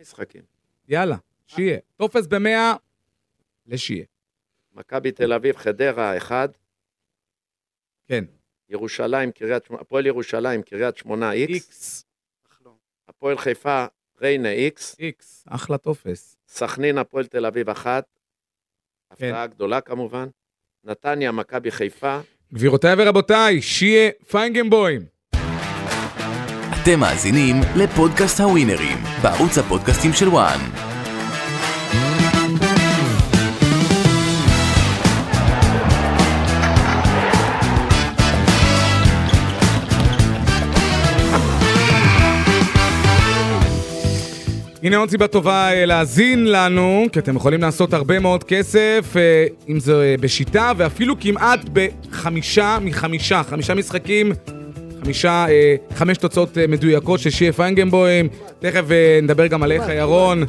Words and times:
משחקים. 0.00 0.42
יאללה, 0.88 1.16
שייע. 1.46 1.78
טופס 1.96 2.26
במאה, 2.26 2.74
לשייע. 3.66 4.04
מכבי 4.72 5.12
תל 5.12 5.32
אביב, 5.32 5.56
חדרה, 5.56 6.16
אחד. 6.16 6.48
כן. 8.06 8.24
ירושלים, 8.68 9.32
קריית 9.32 9.64
שמונה, 9.64 9.82
הפועל 9.82 10.06
ירושלים, 10.06 10.62
קריית 10.62 10.96
שמונה, 10.96 11.32
איקס. 11.32 12.04
הפועל 13.08 13.38
חיפה, 13.38 13.86
ריינה, 14.20 14.50
איקס. 14.50 14.96
איקס, 14.98 15.44
אחלה 15.48 15.78
טופס. 15.78 16.36
סכנין, 16.48 16.98
הפועל 16.98 17.26
תל 17.26 17.46
אביב, 17.46 17.70
אחת. 17.70 18.04
כן. 19.16 19.26
הפתעה 19.26 19.46
גדולה 19.46 19.80
כמובן. 19.80 20.28
נתניה, 20.84 21.32
מכבי 21.32 21.70
חיפה. 21.70 22.20
גבירותיי 22.54 22.94
ורבותיי, 22.98 23.62
שייע 23.62 24.10
פייגנבוים. 24.30 25.02
אתם 26.82 27.00
מאזינים 27.00 27.56
לפודקאסט 27.76 28.40
הווינרים, 28.40 28.98
בערוץ 29.22 29.58
הפודקאסטים 29.58 30.12
של 30.12 30.28
וואן. 30.28 30.58
הנה 44.82 44.96
עוד 44.96 45.10
סיבה 45.10 45.26
טובה 45.26 45.72
אה, 45.72 45.84
להאזין 45.84 46.52
לנו, 46.52 47.06
כי 47.12 47.18
אתם 47.18 47.36
יכולים 47.36 47.60
לעשות 47.60 47.94
הרבה 47.94 48.18
מאוד 48.18 48.44
כסף, 48.44 49.14
אה, 49.16 49.46
אם 49.68 49.80
זה 49.80 50.02
אה, 50.02 50.14
בשיטה, 50.20 50.72
ואפילו 50.76 51.20
כמעט 51.20 51.60
בחמישה 51.72 52.78
מחמישה, 52.82 53.42
חמישה 53.42 53.74
משחקים, 53.74 54.32
חמישה, 55.04 55.46
אה, 55.48 55.76
חמש 55.94 56.18
תוצאות 56.18 56.58
אה, 56.58 56.66
מדויקות 56.66 57.20
של 57.20 57.30
שיהיה 57.30 57.52
פיינגנבוים. 57.52 58.28
תכף 58.58 58.90
אה, 58.90 59.18
נדבר 59.22 59.46
גם 59.46 59.62
עליך, 59.62 59.82
ירון, 59.88 60.44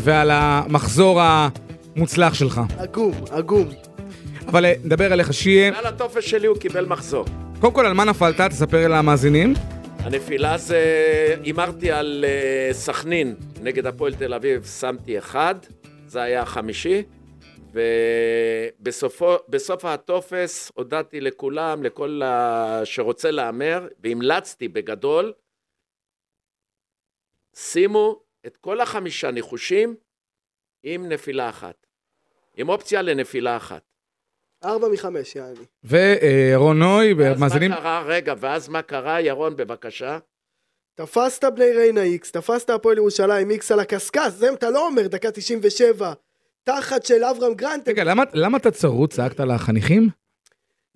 ועל 0.00 0.30
המחזור 0.32 1.20
המוצלח 1.22 2.34
שלך. 2.34 2.60
עגום, 2.78 3.12
עגום. 3.30 3.68
אבל 4.48 4.66
נדבר 4.84 5.12
עליך, 5.12 5.32
שיהיה. 5.32 5.78
על 5.78 5.86
הטופס 5.86 6.24
שלי 6.24 6.46
הוא 6.46 6.56
קיבל 6.56 6.86
מחזור. 6.86 7.24
קודם 7.60 7.72
כל, 7.72 7.86
על 7.86 7.92
מה 7.92 8.04
נפלת? 8.04 8.40
תספר 8.40 8.88
למאזינים. 8.88 9.54
הנפילה 9.98 10.58
זה, 10.58 10.84
הימרתי 11.42 11.90
על 11.90 12.24
סכנין 12.72 13.34
נגד 13.62 13.86
הפועל 13.86 14.14
תל 14.14 14.34
אביב, 14.34 14.64
שמתי 14.80 15.18
אחד, 15.18 15.54
זה 16.06 16.22
היה 16.22 16.42
החמישי, 16.42 17.02
ובסוף 17.78 19.84
הטופס 19.84 20.72
הודעתי 20.74 21.20
לכולם, 21.20 21.82
לכל. 21.82 22.20
שרוצה 22.84 23.30
להמר, 23.30 23.88
והמלצתי 24.00 24.68
בגדול, 24.68 25.32
שימו 27.56 28.22
את 28.46 28.56
כל 28.56 28.80
החמישה 28.80 29.30
ניחושים 29.30 29.96
עם 30.82 31.08
נפילה 31.08 31.48
אחת, 31.48 31.86
עם 32.56 32.68
אופציה 32.68 33.02
לנפילה 33.02 33.56
אחת. 33.56 33.82
ארבע 34.64 34.88
מחמש, 34.88 35.36
יעני. 35.36 35.64
וירון 35.84 36.78
נוי, 36.78 37.14
ואז 37.14 37.40
מאזינים. 37.40 37.70
מה 37.70 37.76
קרה? 37.76 38.02
רגע, 38.06 38.34
ואז 38.38 38.68
מה 38.68 38.82
קרה? 38.82 39.20
ירון, 39.20 39.56
בבקשה. 39.56 40.18
תפסת 40.94 41.44
בני 41.44 41.72
ריינה 41.72 42.02
איקס, 42.02 42.32
תפסת 42.32 42.70
הפועל 42.70 42.96
ירושלים 42.96 43.50
איקס 43.50 43.72
על 43.72 43.80
הקשקש, 43.80 44.32
זה 44.32 44.52
אתה 44.52 44.70
לא 44.70 44.86
אומר, 44.86 45.06
דקה 45.06 45.30
97. 45.30 46.12
תחת 46.64 47.06
של 47.06 47.24
אברהם 47.24 47.54
גרנט. 47.54 47.88
רגע, 47.88 48.04
למה, 48.04 48.22
למה 48.34 48.58
אתה 48.58 48.70
צרוד? 48.70 49.12
צעקת 49.12 49.40
לחניכים? 49.40 50.08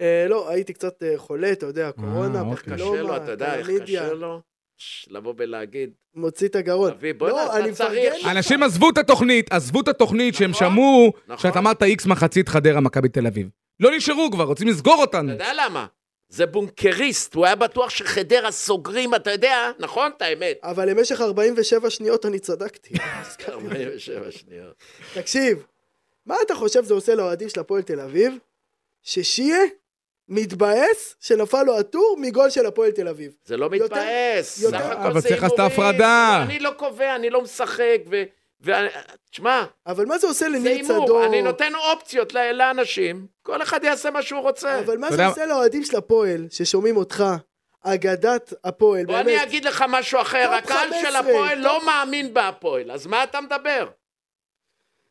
אה, 0.01 0.27
לא, 0.29 0.49
הייתי 0.51 0.73
קצת 0.73 1.03
אה, 1.03 1.15
חולה, 1.17 1.53
אתה 1.53 1.67
יודע, 1.67 1.91
קורונה, 1.93 2.41
אוקיי. 2.41 2.75
קשה 2.75 3.03
לו, 3.03 3.17
אתה 3.17 3.31
יודע 3.31 3.55
איך 3.55 3.67
קלמידיה, 3.67 4.03
קשה 4.05 4.13
לו? 4.13 4.41
ש- 4.79 5.09
לבוא 5.11 5.35
ולהגיד, 5.37 5.91
מוציא 6.15 6.49
את 6.49 6.57
הגרון. 6.57 6.91
אבי, 6.91 7.13
בוא'נה, 7.13 7.35
לא, 7.37 7.47
אתה 7.47 7.57
אני 7.65 7.73
צריך- 7.73 8.15
מפרגן. 8.15 8.37
אנשים 8.37 8.63
עזבו 8.63 8.91
את 8.91 8.99
התוכנית, 8.99 9.53
עזבו 9.53 9.81
את 9.81 9.89
התוכנית 9.89 10.35
שהם 10.35 10.51
נכון, 10.51 10.69
שמעו 10.71 11.13
נכון. 11.29 11.37
שאת 11.51 11.57
אמרת 11.57 11.83
איקס 11.83 12.07
מחצית 12.07 12.49
חדרה 12.49 12.81
מכבי 12.81 13.09
תל 13.09 13.27
אביב. 13.27 13.49
לא 13.81 13.91
נשארו 13.97 14.29
כבר, 14.33 14.45
רוצים 14.45 14.69
לסגור 14.69 14.95
אותנו. 15.01 15.29
אתה 15.33 15.45
יודע 15.45 15.53
למה? 15.67 15.87
זה 16.33 16.47
בונקריסט, 16.47 17.35
הוא 17.35 17.47
היה 17.47 17.55
בטוח 17.55 17.91
שחדרה 17.91 18.51
סוגרים, 18.51 19.15
אתה 19.15 19.31
יודע, 19.31 19.71
נכון? 19.79 20.11
את 20.17 20.23
האמת. 20.23 20.59
אבל 20.63 20.91
למשך 20.91 21.21
47 21.21 21.91
שניות 21.91 22.27
אני 22.27 22.39
צדקתי. 22.39 22.95
47 23.49 24.31
שניות. 24.31 24.75
תקשיב, 25.15 25.65
מה 26.27 26.37
אתה 26.47 26.55
חושב 26.55 26.85
זה 26.85 26.95
עושה 26.95 27.15
לאוהדים 27.15 27.49
של 27.49 27.61
הפועל 27.61 27.83
תל 27.83 28.01
אביב? 28.01 28.35
ששיה 29.03 29.57
מתבאס 30.29 31.15
שנפל 31.21 31.63
לו 31.63 31.79
הטור 31.79 32.17
מגול 32.21 32.51
של 32.51 32.67
הפועל 32.67 32.91
תל 32.91 33.09
אביב. 33.09 33.33
זה 33.45 33.57
לא 33.57 33.65
יותר- 33.73 33.85
מתבאס, 33.85 34.63
יותר- 34.63 34.79
סך 34.79 34.85
הכל 34.85 35.03
אבל 35.11 35.21
זה 35.21 35.29
צריך 35.29 35.43
לעשות 35.43 35.59
הימורים. 35.59 35.81
הפרדה. 35.91 36.43
אני 36.47 36.59
לא 36.59 36.71
קובע, 36.77 37.17
אני 37.17 37.31
לא 37.31 37.43
משחק, 37.43 37.99
ו... 38.11 38.23
ו- 38.65 38.73
תשמע, 39.31 39.65
אבל 39.87 40.05
מה 40.07 40.19
זה 40.19 40.27
עושה 40.27 40.39
זה 40.45 40.49
לניר 40.49 40.73
הימור, 40.77 41.05
צדוק? 41.07 41.25
אני 41.27 41.43
נותן 41.43 41.73
אופציות 41.75 42.33
לאנשים, 42.35 43.27
כל 43.43 43.63
אחד 43.63 43.85
יעשה 43.85 44.11
מה 44.11 44.23
שהוא 44.23 44.41
רוצה. 44.41 44.79
אבל 44.79 44.99
מה 44.99 45.11
זה 45.11 45.27
עושה 45.27 45.47
לאוהדים 45.47 45.85
של 45.85 45.97
הפועל, 45.97 46.47
ששומעים 46.51 46.97
אותך, 46.97 47.25
אגדת 47.85 48.53
הפועל, 48.65 49.05
בוא 49.07 49.15
באמת. 49.15 49.27
אני 49.27 49.43
אגיד 49.43 49.65
לך 49.65 49.85
משהו 49.89 50.21
אחר, 50.21 50.51
הקהל 50.53 50.89
של 50.89 50.95
15, 50.97 51.19
הפועל 51.21 51.59
לא 51.59 51.87
מאמין 51.87 52.35
בהפועל, 52.35 52.91
אז 52.91 53.07
מה 53.07 53.25
אתה 53.25 53.41
מדבר? 53.41 53.89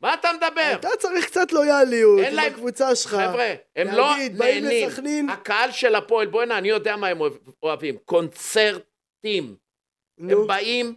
מה 0.02 0.14
אתה 0.14 0.30
מדבר? 0.34 0.72
אתה 0.76 0.90
צריך 1.00 1.26
קצת 1.26 1.52
לויאליות 1.52 2.20
אין 2.20 2.36
להם- 2.36 2.54
בקבוצה 2.54 2.96
שלך. 2.96 3.12
חבר'ה, 3.12 3.54
הם 3.76 3.88
לא 3.88 4.12
באים 4.38 4.64
נהנים. 4.64 4.88
לסכנין. 4.90 5.30
הקהל 5.30 5.72
של 5.72 5.96
הפועל, 5.96 6.28
בוא'נה, 6.28 6.58
אני 6.58 6.70
יודע 6.70 6.96
מה 6.96 7.08
הם 7.08 7.22
אוהב- 7.22 7.34
אוהבים, 7.64 7.98
קונצרטים. 8.06 9.56
נו, 10.18 10.42
הם 10.42 10.48
באים 10.48 10.96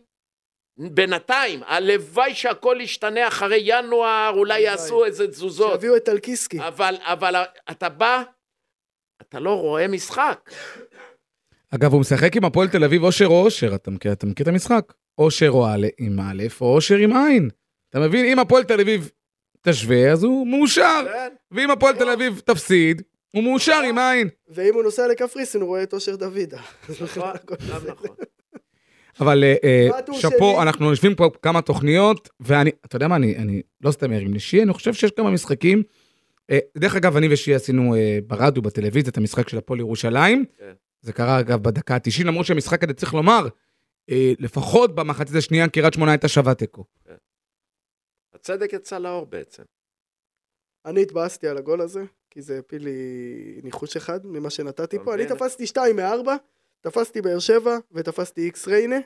בינתיים, 0.78 1.60
הלוואי 1.66 2.34
שהכל 2.34 2.78
ישתנה 2.80 3.28
אחרי 3.28 3.60
ינואר, 3.64 4.32
אולי 4.36 4.54
הלוואי. 4.54 4.70
יעשו 4.70 5.04
איזה 5.04 5.28
תזוזות. 5.28 5.72
שיביאו 5.72 5.96
את 5.96 6.04
טלקיסקי. 6.04 6.58
אבל, 6.60 6.96
אבל 7.00 7.34
אתה 7.70 7.88
בא, 7.88 8.22
אתה 9.22 9.40
לא 9.40 9.60
רואה 9.60 9.88
משחק. 9.88 10.50
אגב, 11.74 11.92
הוא 11.92 12.00
משחק 12.00 12.36
עם 12.36 12.44
הפועל 12.44 12.68
תל 12.68 12.84
אביב 12.84 13.02
אושר 13.02 13.26
או 13.26 13.44
אושר, 13.44 13.74
אתה 13.74 13.90
מכיר, 13.90 14.12
אתה 14.12 14.26
מכיר 14.26 14.44
את 14.44 14.48
המשחק? 14.48 14.92
אושר 15.18 15.50
או 15.50 15.66
א' 15.66 15.86
עם 15.98 16.20
א', 16.20 16.42
או 16.60 16.74
אושר 16.74 16.96
עם 16.96 17.16
עין. 17.16 17.50
אתה 17.90 18.00
מבין? 18.00 18.24
אם 18.24 18.38
הפועל 18.38 18.64
תל 18.64 18.80
אביב 18.80 19.10
תשווה, 19.62 20.12
אז 20.12 20.24
הוא 20.24 20.46
מאושר. 20.46 21.04
כן. 21.12 21.34
ואם 21.50 21.70
הפועל 21.70 21.96
תל 21.96 22.10
אביב 22.10 22.40
תפסיד, 22.44 23.02
הוא 23.34 23.42
מאושר 23.42 23.80
עם 23.88 23.98
עין. 23.98 24.28
ואם 24.48 24.74
הוא 24.74 24.82
נוסע 24.82 25.08
לקפריסין 25.08 25.60
הוא 25.60 25.68
רואה 25.68 25.82
את 25.82 25.92
אושר 25.92 26.16
דוידה. 26.16 26.60
נכון, 27.02 27.32
נכון. 27.88 28.16
אבל 29.20 29.44
אה, 29.44 29.54
אה, 29.64 29.88
שאפו? 30.12 30.62
אנחנו 30.62 30.90
יושבים 30.90 31.14
פה 31.14 31.30
כמה 31.42 31.62
תוכניות, 31.62 32.28
ואני, 32.40 32.70
אתה 32.84 32.96
יודע 32.96 33.08
מה, 33.08 33.16
אני, 33.16 33.36
אני 33.36 33.62
לא 33.80 33.90
סתם 33.90 34.10
מרים 34.10 34.34
לשי, 34.34 34.62
אני 34.62 34.72
חושב 34.72 34.94
שיש 34.94 35.10
כמה 35.10 35.30
משחקים. 35.30 35.82
אה, 36.50 36.58
דרך 36.78 36.96
אגב, 36.96 37.16
אני 37.16 37.32
ושי 37.32 37.54
עשינו 37.54 37.94
ברדיו, 38.26 38.62
בטלוויזיה, 38.62 39.10
את 39.10 39.16
המשחק 39.16 39.48
של 39.48 39.58
הפועל 39.58 39.80
ירושלים. 39.80 40.44
כן. 40.58 40.72
זה 41.00 41.12
קרה 41.12 41.40
אגב 41.40 41.62
בדקה 41.62 41.94
ה-90, 41.94 42.24
למרות 42.24 42.46
שהמשחק 42.46 42.84
הזה, 42.84 42.94
צריך 42.94 43.14
לומר, 43.14 43.48
לפחות 44.38 44.94
במחצית 44.94 45.36
השנייה, 45.36 45.68
קריית 45.68 45.94
שמונה 45.94 46.10
הייתה 46.10 46.28
שווה 46.28 46.54
תיקו. 46.54 46.84
הצדק 48.34 48.72
יצא 48.72 48.98
לאור 48.98 49.26
בעצם. 49.26 49.62
אני 50.86 51.02
התבאסתי 51.02 51.48
על 51.48 51.56
הגול 51.56 51.80
הזה, 51.80 52.04
כי 52.30 52.42
זה 52.42 52.58
הפיל 52.58 52.84
לי 52.84 53.60
ניחוש 53.62 53.96
אחד 53.96 54.26
ממה 54.26 54.50
שנתתי 54.50 54.96
פה. 55.04 55.14
אני? 55.14 55.26
תפסתי 55.26 55.66
שתיים 55.66 55.96
מארבע, 55.96 56.36
תפסתי 56.84 57.22
באר 57.22 57.38
שבע 57.38 57.76
ותפסתי 57.92 58.40
איקס 58.44 58.68
ריינה. 58.68 58.96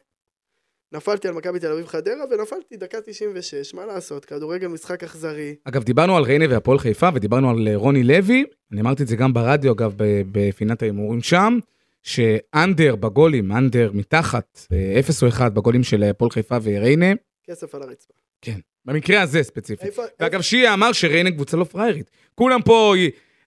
נפלתי 0.93 1.29
על 1.29 1.35
מכבי 1.35 1.59
תל 1.61 1.73
אביב 1.73 1.87
חדרה 1.87 2.25
ונפלתי 2.31 2.77
דקה 2.77 2.99
96, 3.07 3.75
מה 3.75 3.87
לעשות, 3.87 4.25
כדורגל 4.25 4.67
משחק 4.69 5.05
אכזרי. 5.05 5.55
אגב, 5.65 5.83
דיברנו 5.85 6.17
על 6.17 6.23
ריינה 6.23 6.45
והפועל 6.51 6.79
חיפה, 6.79 7.09
ודיברנו 7.15 7.51
על 7.51 7.69
אה, 7.69 7.77
רוני 7.77 8.03
לוי, 8.05 8.45
אני 8.73 8.81
אמרתי 8.81 9.03
את 9.03 9.09
זה 9.09 9.17
גם 9.17 9.33
ברדיו, 9.33 9.73
אגב, 9.73 9.93
בפינת 10.33 10.83
ההימורים 10.83 11.21
שם, 11.23 11.59
שאנדר 12.03 12.97
בגולים, 12.97 13.53
אנדר 13.53 13.91
מתחת, 13.95 14.61
אה, 14.73 15.01
0 15.01 15.23
או 15.23 15.29
1 15.29 15.53
בגולים 15.53 15.83
של 15.83 16.03
אה, 16.03 16.11
הפועל 16.11 16.31
חיפה 16.31 16.57
וריינה, 16.63 17.07
כסף 17.45 17.75
על 17.75 17.83
הרצפה. 17.83 18.15
כן, 18.43 18.59
במקרה 18.85 19.23
הזה 19.23 19.43
ספציפית. 19.43 19.87
איפה- 19.87 20.03
ואגב, 20.21 20.41
שיעה 20.41 20.75
אמר 20.75 20.93
שריינה 20.93 21.31
קבוצה 21.31 21.57
לא 21.57 21.65
פריירית. 21.65 22.11
כולם 22.35 22.63
פה 22.63 22.95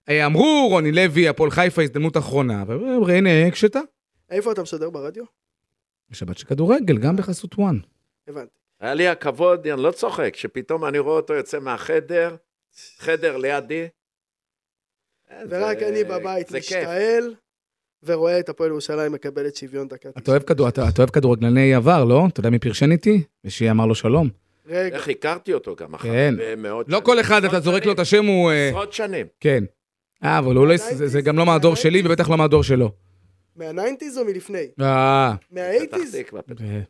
אה, 0.08 0.26
אמרו, 0.26 0.66
רוני 0.70 0.92
לוי, 0.92 1.28
הפועל 1.28 1.50
חיפה, 1.50 1.82
הזדמנות 1.82 2.16
אחרונה, 2.16 2.62
אבל 2.62 2.84
אה, 2.84 2.98
ריינה 3.06 3.46
הקשתה. 3.46 3.80
איפה 4.32 4.52
אתה 4.52 4.62
משדר 4.62 4.90
ברדיו? 4.90 5.24
בשבת 6.10 6.38
של 6.38 6.46
כדורגל, 6.46 6.98
גם 6.98 7.16
בחסות 7.16 7.58
וואן. 7.58 7.78
הבנתי. 8.28 8.50
היה 8.80 8.94
לי 8.94 9.08
הכבוד, 9.08 9.66
אני 9.66 9.82
לא 9.82 9.90
צוחק, 9.90 10.36
שפתאום 10.36 10.84
אני 10.84 10.98
רואה 10.98 11.16
אותו 11.16 11.34
יוצא 11.34 11.58
מהחדר, 11.58 12.36
חדר 12.98 13.36
לידי. 13.36 13.86
ורק 15.48 15.78
זה- 15.80 15.88
אני 15.88 16.04
בבית. 16.04 16.52
משתעל, 16.52 17.34
ורואה 18.02 18.38
את 18.40 18.48
הפועל 18.48 18.70
ירושלים 18.70 19.12
מקבלת 19.12 19.56
שוויון 19.56 19.88
דקה. 19.88 20.08
אתה 20.18 20.30
אוהב 20.30 20.42
כדור- 20.42 20.68
אתה- 20.68 20.88
אתה 20.88 21.02
אוהב 21.02 21.10
כדורגלני 21.10 21.74
עבר, 21.74 22.04
לא? 22.04 22.24
אתה 22.32 22.40
יודע 22.40 22.50
מי 22.50 22.58
פרשן 22.58 22.92
איתי? 22.92 23.22
ושיעה 23.44 23.70
אמר 23.72 23.86
לו 23.86 23.94
שלום. 23.94 24.28
רגע, 24.66 24.96
איך 24.96 25.08
הכרתי 25.08 25.54
אותו 25.54 25.76
גם 25.76 25.94
אחר 25.94 26.08
כן. 26.08 26.34
מאוד 26.58 26.88
לא 26.88 26.96
שנים. 26.98 27.04
כל 27.06 27.20
אחד, 27.20 27.44
אתה 27.44 27.60
זורק 27.60 27.86
לו. 27.86 27.92
את 27.92 27.98
השם, 27.98 28.24
הוא... 28.26 28.50
אה, 28.50 28.68
עשרות 28.68 28.92
שנים. 28.92 29.26
כן. 29.40 29.64
אה, 30.24 30.38
אבל 30.38 30.56
הוא 30.56 30.66
לא... 30.66 30.76
זה 30.76 31.08
זה 31.08 31.20
גם 31.20 31.36
לא 31.38 31.46
מהדור 31.46 31.76
שלי, 31.76 32.02
ובטח 32.04 32.30
לא 32.30 32.38
מהדור 32.38 32.62
שלו. 32.62 32.92
מה 33.56 33.68
nineties 33.68 34.18
או 34.18 34.24
מלפני? 34.24 34.70
אה, 34.80 35.34
מה 35.50 35.62
eighties? 35.62 36.16
אה, 36.16 36.80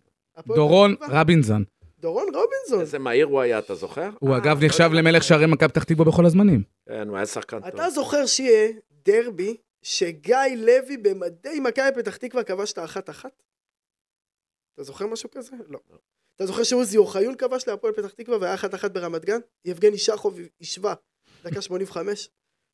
דורון 0.46 0.96
רבינזון. 1.00 1.64
דורון 1.98 2.26
רבינזון. 2.34 2.80
איזה 2.80 2.98
מהיר 2.98 3.26
הוא 3.26 3.40
היה, 3.40 3.58
אתה 3.58 3.74
זוכר? 3.74 4.10
הוא 4.18 4.32
אה, 4.32 4.36
אגב 4.36 4.60
לא 4.60 4.66
נחשב. 4.66 4.90
למלך 4.92 5.22
שערי 5.22 5.46
מכבי 5.46 5.68
פתח 5.68 5.84
תקווה 5.84 6.04
בכל 6.04 6.26
הזמנים. 6.26 6.62
כן, 6.88 7.08
הוא 7.08 7.16
היה 7.16 7.26
שחקן 7.26 7.60
טוב. 7.60 7.68
אתה 7.68 7.90
זוכר 7.90 8.26
שייע 8.26 8.72
דרבי 9.04 9.56
שגיא 9.82 10.36
לוי 10.56 10.96
במדי 10.96 11.60
מכבי 11.60 12.02
פתח 12.02 12.16
תקווה 12.16 12.44
כבש 12.44 12.72
את 12.72 12.78
האחת-אחת? 12.78 13.42
אתה 14.74 14.82
זוכר 14.82 15.06
משהו 15.06 15.30
כזה? 15.30 15.56
לא. 15.68 15.78
אתה 16.36 16.46
זוכר 16.46 16.62
שעוזי 16.62 16.96
אוחיון 16.96 17.34
כבש 17.36 17.68
להפועל 17.68 17.92
פתח 17.92 18.10
תקווה 18.10 18.38
והיה 18.40 18.54
אחת-אחת 18.54 18.90
ברמת 18.90 19.24
גן? 19.24 19.38
יבגני 19.64 19.98
שחוב 19.98 20.38
השווה, 20.60 20.94
דקה 21.44 21.62
85? 21.62 22.28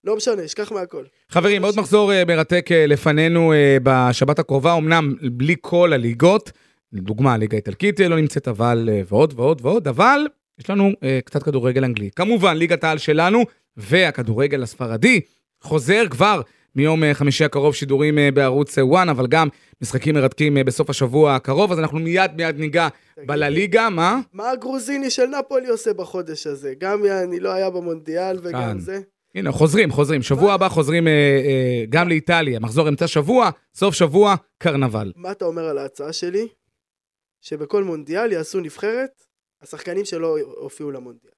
לא 0.08 0.16
משנה, 0.16 0.44
אשכח 0.44 0.72
מהכל. 0.72 1.04
חברים, 1.30 1.64
עוד 1.64 1.74
מחזור 1.78 2.12
אה, 2.12 2.24
מרתק 2.24 2.68
אה, 2.72 2.86
לפנינו 2.86 3.52
אה, 3.52 3.76
בשבת 3.82 4.38
הקרובה, 4.38 4.76
אמנם 4.76 5.14
בלי 5.32 5.54
כל 5.60 5.92
הליגות, 5.92 6.52
לדוגמה, 6.92 7.34
הליגה 7.34 7.56
האיטלקית 7.56 8.00
לא 8.00 8.16
נמצאת, 8.16 8.48
אבל 8.48 8.88
ועוד 9.08 9.34
ועוד 9.36 9.60
ועוד, 9.64 9.88
אבל 9.88 10.26
יש 10.58 10.70
לנו 10.70 10.92
קצת 11.24 11.42
כדורגל 11.42 11.84
אנגלי. 11.84 12.10
כמובן, 12.16 12.56
ליגת 12.56 12.84
העל 12.84 12.98
שלנו 12.98 13.42
והכדורגל 13.76 14.62
הספרדי 14.62 15.20
חוזר 15.60 16.04
כבר 16.10 16.40
מיום 16.76 17.02
חמישי 17.12 17.44
הקרוב 17.44 17.74
שידורים 17.74 18.18
בערוץ 18.34 18.78
1, 18.78 19.08
אבל 19.10 19.26
גם 19.26 19.48
משחקים 19.82 20.14
מרתקים 20.14 20.58
בסוף 20.66 20.90
השבוע 20.90 21.34
הקרוב, 21.34 21.72
אז 21.72 21.78
אנחנו 21.78 21.98
מיד 21.98 22.30
מיד 22.36 22.58
ניגע 22.58 22.88
בלליגה, 23.26 23.90
מה? 23.90 24.20
מה 24.32 24.50
הגרוזיני 24.50 25.10
של 25.10 25.26
נפולי 25.26 25.68
עושה 25.68 25.92
בחודש 25.92 26.46
הזה? 26.46 26.72
גם 26.78 27.04
יעני 27.04 27.40
לא 27.40 27.52
היה 27.52 27.70
במונדיאל 27.70 28.38
וגם 28.42 28.60
כאן. 28.60 28.78
זה. 28.78 29.00
הנה, 29.34 29.52
חוזרים, 29.52 29.90
חוזרים. 29.90 30.22
שבוע 30.22 30.52
הבא 30.52 30.68
חוזרים 30.68 31.08
אה, 31.08 31.12
אה, 31.12 31.84
גם 31.88 32.08
לאיטליה, 32.08 32.60
מחזור 32.60 32.88
אמצע 32.88 33.06
שבוע, 33.06 33.50
סוף 33.74 33.94
שבוע, 33.94 34.34
קרנבל. 34.58 35.12
מה 35.16 35.30
אתה 35.32 35.44
אומר 35.44 35.62
על 35.68 35.78
ההצעה 35.78 36.12
שלי? 36.12 36.48
שבכל 37.40 37.84
מונדיאל 37.84 38.32
יעשו 38.32 38.60
נבחרת, 38.60 39.24
השחקנים 39.62 40.04
שלא 40.04 40.36
הופיעו 40.40 40.90
למונדיאל. 40.90 41.32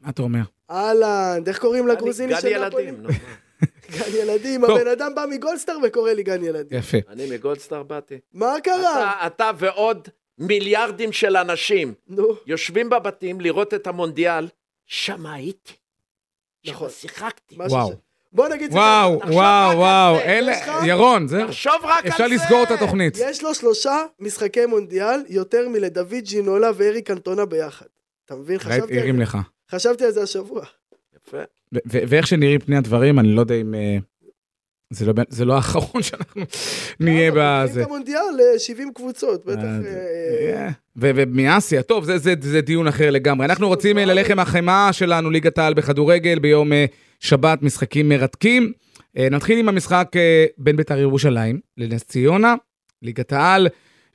מה 0.00 0.10
אתה 0.10 0.22
אומר? 0.22 0.42
אהלן, 0.70 1.42
איך 1.46 1.58
קוראים 1.58 1.88
לגרוזיני 1.88 2.32
של 2.40 2.48
נפולי? 2.66 2.82
ילדים, 2.82 3.02
נו. 3.02 3.08
מה. 3.08 3.14
גן 3.98 4.16
ילדים. 4.22 4.64
הבן 4.64 4.86
אדם 4.88 5.14
בא 5.14 5.24
מגולדסטאר 5.30 5.76
וקורא 5.82 6.12
לי 6.12 6.22
גן 6.22 6.44
ילדים. 6.44 6.78
יפה. 6.78 6.98
אני 7.08 7.30
מגולדסטאר 7.30 7.82
באתי. 7.82 8.18
מה 8.32 8.54
קרה? 8.64 9.26
אתה- 9.26 9.50
ועוד 9.58 10.08
מיליארדים 10.38 11.12
של 11.12 11.36
אנשים 11.36 11.94
יושבים 12.46 12.90
בבתים 12.90 13.40
לראות 13.40 13.74
את 13.74 13.86
המונדיאל, 13.86 14.48
שם 14.90 15.26
הייתי. 15.26 15.72
נכון. 16.66 16.88
שם 16.88 16.94
שיחקתי. 16.94 17.54
וואו. 17.54 17.92
בוא 18.32 18.48
נגיד 18.48 18.70
זה 18.70 18.76
וואו, 18.76 19.16
תחשוב 19.16 19.30
רק 19.30 19.36
וואו, 19.36 19.70
על 19.70 19.76
וואו, 19.76 20.16
זה, 20.16 20.22
אלה? 20.24 20.52
ירון, 20.86 21.28
זה, 21.28 21.42
תחשוב 21.46 21.72
רק 21.82 22.04
על 22.04 22.10
זה. 22.10 22.14
אפשר 22.14 22.26
לסגור 22.26 22.62
את 22.62 22.70
התוכנית. 22.70 23.16
ככה. 23.16 23.30
יש 23.30 23.42
לו 23.42 23.54
שלושה 23.54 24.04
משחקי 24.20 24.66
מונדיאל 24.66 25.20
יותר 25.28 25.68
מלדוד 25.68 26.14
ג'ינולה 26.24 26.70
ואריק 26.74 27.10
אנטונה 27.10 27.44
ביחד. 27.44 27.86
אתה 28.24 28.34
מבין? 28.34 28.58
חשבתי 28.58 28.92
על 28.92 28.98
הרים 28.98 29.16
זה. 29.16 29.22
לך. 29.22 29.38
חשבתי 29.70 30.04
על 30.04 30.10
זה 30.10 30.22
השבוע. 30.22 30.64
יפה. 31.16 31.38
ואיך 31.86 32.26
שנראים 32.26 32.60
פני 32.60 32.76
הדברים, 32.76 33.18
אני 33.18 33.28
לא 33.28 33.40
יודע 33.40 33.54
אם... 33.54 33.74
אה, 34.92 34.96
זה 34.96 35.06
לא- 35.06 35.12
זה 35.28 35.44
לא 35.44 35.54
האחרון 35.54 36.02
שאנחנו 36.02 36.42
נהיה 37.00 37.30
למה? 37.30 37.64
בזה. 37.66 37.80
את 37.82 37.86
המונדיאל 37.86 38.20
ל-70 38.36 38.82
קבוצות, 38.94 39.44
בטח. 39.46 39.62
אה, 39.62 39.92
אה, 40.54 40.66
אה, 40.66 40.68
ומאסיה, 40.96 41.82
טוב, 41.82 42.04
זה- 42.04 42.18
זה 42.18 42.34
זה 42.40 42.60
דיון 42.60 42.86
אחר 42.86 43.10
לגמרי. 43.10 43.46
אנחנו 43.46 43.68
רוצים 43.68 43.98
אה, 43.98 44.04
ללחם 44.04 44.38
החמאה 44.38 44.92
שלנו, 44.92 45.30
ליגת 45.30 45.58
העל 45.58 45.74
בכדורגל, 45.74 46.38
ביום 46.38 46.72
אה, 46.72 46.84
שבת, 47.20 47.62
משחקים 47.62 48.08
מרתקים. 48.08 48.72
אה, 49.18 49.28
נתחיל 49.30 49.58
עם 49.58 49.68
המשחק 49.68 50.08
אה, 50.16 50.46
בין 50.58 50.76
בית"ר 50.76 50.98
ירושלים 50.98 51.60
לנס 51.78 52.04
ציונה, 52.04 52.54
ליגת 53.02 53.32
העל. 53.32 53.68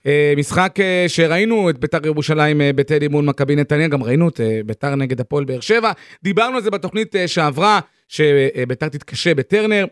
אה, 0.05 0.33
משחק 0.37 0.75
אה, 0.79 1.05
שראינו 1.07 1.69
את 1.69 1.77
בית"ר 1.79 2.07
ירושלים 2.07 2.61
אה, 2.61 2.73
בטדי 2.73 3.07
מול 3.07 3.25
מכבי 3.25 3.55
נתניה, 3.55 3.87
גם 3.87 4.03
ראינו 4.03 4.29
את 4.29 4.41
אה, 4.41 4.59
בית"ר 4.65 4.95
נגד 4.95 5.19
הפועל 5.21 5.45
באר 5.45 5.59
שבע. 5.59 5.91
דיברנו 6.23 6.55
על 6.57 6.63
זה 6.63 6.71
בתוכנית 6.71 7.15
אה, 7.15 7.27
שעברה, 7.27 7.79
שבית"ר 8.07 8.87
תתקשה 8.89 9.33
בטרנר. 9.33 9.85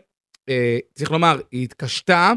אה, 0.48 0.78
צריך 0.94 1.10
לומר, 1.10 1.40
היא 1.50 1.64
התקשתה, 1.64 2.32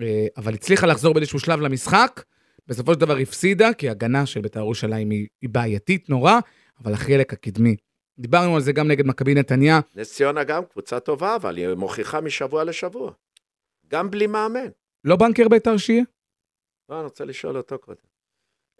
אה, 0.00 0.26
אבל 0.36 0.54
הצליחה 0.54 0.86
לחזור 0.86 1.14
באיזשהו 1.14 1.38
שלב 1.38 1.60
למשחק. 1.60 2.22
בסופו 2.66 2.94
של 2.94 3.00
דבר 3.00 3.16
הפסידה, 3.16 3.72
כי 3.72 3.88
ההגנה 3.88 4.26
של 4.26 4.40
בית"ר 4.40 4.58
ירושלים 4.58 5.10
היא, 5.10 5.26
היא 5.42 5.50
בעייתית 5.50 6.08
נורא, 6.08 6.32
אבל 6.84 6.92
החלק 6.92 7.32
הקדמי. 7.32 7.76
דיברנו 8.18 8.54
על 8.54 8.60
זה 8.60 8.72
גם 8.72 8.88
נגד 8.88 9.06
מכבי 9.06 9.34
נתניה. 9.34 9.80
נס 9.94 10.14
ציונה 10.14 10.44
גם 10.44 10.64
קבוצה 10.64 11.00
טובה, 11.00 11.36
אבל 11.36 11.56
היא 11.56 11.68
מוכיחה 11.68 12.20
משבוע 12.20 12.64
לשבוע. 12.64 13.12
גם 13.88 14.10
בלי 14.10 14.26
מאמן. 14.26 14.68
לא 15.04 15.16
בנקר 15.16 15.48
בית"ר 15.48 15.76
שיהיה? 15.76 16.02
לא, 16.88 16.94
אני 16.94 17.04
רוצה 17.04 17.24
לשאול 17.24 17.56
אותו 17.56 17.78
קודם. 17.78 18.06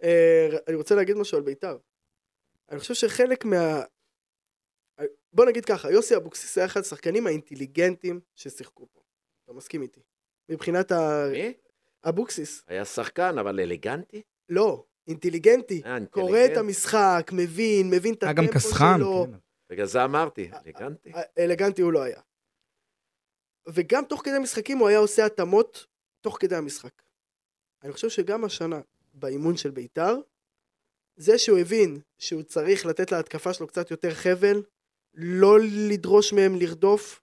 אה, 0.03 0.49
אני 0.67 0.75
רוצה 0.75 0.95
להגיד 0.95 1.17
משהו 1.17 1.37
על 1.37 1.43
בית"ר. 1.43 1.77
אני 2.71 2.79
חושב 2.79 2.93
שחלק 2.93 3.45
מה... 3.45 3.81
בוא 5.33 5.45
נגיד 5.45 5.65
ככה, 5.65 5.91
יוסי 5.91 6.15
אבוקסיס 6.15 6.57
היה 6.57 6.65
אחד 6.65 6.79
השחקנים 6.79 7.27
האינטליגנטים 7.27 8.19
ששיחקו 8.35 8.87
פה. 8.93 9.01
אתה 9.43 9.53
מסכים 9.53 9.81
איתי? 9.81 9.99
מבחינת 10.49 10.91
ה... 10.91 11.27
מי? 11.31 11.53
אבוקסיס. 12.09 12.63
היה 12.67 12.85
שחקן, 12.85 13.37
אבל 13.37 13.59
אלגנטי? 13.59 14.21
לא, 14.49 14.85
אינטליגנטי. 15.07 15.81
אה, 15.85 15.97
קורא. 16.11 16.39
את 16.45 16.57
המשחק, 16.57 17.29
מבין, 17.33 17.89
מבין 17.89 18.13
את 18.13 18.23
היה 18.23 18.33
גם 18.33 18.43
הטמפו 18.43 18.59
קסחן. 18.59 18.97
שלו. 18.97 19.27
כן. 19.31 19.37
בגלל 19.69 19.85
זה 19.85 20.03
אמרתי, 20.03 20.51
אלגנטי. 20.65 21.11
אלגנטי 21.39 21.81
הוא 21.81 21.93
לא 21.93 22.01
היה. 22.01 22.21
וגם 23.69 24.05
תוך 24.05 24.21
כדי 24.25 24.39
משחקים 24.39 24.77
הוא 24.77 24.87
היה 24.87 24.99
עושה 24.99 25.25
התאמות 25.25 25.85
תוך 26.21 26.37
כדי 26.39 26.55
המשחק. 26.55 27.01
אני 27.83 27.93
חושב 27.93 28.09
שגם 28.09 28.43
השנה, 28.43 28.81
באימון 29.13 29.57
של 29.57 29.71
בית"ר, 29.71 30.19
זה 31.15 31.37
שהוא 31.37 31.57
הבין 31.59 31.99
שהוא 32.17 32.43
צריך 32.43 32.85
לתת 32.85 33.11
להתקפה 33.11 33.53
שלו 33.53 33.67
קצת 33.67 33.91
יותר 33.91 34.13
חבל, 34.13 34.63
לא 35.17 35.57
לדרוש 35.61 36.33
מהם 36.33 36.55
לרדוף, 36.55 37.21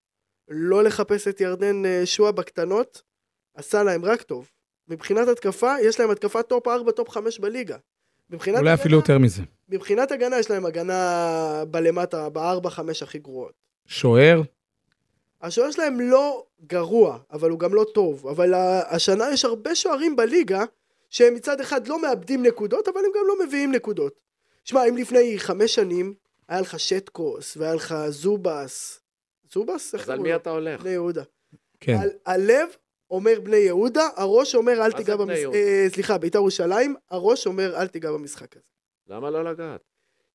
לא 0.48 0.84
לחפש 0.84 1.28
את 1.28 1.40
ירדן 1.40 1.86
אה, 1.86 2.06
שועה 2.06 2.32
בקטנות, 2.32 3.02
עשה 3.54 3.82
להם 3.82 4.04
רק 4.04 4.22
טוב. 4.22 4.50
מבחינת 4.88 5.28
התקפה, 5.28 5.74
יש 5.82 6.00
להם 6.00 6.10
התקפה 6.10 6.42
top 6.42 6.68
4, 6.68 6.92
top 6.92 7.08
5 7.08 7.38
בליגה. 7.38 7.76
מבחינת 8.30 8.58
אולי 8.58 8.74
אפילו 8.74 8.96
יותר 8.96 9.18
מזה. 9.18 9.42
מבחינת 9.68 10.12
הגנה 10.12 10.38
יש 10.38 10.50
להם 10.50 10.66
הגנה 10.66 11.64
בלמטה, 11.70 12.28
בארבע, 12.28 12.70
חמש 12.70 13.02
הכי 13.02 13.18
גרועות. 13.18 13.52
שוער, 13.86 14.42
השוער 15.42 15.70
שלהם 15.70 16.00
לא 16.00 16.44
גרוע, 16.66 17.18
אבל 17.32 17.50
הוא 17.50 17.58
גם 17.58 17.74
לא 17.74 17.84
טוב. 17.94 18.26
אבל 18.26 18.54
השנה 18.88 19.24
יש 19.32 19.44
הרבה 19.44 19.74
שוערים 19.74 20.16
בליגה, 20.16 20.64
שהם 21.10 21.34
מצד 21.34 21.60
אחד 21.60 21.88
לא 21.88 22.02
מאבדים 22.02 22.46
נקודות, 22.46 22.88
אבל 22.88 22.98
הם 22.98 23.10
גם 23.14 23.24
לא 23.26 23.46
מביאים 23.46 23.72
נקודות. 23.72 24.20
שמע, 24.64 24.88
אם 24.88 24.96
לפני 24.96 25.38
חמש 25.38 25.74
שנים 25.74 26.14
היה 26.48 26.60
לך 26.60 26.80
שטקוס, 26.80 27.56
והיה 27.56 27.74
לך 27.74 27.94
זובס, 28.08 29.00
זובס? 29.52 29.94
אז 29.94 30.10
על 30.10 30.18
מי? 30.18 30.36
אתה 30.36 30.50
הולך? 30.50 30.80
בני 30.80 30.90
יהודה. 30.90 31.22
כן. 31.80 31.96
על, 32.02 32.10
הלב 32.26 32.68
אומר 33.10 33.40
בני 33.40 33.56
יהודה, 33.56 34.08
הראש 34.16 34.54
אומר 34.54 34.84
אל 34.84 34.92
תיגע 34.92 35.16
במשחק? 35.16 35.54
אה, 35.54 35.86
סליחה, 35.88 36.18
בית"ר 36.18 36.38
ירושלים, 36.38 36.94
הראש 37.10 37.46
אומר 37.46 37.76
אל 37.80 37.86
תיגע 37.86 38.12
במשחק 38.12 38.56
הזה. 38.56 38.64
למה 39.06 39.30
לא 39.30 39.44
לגעת? 39.44 39.80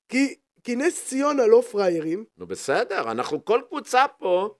כי, 0.08 0.34
כי 0.64 0.76
נס 0.76 1.04
ציונה 1.04 1.46
לא 1.46 1.62
פראיירים, 1.70 2.24
נו 2.38 2.46
בסדר, 2.46 3.10
אנחנו 3.10 3.44
כל 3.44 3.60
קבוצה 3.68 4.04
פה, 4.18 4.54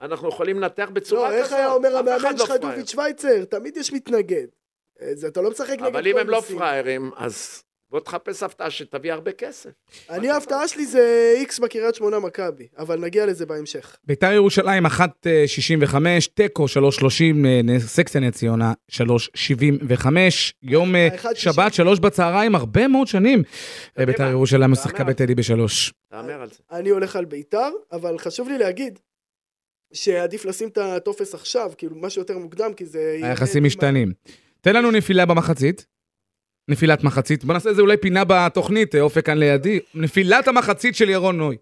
אנחנו 0.00 0.28
יכולים 0.28 0.60
לנתח 0.60 0.88
בצורה 0.92 1.30
לא, 1.30 1.34
כזאת. 1.34 1.44
איך 1.44 1.52
היה 1.52 1.72
אומר 1.72 1.96
המאמן 1.96 2.32
לא 2.38 2.46
שלך. 2.46 2.50
דוביץ' 2.60 2.90
שווייצר? 2.90 3.44
תמיד 3.44 3.76
יש 3.76 3.92
מתנגד. 3.92 4.46
אה, 5.00 5.14
זה, 5.14 5.28
אתה 5.28 5.40
לא 5.40 5.50
משחק 5.50 5.70
נגד 5.70 5.82
אבל 5.82 6.06
אם 6.06 6.18
הם 6.18 6.30
לא. 6.30 6.40
פראיירים, 6.40 7.10
אז 7.16 7.62
בוא 7.96 8.00
תחפש 8.00 8.42
הפתעה 8.42 8.70
שתביא 8.70 9.12
הרבה 9.12 9.32
כסף. 9.32 9.70
אני 10.10 10.30
ההפתעה 10.30 10.68
שלי 10.68 10.86
זה 10.86 11.34
איקס 11.36 11.58
בקריית 11.58 11.94
שמונה 11.94 12.18
מכבי, 12.18 12.66
אבל 12.78 13.00
נגיע 13.00 13.26
לזה 13.26 13.46
בהמשך. 13.46 13.96
בית"ר 14.04 14.32
ירושלים 14.32 14.86
1.65, 14.86 14.90
תיקו 16.34 16.64
3.30, 16.64 17.46
אה, 17.46 17.80
סקציה 17.80 18.20
נס 18.20 18.34
ציונה 18.34 18.72
3.75, 18.90 20.06
יום 20.62 20.96
אה, 20.96 21.08
1.60. 21.22 21.34
שבת, 21.34 21.74
שלוש 21.74 21.98
בצהריים, 21.98 22.54
הרבה 22.54 22.88
מאוד 22.88 23.06
שנים. 23.06 23.42
אה, 23.98 24.06
בית"ר 24.06 24.30
ירושלים 24.30 24.70
משחקה. 24.70 25.04
בטדי 25.04 25.34
בשלוש. 25.34 25.92
תאמר 26.10 26.42
על 26.42 26.48
זה. 26.48 26.56
אני 26.72 26.88
הולך 26.88 27.16
על 27.16 27.24
ביתר, 27.24 27.68
אבל 27.92 28.18
חשוב 28.18 28.48
לי 28.48 28.58
להגיד 28.58 28.98
שעדיף 29.92 30.44
לשים 30.44 30.68
את 30.68 30.78
הטופס 30.78 31.34
עכשיו, 31.34 31.72
כאילו 31.78 31.96
משהו 31.96 32.22
יותר 32.22 32.38
מוקדם, 32.38 32.72
כי 32.74 32.86
זה... 32.86 33.18
היחסים 33.22 33.64
משתנים. 33.64 34.12
תן 34.60 34.76
לנו 34.76 34.90
נפילה 34.90 35.26
במחצית. 35.26 35.95
נפילת 36.68 37.04
מחצית. 37.04 37.44
בוא 37.44 37.54
נעשה 37.54 37.68
איזה 37.68 37.82
אולי 37.82 37.96
פינה 37.96 38.22
בתוכנית, 38.28 38.94
אה, 38.94 39.00
אופק 39.00 39.26
כאן 39.26 39.38
לידי. 39.38 39.80
נפילת 39.94 40.48
המחצית 40.48 40.96
של 40.96 41.10
ירון 41.10 41.36
נוי. 41.36 41.56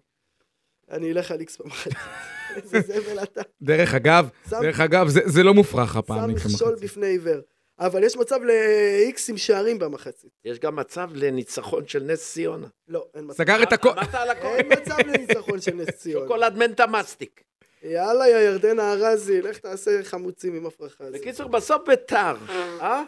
אני 0.91 1.11
אלך 1.11 1.31
על 1.31 1.39
איקס 1.39 1.57
במחצית. 1.61 1.93
איזה 2.55 2.81
זבל 2.81 3.23
אתה. 3.23 3.41
דרך 3.61 3.93
אגב, 3.93 4.29
שם- 4.49 4.61
דרך 4.61 4.79
אגב, 4.79 5.07
זה, 5.07 5.21
זה 5.25 5.43
לא 5.43 5.53
מופרך 5.53 5.95
הפעם. 5.95 6.29
שם 6.29 6.49
מכשול. 6.49 6.75
בפני 6.81 7.07
עיוור. 7.07 7.39
אבל 7.79 8.03
יש 8.03 8.17
מצב 8.17 8.35
לאיקס 8.43 9.29
עם 9.29 9.37
שערים 9.37 9.79
במחצית. 9.79 10.29
יש 10.45 10.59
גם 10.59 10.75
מצב 10.75 11.09
לניצחון 11.13 11.87
של 11.87 12.03
נס 12.03 12.31
ציונה. 12.33 12.67
לא, 12.87 13.05
אין 13.15 13.23
מצב. 13.25 13.33
סגר 13.37 13.63
את 13.63 13.73
הכל. 13.73 13.89
אמרת 13.89 14.15
על 14.15 14.29
הכל. 14.29 14.47
אין 14.47 14.67
מצב 14.71 14.95
לניצחון 15.07 15.61
של 15.61 15.73
נס 15.75 15.89
ציונה. 15.89 16.25
שוקולד 16.25 16.57
מנטה 16.57 16.87
מסטיק. 16.87 17.41
יאללה, 17.83 18.29
יא 18.29 18.37
ירדנה 18.37 18.93
ארזי, 18.93 19.41
לך 19.41 19.57
תעשה 19.57 20.03
חמוצים 20.03 20.55
עם 20.55 20.65
הפרחה 20.65 21.03
הזאת. 21.03 21.21
בקיצור, 21.21 21.49
בסוף 21.49 21.81
ביתר, 21.87 22.35
אה? 22.81 23.03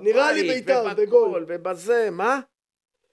נראה 0.00 0.32
לי 0.32 0.42
בית"ר, 0.42 0.94
בגול. 0.94 1.44
ובזה, 1.48 2.08
מה? 2.12 2.40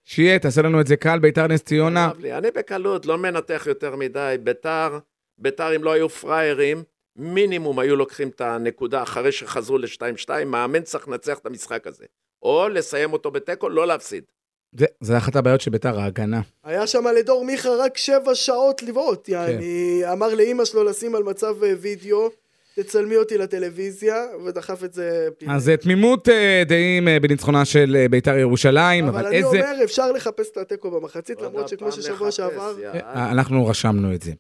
שיהיה, 0.05 0.39
תעשה 0.39 0.61
לנו 0.61 0.81
את 0.81 0.87
זה 0.87 0.95
קל, 0.95 1.19
ביתר 1.19 1.47
נס 1.47 1.63
ציונה. 1.63 2.11
אני 2.31 2.51
בקלות, 2.51 3.05
לא 3.05 3.17
מנתח 3.17 3.63
יותר 3.67 3.95
מדי. 3.95 4.35
ביתר, 4.43 4.99
ביתר 5.37 5.75
אם 5.75 5.83
לא 5.83 5.91
היו 5.91 6.09
פראיירים, 6.09 6.83
מינימום 7.15 7.79
היו 7.79 7.95
לוקחים 7.95 8.29
את 8.29 8.41
הנקודה 8.41 9.03
אחרי 9.03 9.31
שחזרו 9.31 9.77
ל-2-2, 9.77 10.29
מאמן 10.45 10.81
צריך 10.81 11.07
לנצח 11.07 11.37
את 11.39 11.45
המשחק 11.45 11.87
הזה. 11.87 12.05
או 12.43 12.69
לסיים 12.69 13.13
אותו 13.13 13.31
בתיקו, 13.31 13.69
לא 13.69 13.87
להפסיד. 13.87 14.23
זה, 14.71 14.85
זה 14.99 15.17
אחת 15.17 15.35
הבעיות 15.35 15.61
של 15.61 15.71
ביתר, 15.71 15.99
ההגנה. 15.99 16.41
היה 16.63 16.87
שם 16.87 17.07
לדור 17.07 17.45
מיכה 17.45 17.69
רק 17.69 17.97
שבע 17.97 18.35
שעות 18.35 18.83
לבעוט, 18.83 19.29
יעני, 19.29 20.01
אמר 20.11 20.35
לאימא 20.35 20.65
שלו 20.65 20.83
לשים 20.83 21.15
על 21.15 21.23
מצב 21.23 21.63
אה, 21.63 21.73
וידאו, 21.79 22.29
תצלמי 22.83 23.15
אותי 23.15 23.37
לטלוויזיה, 23.37 24.15
ודחף 24.45 24.83
את 24.83 24.93
זה 24.93 25.27
פנימה. 25.37 25.55
אז 25.55 25.69
אה, 25.69 25.77
תמימות 25.77 26.29
אה, 26.29 26.63
דעים 26.67 27.07
אה, 27.07 27.19
בניצחונה 27.19 27.65
של 27.65 28.05
ביתר 28.09 28.37
ירושלים, 28.37 29.05
אבל 29.05 29.19
אבל 29.19 29.27
אני 29.27 29.35
איזה... 29.37 29.47
אומר, 29.47 29.83
אפשר 29.83 30.11
לחפש 30.11 30.49
את 30.51 30.57
התיקו 30.57 30.91
במחצית, 30.91 31.41
למרות 31.41 31.67
שכמו 31.67 31.91
ששבוע 31.91 32.31
שעבר... 32.31 32.73
אנחנו 33.05 33.65
רשמנו 33.65 34.13
את 34.13 34.21
זה. 34.21 34.31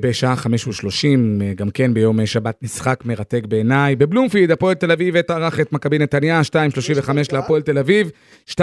בשעה 0.00 0.36
חמש 0.36 0.66
ושלושים, 0.66 1.42
אה, 1.42 1.54
גם 1.54 1.70
כן 1.70 1.94
ביום 1.94 2.26
שבת 2.26 2.62
משחק 2.62 3.02
מרתק 3.04 3.42
בעיניי. 3.48 3.96
בבלומפיד, 3.96 4.50
הפועל 4.50 4.74
תל 4.74 4.92
אביב 4.92 5.20
תערך 5.20 5.60
את 5.60 5.72
מכבי 5.72 5.98
נתניה, 5.98 6.40
2.35 6.44 7.10
להפועל 7.32 7.62
תל 7.62 7.78
אביב, 7.78 8.10
2.75 8.50 8.56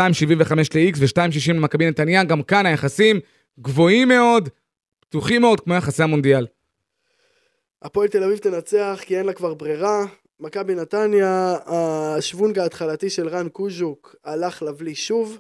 ל-X 0.75 0.97
ו-2.60 0.97 1.53
למכבי 1.53 1.89
נתניה. 1.89 2.23
גם 2.23 2.43
כאן 2.43 2.65
היחסים 2.65 3.19
גבוהים 3.59 4.07
מאוד, 4.07 4.49
פתוחים 4.99 5.41
מאוד, 5.41 5.59
כמו 5.59 5.73
יחסי 5.73 6.03
המונדיאל. 6.03 6.45
הפועל 7.83 8.07
תל 8.07 8.23
אביב 8.23 8.37
תנצח 8.37 8.99
כי 9.05 9.17
אין 9.17 9.25
לה 9.25 9.33
כבר 9.33 9.53
ברירה. 9.53 10.05
מכבי 10.39 10.75
נתניה, 10.75 11.55
השוונג 11.65 12.59
ההתחלתי 12.59 13.09
של 13.09 13.27
רן 13.27 13.49
קוז'וק 13.49 14.15
הלך 14.23 14.61
לבלי 14.63 14.95
שוב. 14.95 15.39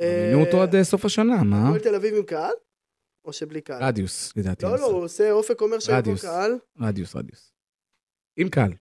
מינו 0.00 0.40
אותו 0.44 0.62
עד 0.62 0.74
אה, 0.74 0.84
סוף 0.84 1.04
השנה, 1.04 1.42
מה? 1.42 1.62
הפועל 1.66 1.80
תל 1.80 1.94
אביב 1.94 2.14
עם 2.14 2.22
קהל? 2.22 2.52
או 3.24 3.32
שבלי 3.32 3.60
קהל? 3.60 3.82
רדיוס, 3.84 4.32
לדעתי. 4.36 4.66
לא. 4.66 4.76
לא, 4.78 4.86
הוא 4.86 5.02
עושה, 5.04 5.30
אופק 5.32 5.60
אומר 5.60 5.78
שאין 5.78 5.96
פה 5.96 6.00
רדיוס. 6.00 6.22
קהל. 6.24 6.58
רדיוס, 6.80 7.16
רדיוס. 7.16 7.52
עם 8.36 8.48
קהל. 8.48 8.72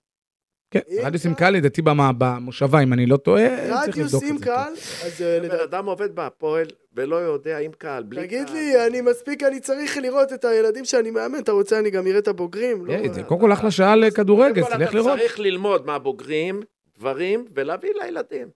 כן, 0.72 0.80
עם 0.88 1.06
רדיוס 1.06 1.26
עם 1.26 1.34
קהל? 1.34 1.54
לדעתי 1.54 1.82
במ- 1.82 2.18
במושבה, 2.18 2.84
אם 2.84 2.94
אני 2.94 3.06
לא 3.06 3.18
טועה, 3.18 3.48
צריך 3.58 3.98
רדיוס 3.98 4.14
לבדוק 4.14 4.24
עם 4.24 4.36
את 4.36 4.40
זה. 4.40 4.46
כן. 4.46 4.52
קהל, 4.52 4.74
אז 5.06 5.22
אה, 5.22 5.40
בן 5.40 5.46
לדעתי... 5.46 5.64
אדם 5.64 5.86
עובד 5.86 6.16
בהפועל 6.16 6.68
ולא 6.96 7.16
יודע 7.16 7.60
עם 7.60 7.72
קהל, 7.78 8.04
בלי 8.04 8.28
תגיד 8.28 8.48
קהל. 8.48 8.56
לי, 8.56 8.88
אני 8.88 9.02
מספיק, 9.02 9.44
אני 9.44 9.60
צריך 9.60 9.98
לראות 9.98 10.34
את 10.34 10.46
הילדים 10.46 10.86
שאני 10.86 11.12
מאמן, 11.12 11.40
אתה 11.40 11.52
רוצה 11.52 11.80
אני 11.80 11.90
גם 11.90 12.08
אראה 12.08 12.20
את 12.20 12.28
הבוגרים? 12.28 12.86
לא, 12.86 13.14
זה 13.14 13.24
קודם 13.24 13.42
כל 13.42 13.54
אחלה 13.54 13.72
שעה 13.72 13.96
לכדורגל, 13.96 14.62
תלך 14.62 14.90
אתה 14.90 14.98
לראות. 14.98 15.20
צריך 15.20 15.40
ללמוד 15.40 15.86
מהבוגרים 15.86 16.62
דברים 16.98 17.46
ולהביא 17.56 17.90
לילדים. 18.02 18.48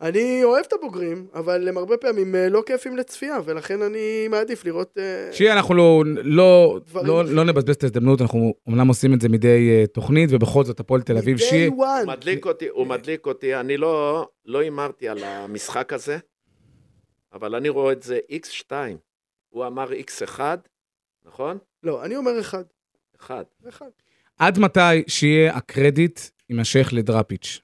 אני 0.00 0.44
אוהב 0.44 0.64
את 0.68 0.72
הבוגרים, 0.72 1.26
אבל 1.34 1.68
הם 1.68 1.78
הרבה 1.78 1.96
פעמים 1.96 2.34
אה, 2.34 2.48
לא 2.48 2.62
כיפים 2.66 2.96
לצפייה, 2.96 3.38
ולכן 3.44 3.82
אני 3.82 4.28
מעדיף 4.28 4.64
לראות... 4.64 4.98
אה, 4.98 5.32
שיהיה, 5.32 5.52
אנחנו 5.52 5.74
לא, 5.74 6.02
לא, 6.22 6.80
לא. 7.04 7.24
לא 7.24 7.44
נבזבז 7.44 7.74
את 7.74 7.82
ההזדמנות, 7.82 8.20
אנחנו 8.20 8.54
אומנם 8.66 8.88
עושים 8.88 9.14
את 9.14 9.20
זה 9.20 9.28
מדי 9.28 9.84
uh, 9.84 9.86
תוכנית, 9.86 10.30
ובכל 10.32 10.64
זאת 10.64 10.80
הפועל 10.80 11.02
תל 11.02 11.18
אביב, 11.18 11.36
שיהיה. 11.38 11.68
הוא 11.68 11.86
מדליק 12.06 12.46
אותי, 12.46 12.68
הוא 12.68 12.86
מדליק 12.86 13.26
אותי, 13.26 13.54
אני 13.54 13.76
לא, 13.76 14.26
לא 14.46 14.58
הימרתי 14.58 15.08
על 15.08 15.18
המשחק 15.24 15.92
הזה, 15.92 16.18
אבל 17.32 17.54
אני 17.54 17.68
רואה 17.68 17.92
את 17.92 18.02
זה 18.02 18.18
X2. 18.32 18.72
הוא 19.48 19.66
אמר 19.66 19.88
X1, 19.90 20.40
נכון? 21.26 21.58
לא, 21.82 22.04
אני 22.04 22.16
אומר 22.16 22.40
אחד. 22.40 22.64
אחד. 23.20 23.44
אחד. 23.68 23.88
עד 24.38 24.58
מתי 24.58 24.80
שיהיה 25.08 25.56
הקרדיט 25.56 26.20
יימשך 26.50 26.88
לדראפיץ'? 26.92 27.60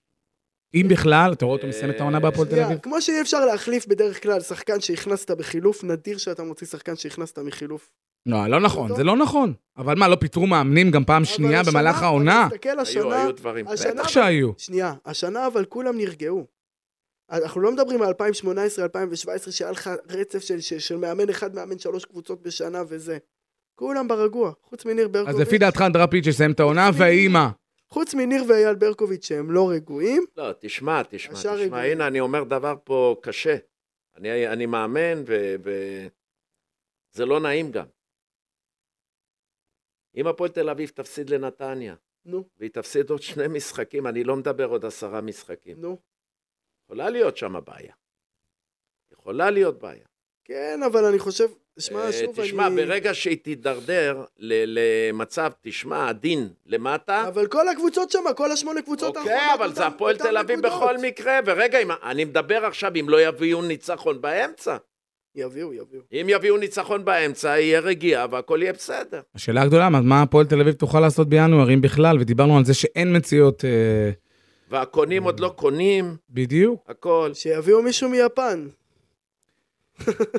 אם 0.74 0.86
בכלל, 0.90 1.32
אתה 1.32 1.44
רואה 1.44 1.56
אותו 1.56 1.66
מסיים 1.68 1.90
את 1.90 2.00
העונה 2.00 2.20
בהפועל 2.20 2.48
תל 2.48 2.60
אביב? 2.60 2.78
כמו 2.78 3.02
שאי 3.02 3.20
אפשר 3.20 3.44
להחליף 3.44 3.86
בדרך 3.86 4.22
כלל 4.22 4.40
שחקן 4.40 4.80
שהכנסת 4.80 5.30
בחילוף, 5.30 5.84
נדיר 5.84 6.18
שאתה 6.18 6.42
מוציא 6.42 6.66
שחקן 6.66 6.96
שהכנסת 6.96 7.38
מחילוף. 7.38 7.90
לא, 8.26 8.46
לא 8.46 8.60
נכון, 8.60 8.96
זה 8.96 9.04
לא 9.04 9.16
נכון. 9.16 9.54
אבל 9.76 9.94
מה, 9.98 10.08
לא 10.08 10.16
פיטרו 10.16 10.46
מאמנים 10.46 10.90
גם 10.90 11.04
פעם 11.04 11.24
שנייה 11.24 11.60
אבל 11.60 11.70
במהלך 11.70 11.94
השנה, 11.94 12.06
העונה? 12.06 12.46
מסתכל 12.46 12.68
היו, 12.68 12.80
השנה, 12.80 13.22
היו 13.22 13.32
דברים. 13.32 13.68
השנה- 13.68 13.92
בטח 13.94 14.08
שהיו. 14.08 14.50
שנייה, 14.58 14.94
השנה 15.06 15.46
אבל 15.46 15.64
כולם 15.64 15.96
נרגעו. 15.98 16.46
אנחנו 17.30 17.60
לא 17.60 17.72
מדברים 17.72 18.02
על 18.02 18.08
2018, 18.08 18.84
2017, 18.84 19.52
שהיה 19.52 19.70
לך 19.70 19.90
רצף 20.08 20.38
של, 20.38 20.60
של, 20.60 20.78
של 20.78 20.96
מאמן 20.96 21.30
אחד, 21.30 21.54
מאמן 21.54 21.78
שלוש 21.78 22.04
קבוצות 22.04 22.42
בשנה 22.42 22.82
וזה. 22.88 23.18
כולם 23.74 24.08
ברגוע, 24.08 24.52
חוץ 24.62 24.84
מניר 24.84 25.08
ברקוביץ'. 25.08 25.34
אז 25.34 25.40
לפי 25.40 25.58
דעתך 25.58 25.84
דראפיץ' 25.92 26.26
יסיים 26.26 26.52
את 26.52 26.60
העונה, 26.60 26.90
והאימא. 26.98 27.46
חוץ 27.88 28.14
מניר 28.14 28.44
ואייל 28.48 28.74
ברקוביץ' 28.74 29.24
שהם 29.24 29.50
לא 29.50 29.70
רגועים, 29.70 30.24
לא, 30.36 30.52
תשמע, 30.60 31.02
תשמע, 31.02 31.34
תשמע, 31.34 31.52
רגועים. 31.52 31.74
הנה, 31.74 32.06
אני 32.06 32.20
אומר 32.20 32.44
דבר 32.44 32.74
פה 32.84 33.16
קשה. 33.22 33.56
אני, 34.16 34.48
אני 34.48 34.66
מאמן, 34.66 35.22
ו, 35.26 35.54
ו... 35.64 35.70
זה 37.12 37.26
לא 37.26 37.40
נעים 37.40 37.70
גם. 37.70 37.86
אם 40.16 40.26
הפועל 40.26 40.50
תל 40.50 40.70
אביב 40.70 40.88
תפסיד 40.88 41.30
לנתניה, 41.30 41.94
נו, 42.24 42.44
והיא 42.58 42.70
תפסיד 42.70 43.10
עוד 43.10 43.22
שני 43.22 43.48
משחקים, 43.48 44.06
אני 44.06 44.24
לא 44.24 44.36
מדבר 44.36 44.66
עוד 44.66 44.84
עשרה 44.84 45.20
משחקים. 45.20 45.80
נו. 45.80 45.98
יכולה 46.86 47.10
להיות 47.10 47.36
שם 47.36 47.54
בעיה. 47.66 47.92
יכולה 49.12 49.50
להיות 49.50 49.78
בעיה. 49.78 50.04
כן, 50.44 50.80
אבל 50.86 51.04
אני 51.04 51.18
חושב, 51.18 51.46
שמע, 51.78 52.00
אה, 52.06 52.12
שוב, 52.12 52.34
תשמע, 52.42 52.66
אני... 52.66 52.76
ברגע 52.76 53.14
שהיא 53.14 53.36
תידרדר 53.36 54.24
ל- 54.38 54.78
למצב, 54.78 55.50
תשמע, 55.60 56.08
הדין 56.08 56.48
למטה, 56.66 57.28
אבל 57.28 57.46
כל 57.46 57.68
הקבוצות 57.68 58.10
שם, 58.10 58.24
כל 58.36 58.52
השמונה 58.52 58.82
קבוצות 58.82 59.16
אוקיי, 59.16 59.54
אבל 59.54 59.72
זה 59.74 59.86
הפועל 59.86 60.16
תל 60.16 60.36
אביב. 60.38 60.60
בכל 60.60 60.98
מקרה, 60.98 61.38
ורגע, 61.46 61.78
אם- 61.78 61.90
אני 62.02 62.24
מדבר 62.24 62.64
עכשיו 62.66 62.92
אם 63.00 63.08
לא 63.08 63.20
יביאו 63.22 63.62
ניצחון 63.62 64.20
באמצע. 64.20 64.76
יביאו, 65.34 65.72
יביאו. 65.72 66.02
אם 66.12 66.26
יביאו 66.28 66.56
ניצחון 66.56 67.04
באמצע, 67.04 67.48
יהיה 67.48 67.80
רגיעה 67.80 68.26
והכל 68.30 68.58
יהיה 68.62 68.72
בסדר. 68.72 69.20
השאלה 69.34 69.62
הגדולה, 69.62 69.88
מה- 69.88 70.00
מה 70.00 70.22
הפועל 70.22 70.46
תל 70.46 70.60
אביב 70.60 70.74
תוכל 70.74 71.00
לעשות 71.00 71.28
בינואר, 71.28 71.74
אם 71.74 71.80
בכלל, 71.80 72.16
ודיברנו 72.20 72.58
על 72.58 72.64
זה 72.64 72.74
שאין 72.74 73.16
מציאות 73.16 73.64
אה, 73.64 74.10
והקונים 74.68 75.22
עוד 75.22 75.40
לא 75.40 75.54
קונים, 75.56 76.16
בדיוק, 76.30 76.84
הכל. 76.88 77.30
שיביאו 77.34 77.82
מישהו 77.82 78.08
מיפן, 78.08 78.68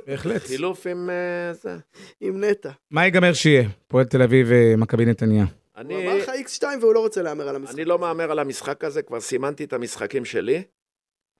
בהחלט. 0.07 0.41
חילוף 0.41 0.87
עם 0.87 1.09
אה, 1.09 1.53
זה. 1.53 1.77
עם 2.21 2.43
נטע. 2.43 2.71
מה 2.91 3.05
ייגמר 3.05 3.33
שיהיה? 3.33 3.69
הפועל 3.87 4.05
תל 4.05 4.21
אביב 4.21 4.47
ומכבי 4.49 5.05
נתניה. 5.05 5.45
אני, 5.77 5.93
הוא 5.93 6.03
אמר 6.03 6.17
לך 6.17 6.29
X2 6.29 6.63
והוא 6.81 6.93
לא 6.93 6.99
רוצה 6.99 7.21
להמר 7.21 7.47
על 7.47 7.55
המשחק. 7.55 7.75
אני 7.75 7.85
לא 7.85 7.99
מהמר 7.99 8.31
על 8.31 8.39
המשחק 8.39 8.83
הזה, 8.83 9.01
כבר 9.01 9.19
סימנתי 9.19 9.63
את 9.63 9.73
המשחקים 9.73 10.25
שלי, 10.25 10.63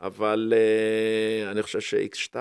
אבל 0.01 0.53
uh, 0.56 1.51
אני 1.51 1.63
חושב 1.63 1.79
ש-X2, 1.79 2.36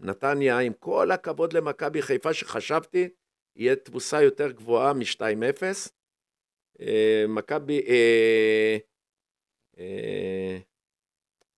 נתניה, 0.00 0.58
עם 0.58 0.72
כל 0.80 1.10
הכבוד 1.10 1.52
למכבי 1.52 2.02
חיפה 2.02 2.32
שחשבתי, 2.32 3.08
יהיה 3.56 3.76
תבוסה 3.76 4.22
יותר 4.22 4.50
גבוהה 4.50 4.92
מ-2-0. 4.92 5.20
Uh, 6.78 6.82
מכבי... 7.28 7.80
Uh, 7.86 8.95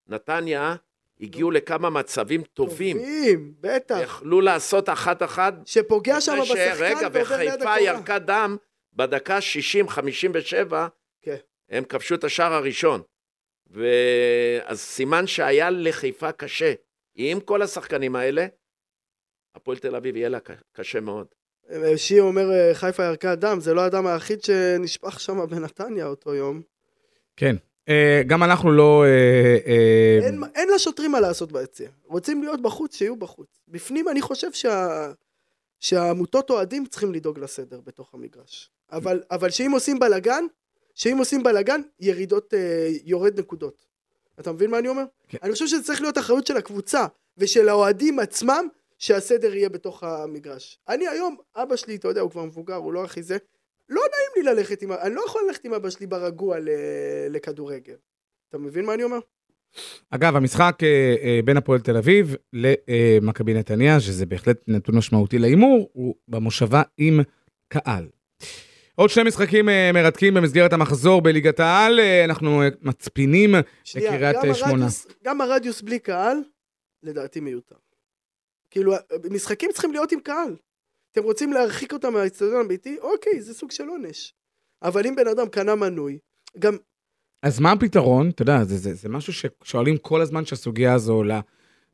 נתניה 0.09 0.77
הגיעו 1.21 1.51
לכמה 1.51 1.91
מצבים 1.91 2.43
טובים. 2.43 2.99
טובים, 2.99 3.55
בטח. 3.61 3.99
יכלו 4.03 4.41
לעשות 4.41 4.89
אחת-אחת 4.89 5.55
שפוגע 5.65 6.21
שם 6.21 6.33
בשחקן 6.43 6.75
רגע, 6.79 6.99
ועובר 7.03 7.37
ליד 7.37 7.49
וחיפה 7.55 7.75
הקורה. 7.75 7.81
ירקה 7.81 8.19
דם 8.19 8.57
בדקה 8.93 9.39
60-57, 10.69 10.75
כן. 11.23 11.37
הם 11.69 11.85
כבשו 11.85 12.15
את 12.15 12.25
השער 12.25 12.53
הראשון. 12.53 13.03
ו... 13.71 13.87
אז 14.65 14.81
סימן 14.81 15.27
שהיה 15.27 15.71
לחיפה 15.71 16.33
קשה. 16.33 16.73
עם 17.15 17.41
כל 17.41 17.63
השחקנים 17.63 18.17
האלה, 18.17 18.47
הפועל 19.55 19.79
תל 19.79 19.97
אביב 19.97 20.17
יהיה 20.17 20.29
לה 20.29 20.39
קשה 20.73 21.01
מאוד. 21.01 21.27
שי 21.97 22.21
אומר 22.21 22.51
אה, 22.51 22.75
חיפה 22.75 23.05
ירקה 23.05 23.35
דם, 23.35 23.61
זה 23.61 23.75
לא 23.75 23.81
הדם 23.81 24.07
היחיד 24.07 24.43
שנשפך 24.43 25.21
שם 25.21 25.47
בנתניה 25.51 26.07
אותו 26.07 26.35
יום. 26.35 26.63
כן. 27.37 27.57
אה, 27.89 28.23
גם 28.27 28.43
אנחנו 28.43 28.73
לא... 28.73 29.05
אה, 29.05 29.57
אה, 29.67 30.27
אין, 30.27 30.41
אין 30.55 30.69
לשוטרים 30.75 31.13
מה 31.13 31.21
לעשות 31.21 31.53
ביציע. 31.53 31.89
רוצים 32.07 32.43
להיות 32.43 32.63
בחוץ, 32.63 32.97
שיהיו 32.97 33.17
בחוץ. 33.17 33.49
בפנים 33.69 34.09
אני 34.09 34.23
חושב 34.23 34.53
שה... 34.53 35.13
שהעמותות 35.81 36.51
אוהדים 36.51 36.87
צריכים 36.87 37.15
לדאוג 37.15 37.39
לסדר 37.39 37.81
בתוך 37.87 38.15
המגרש. 38.15 38.71
אבל, 38.93 39.23
אבל 39.31 39.51
שאם 39.51 39.71
עושים 39.71 39.99
בלאגן, 39.99 40.45
שאם 40.95 41.19
עושים 41.19 41.43
בלאגן, 41.43 41.81
ירידות, 42.01 42.55
אה, 42.55 42.89
יורד 43.05 43.41
נקודות. 43.41 43.87
אתה 44.41 44.53
מבין 44.53 44.71
מה 44.71 44.79
אני 44.79 44.89
אומר? 44.89 45.05
כן. 45.29 45.39
אני 45.43 45.53
חושב 45.53 45.67
שזה 45.67 45.83
צריך 45.83 46.01
להיות 46.01 46.19
אחריות 46.19 46.47
של 46.47 46.57
הקבוצה 46.57 47.07
ושל 47.39 47.69
האוהדים 47.69 48.19
עצמם, 48.19 48.69
שהסדר 48.99 49.55
יהיה 49.55 49.69
בתוך 49.69 50.03
המגרש. 50.03 50.79
אני 50.89 51.09
היום, 51.09 51.37
אבא 51.57 51.77
שלי, 51.77 51.97
אתה 51.97 52.09
יודע, 52.09 52.21
הוא 52.21 52.31
כבר 52.31 52.45
מבוגר, 52.45 52.75
הוא 52.75 52.93
לא 52.93 53.05
הכי 53.05 53.23
זה, 53.23 53.37
לא 53.89 54.01
נעים 54.01 54.18
לי 54.39 54.51
ללכת 54.51 54.83
עם, 54.83 54.93
אני 54.93 55.15
לא 55.15 55.23
יכול 55.27 55.43
ללכת 55.47 55.65
עם 55.65 55.75
אבא 55.75 55.91
שלי 55.91 56.07
ברגוע 56.07 56.59
ל... 56.59 56.69
לכדורגל. 57.31 57.97
אתה 58.49 58.59
מבין 58.59 58.87
מה 58.87 58.95
אני 58.95 59.03
אומר? 59.03 59.19
אגב, 60.11 60.37
המשחק 60.37 60.79
אה, 60.83 61.15
אה, 61.23 61.41
בין 61.45 61.57
הפועל 61.57 61.81
תל 61.81 61.97
אביב 61.97 62.35
למכבי 62.53 63.55
נתניה, 63.55 64.01
שזה 64.01 64.27
בהחלט 64.27 64.61
נתון 64.69 64.97
משמעותי 64.97 65.39
להימור, 65.39 65.91
הוא 65.93 66.15
במושבה 66.29 66.83
עם 66.99 67.21
קהל. 67.69 68.09
עוד 68.95 69.11
שני 69.11 69.25
משחקים 69.25 69.69
אה, 69.69 69.91
מרתקים 69.95 70.35
במסגרת 70.35 70.73
המחזור 70.73 71.23
בליגת 71.23 71.61
העל, 71.61 72.01
אנחנו 72.25 72.63
מצפינים 72.83 73.55
לקריית 73.95 74.37
שמונה. 74.55 74.87
גם 75.25 75.41
הרדיוס 75.41 75.83
בלי 75.83 75.99
קהל, 75.99 76.37
לדעתי 77.03 77.41
מיותר. 77.41 77.77
כאילו, 78.71 78.95
משחקים 79.31 79.71
צריכים 79.73 79.93
להיות 79.93 80.13
עם 80.13 80.21
קהל. 80.21 80.57
אתם 81.13 81.23
רוצים 81.23 81.53
להרחיק 81.53 81.93
אותם 81.93 82.13
מהאצטדיון 82.13 82.65
הביתי? 82.65 82.97
אוקיי, 83.01 83.41
זה 83.41 83.55
סוג 83.55 83.71
של 83.71 83.89
עונש. 83.89 84.35
אבל 84.83 85.07
אם 85.07 85.17
בן 85.17 85.29
אדם 85.29 85.49
קנה 85.49 85.75
מנוי, 85.75 86.19
גם 86.59 86.77
אז 87.43 87.61
מה 87.61 87.73
הפתרון? 87.73 88.31
אתה 88.31 88.43
יודע, 88.43 88.65
זה, 88.65 88.77
זה, 88.77 88.95
זה 88.95 89.09
משהו 89.09 89.33
ששואלים 89.33 89.99
כל 89.99 90.21
הזמן 90.21 90.45
שהסוגיה 90.45 90.95
הזו 90.95 91.13
עולה, 91.13 91.41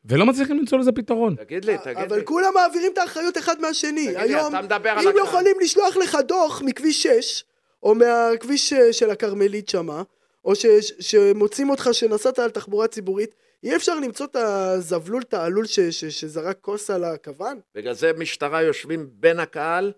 ולא 0.04 0.26
מצליחים 0.26 0.58
למצוא 0.58 0.78
לזה 0.78 0.92
פתרון. 0.92 1.34
תגיד 1.36 1.64
לי, 1.64 1.76
תגיד 1.84 1.98
אבל 1.98 2.18
לי. 2.18 2.24
כולם 2.24 2.54
מעבירים 2.54 2.92
את 2.92 2.98
האחריות 2.98 3.38
אחד 3.38 3.60
מהשני. 3.60 4.06
תגיד 4.06 4.16
לי, 4.16 4.22
היום, 4.22 4.54
אתה 4.54 4.62
מדבר 4.62 4.90
על 4.90 4.98
אם 4.98 5.08
הקהל. 5.08 5.24
יכולים 5.26 5.56
לשלוח 5.60 5.96
לך 5.96 6.18
דוח 6.28 6.62
מכביש 6.62 7.02
6, 7.02 7.44
או 7.82 7.94
מהכביש 7.94 8.72
אה, 8.72 8.92
של 8.92 9.10
הכרמלית 9.10 9.68
שמה, 9.68 10.02
או 10.44 10.54
ש, 10.54 10.66
ש, 10.66 10.92
שמוצאים 11.00 11.70
אותך 11.70 11.88
שנסעת 11.92 12.38
על 12.38 12.50
תחבורה 12.50 12.86
ציבורית, 12.86 13.34
אי 13.64 13.76
אפשר 13.76 13.94
למצוא 13.94 14.26
את 14.26 14.36
הזבלול, 14.36 15.22
את 15.22 15.34
העלול 15.34 15.66
ש, 15.66 15.80
ש, 15.80 16.04
שזרק 16.04 16.58
כוס 16.60 16.90
על 16.90 17.04
הכוון? 17.04 17.60
בגלל 17.74 17.94
זה 17.94 18.12
משטרה 18.18 18.62
יושבים 18.62 19.10
בין 19.12 19.40
הקהל 19.40 19.92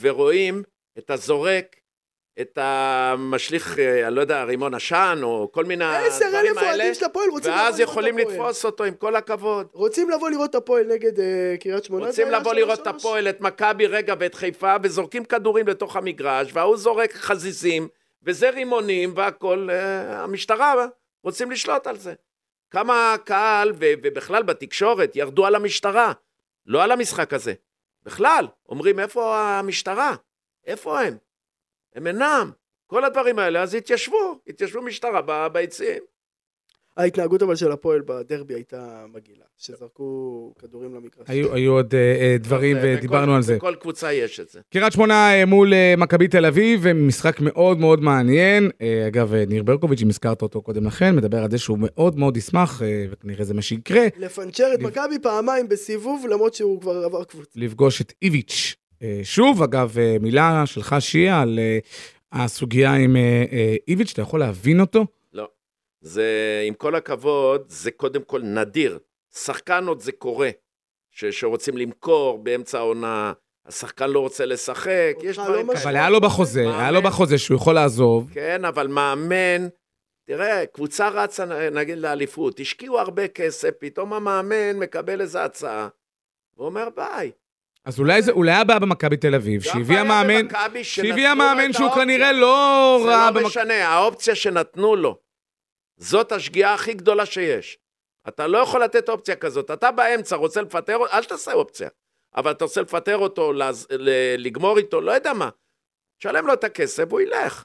ורואים 0.00 0.62
את 0.98 1.10
הזורק, 1.10 1.76
את 2.40 2.58
המשליך, 2.62 3.78
אה, 3.78 4.06
אני 4.06 4.14
לא 4.14 4.20
יודע, 4.20 4.44
רימון 4.44 4.74
עשן, 4.74 5.18
או 5.22 5.48
כל 5.52 5.64
מיני 5.64 5.84
עשר 5.84 6.24
הדברים 6.24 6.46
אלף 6.46 6.56
האלה, 6.56 6.70
אוהדים 6.70 6.94
של 6.94 7.04
הפועל 7.04 7.28
רוצים 7.30 7.52
לבוא 7.52 7.62
ואז 7.62 7.80
לראות 7.80 7.90
יכולים 7.90 8.18
את 8.18 8.24
הפועל. 8.24 8.38
לתפוס 8.38 8.64
אותו 8.64 8.84
עם 8.84 8.94
כל 8.94 9.16
הכבוד. 9.16 9.66
רוצים 9.72 10.10
לבוא 10.10 10.30
לראות 10.30 10.50
את 10.50 10.54
הפועל 10.54 10.86
נגד 10.86 11.20
אה, 11.20 11.54
קריית 11.60 11.84
שמונה? 11.84 12.06
רוצים 12.06 12.30
לבוא 12.30 12.54
לראות 12.54 12.80
את. 12.80 12.86
הפועל, 12.86 13.28
את 13.28 13.40
מכבי 13.40 13.86
רגע 13.86 14.14
ואת 14.18 14.34
חיפה, 14.34 14.76
וזורקים 14.82 15.24
כדורים 15.24 15.68
לתוך 15.68 15.96
המגרש, 15.96 16.50
וההוא 16.52 16.76
זורק 16.76 17.12
חזיזים, 17.12 17.88
וזה 18.22 18.50
רימונים 18.50 19.12
והכל, 19.16 19.68
אה, 19.70 20.22
המשטרה 20.22 20.86
רוצים 21.24 21.50
לשלוט 21.50 21.86
על 21.86 21.98
זה. 21.98 22.14
כמה 22.70 23.16
קהל, 23.24 23.72
ו- 23.72 23.92
ובכלל 24.02 24.42
בתקשורת, 24.42 25.16
ירדו 25.16 25.46
על 25.46 25.54
המשטרה, 25.54 26.12
לא 26.66 26.82
על 26.82 26.90
המשחק 26.90 27.32
הזה. 27.32 27.54
בכלל, 28.02 28.46
אומרים, 28.68 29.00
איפה 29.00 29.40
המשטרה? 29.40 30.14
איפה 30.66 31.00
הם? 31.00 31.16
הם 31.94 32.06
אינם. 32.06 32.50
כל 32.86 33.04
הדברים 33.04 33.38
האלה, 33.38 33.62
אז 33.62 33.74
התיישבו, 33.74 34.40
התיישבו 34.46 34.82
משטרה 34.82 35.48
ביציעים. 35.48 36.02
ההתנהגות 37.02 37.42
אבל 37.42 37.56
של 37.56 37.72
הפועל 37.72 38.00
בדרבי 38.06 38.54
הייתה 38.54 38.78
מגעילה, 39.14 39.44
שזרקו 39.58 40.04
כדורים 40.58 40.94
למגרש. 40.94 41.12
היו, 41.26 41.54
היו 41.54 41.72
עוד 41.72 41.94
אה, 41.94 42.00
אה, 42.20 42.36
דברים 42.40 42.76
ודיברנו 42.82 43.26
בכל- 43.26 43.36
על 43.36 43.42
זה. 43.42 43.56
בכל 43.56 43.74
קבוצה 43.80 44.12
יש 44.12 44.40
את 44.40 44.48
זה. 44.48 44.60
קריית 44.72 44.92
שמונה 44.92 45.32
אה, 45.34 45.44
מול 45.46 45.74
אה, 45.74 45.94
מכבי 45.98 46.28
תל 46.28 46.46
אביב, 46.46 46.86
אה, 46.86 46.92
משחק 46.92 47.40
מאוד 47.40 47.78
מאוד 47.78 48.00
מעניין. 48.02 48.70
אה, 48.82 49.06
אגב, 49.06 49.34
אה, 49.34 49.44
ניר 49.48 49.62
ברקוביץ', 49.62 50.02
אם 50.02 50.08
הזכרת 50.08 50.42
אותו 50.42 50.62
קודם 50.62 50.86
לכן, 50.86 51.16
מדבר 51.16 51.38
על 51.38 51.50
זה 51.50 51.58
שהוא 51.58 51.78
מאוד 51.80 52.18
מאוד 52.18 52.36
ישמח, 52.36 52.82
אה, 52.82 53.04
וכנראה 53.10 53.44
זה 53.44 53.54
מה 53.54 53.62
שיקרה, 53.62 54.06
לפנצ'ר 54.18 54.70
את 54.74 54.80
לב- 54.80 54.86
מכבי 54.86 55.18
פעמיים 55.22 55.68
בסיבוב, 55.68 56.26
למרות 56.30 56.54
שהוא 56.54 56.80
כבר 56.80 57.04
עבר 57.04 57.24
קבוצה. 57.24 57.50
לפגוש 57.56 58.00
את 58.00 58.12
איביץ'. 58.22 58.74
אה, 59.02 59.20
שוב, 59.22 59.62
אגב, 59.62 59.94
אה, 59.98 60.16
מילה 60.20 60.62
שלך, 60.66 60.96
שיה, 60.98 61.40
על 61.40 61.58
אה, 61.58 61.78
הסוגיה 62.32 62.94
עם 62.94 63.16
אה, 63.16 63.44
אה, 63.52 63.76
איביץ', 63.88 64.10
אתה 64.12 64.22
יכול 64.22 64.40
להבין 64.40 64.80
אותו? 64.80 65.06
לא. 66.02 66.08
זה, 66.08 66.62
עם 66.66 66.74
כל 66.74 66.94
הכבוד, 66.94 67.62
זה 67.68 67.90
קודם 67.90 68.22
כל 68.22 68.42
נדיר. 68.42 68.98
שחקן 69.34 69.86
עוד 69.86 70.00
זה 70.00 70.12
קורה. 70.12 70.50
ש, 71.12 71.24
שרוצים 71.24 71.76
למכור 71.76 72.38
באמצע 72.38 72.78
העונה, 72.78 73.32
השחקן 73.66 74.10
לא 74.10 74.20
רוצה 74.20 74.46
לשחק, 74.46 75.14
יש 75.22 75.38
לא 75.38 75.44
דברים. 75.44 75.70
אבל 75.70 75.78
כאלה. 75.78 75.98
היה 75.98 76.10
לו 76.10 76.20
בחוזה, 76.20 76.62
מאמן. 76.64 76.78
היה 76.78 76.90
לו 76.90 77.02
בחוזה 77.02 77.38
שהוא 77.38 77.56
יכול 77.56 77.74
לעזוב. 77.74 78.30
כן, 78.32 78.64
אבל 78.64 78.86
מאמן, 78.86 79.68
תראה, 80.26 80.66
קבוצה 80.66 81.08
רצה 81.08 81.44
נגיד 81.72 81.98
לאליפות, 81.98 82.60
השקיעו 82.60 82.98
הרבה 82.98 83.28
כסף, 83.28 83.70
פתאום 83.78 84.12
המאמן 84.12 84.76
מקבל 84.76 85.20
איזו 85.20 85.38
הצעה, 85.38 85.88
ואומר 86.58 86.88
ביי. 86.96 87.30
אז 87.84 87.98
אולי 87.98 88.22
זה, 88.22 88.32
אולי 88.32 88.52
הבעיה 88.52 88.78
במכבי 88.78 89.16
תל 89.16 89.34
אביב, 89.34 89.62
גם 89.62 89.64
שהביאה 89.64 89.84
בעיה 89.84 90.04
מאמן, 90.04 90.48
במכבי 90.48 90.84
שנתנו 90.84 91.08
שהביאה 91.08 91.30
לו 91.30 91.36
מאמן 91.36 91.70
את 91.70 91.74
שהוא. 91.74 91.90
כנראה 91.94 92.32
לא 92.32 93.00
זה 93.02 93.08
ראה 93.08 93.30
לא. 93.30 93.46
משנה, 93.46 93.88
האופציה 93.88 94.34
שנתנו 94.34 94.96
לו, 94.96 95.18
זאת 96.00 96.32
השגיאה 96.32 96.74
הכי 96.74 96.92
גדולה 96.94 97.26
שיש. 97.26 97.78
אתה 98.28 98.46
לא 98.46 98.58
יכול 98.58 98.82
לתת 98.84 99.08
אופציה 99.08 99.36
כזאת. 99.36 99.70
אתה 99.70 99.90
באמצע 99.90 100.36
רוצה 100.36 100.62
לפטר 100.62 100.96
אותו, 100.96 101.12
אל 101.12 101.24
תעשה 101.24 101.52
אופציה. 101.52 101.88
אבל 102.36 102.50
אתה 102.50 102.64
רוצה 102.64 102.80
לפטר 102.80 103.16
אותו, 103.18 103.52
לז- 103.52 103.86
לגמור 104.38 104.78
איתו, 104.78 105.00
לא 105.00 105.12
יודע 105.12 105.32
מה. 105.32 105.48
תשלם 106.18 106.46
לו 106.46 106.52
את 106.52 106.64
הכסף, 106.64 107.04
והוא 107.08 107.20
ילך. 107.20 107.64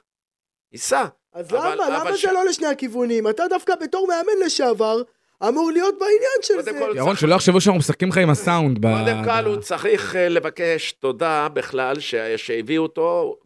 ייסע. 0.72 1.04
אז 1.32 1.50
אבל- 1.54 1.58
למה? 1.74 1.86
אבל 1.86 1.94
למה 2.08 2.16
ש- 2.16 2.24
זה 2.26 2.32
לא 2.32 2.44
לשני 2.44 2.66
הכיוונים? 2.66 3.28
אתה 3.28 3.42
דווקא 3.50 3.74
בתור 3.80 4.06
מאמן 4.08 4.46
לשעבר, 4.46 5.02
אמור 5.48 5.70
להיות 5.72 5.94
בעניין 5.98 6.38
של 6.42 6.62
זה. 6.62 6.78
כל, 6.78 6.92
ירון, 6.96 7.16
שלא 7.16 7.34
יחשבו 7.34 7.60
שאנחנו 7.60 7.78
משחקים 7.78 8.08
לך 8.08 8.18
עם 8.18 8.30
הסאונד. 8.30 8.78
ב- 8.78 8.82
קודם 9.04 9.24
כל, 9.24 9.42
ב- 9.42 9.46
הוא 9.46 9.56
צריך 9.56 10.16
אה, 10.16 10.28
לבקש 10.28 10.92
תודה 10.92 11.48
בכלל 11.52 12.00
ש- 12.00 12.14
שהביאו 12.36 12.82
אותו, 12.82 13.36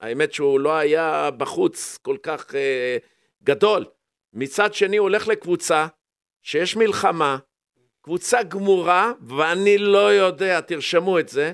והאמת 0.00 0.32
שהוא 0.32 0.60
לא 0.60 0.76
היה 0.76 1.30
בחוץ 1.36 1.98
כל 2.02 2.16
כך 2.22 2.54
אה, 2.54 2.96
גדול. 3.44 3.84
מצד 4.32 4.74
שני, 4.74 4.96
הוא 4.96 5.04
הולך 5.04 5.28
לקבוצה 5.28 5.86
שיש 6.42 6.76
מלחמה, 6.76 7.38
קבוצה 8.02 8.42
גמורה, 8.42 9.12
ואני 9.20 9.78
לא 9.78 10.12
יודע, 10.12 10.60
תרשמו 10.60 11.18
את 11.18 11.28
זה, 11.28 11.52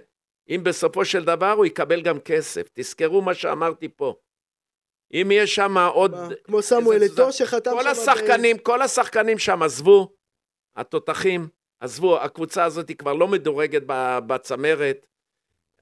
אם 0.49 0.61
בסופו 0.65 1.05
של 1.05 1.25
דבר 1.25 1.51
הוא 1.51 1.67
יקבל 1.67 2.03
גם 2.03 2.21
כסף. 2.21 2.69
תזכרו 2.73 3.23
מה 3.23 3.35
שאמרתי 3.35 3.89
פה. 3.89 4.15
אם 5.13 5.29
יש 5.33 5.55
שם 5.55 5.79
עוד... 5.79 6.15
כמו 6.45 6.63
סמואל 6.63 7.01
אתו 7.05 7.33
שחתם 7.33 7.71
כל 7.71 7.83
שם 7.83 7.89
השחקנים, 7.89 8.59
כל 8.59 8.83
השחקנים 8.83 9.39
שם 9.39 9.63
עזבו, 9.63 10.13
התותחים 10.77 11.49
עזבו, 11.81 12.19
הקבוצה 12.19 12.65
הזאת 12.65 12.89
היא 12.89 12.97
כבר 12.97 13.13
לא 13.13 13.29
מדורגת 13.29 13.83
ב- 13.87 14.19
בצמרת, 14.27 15.07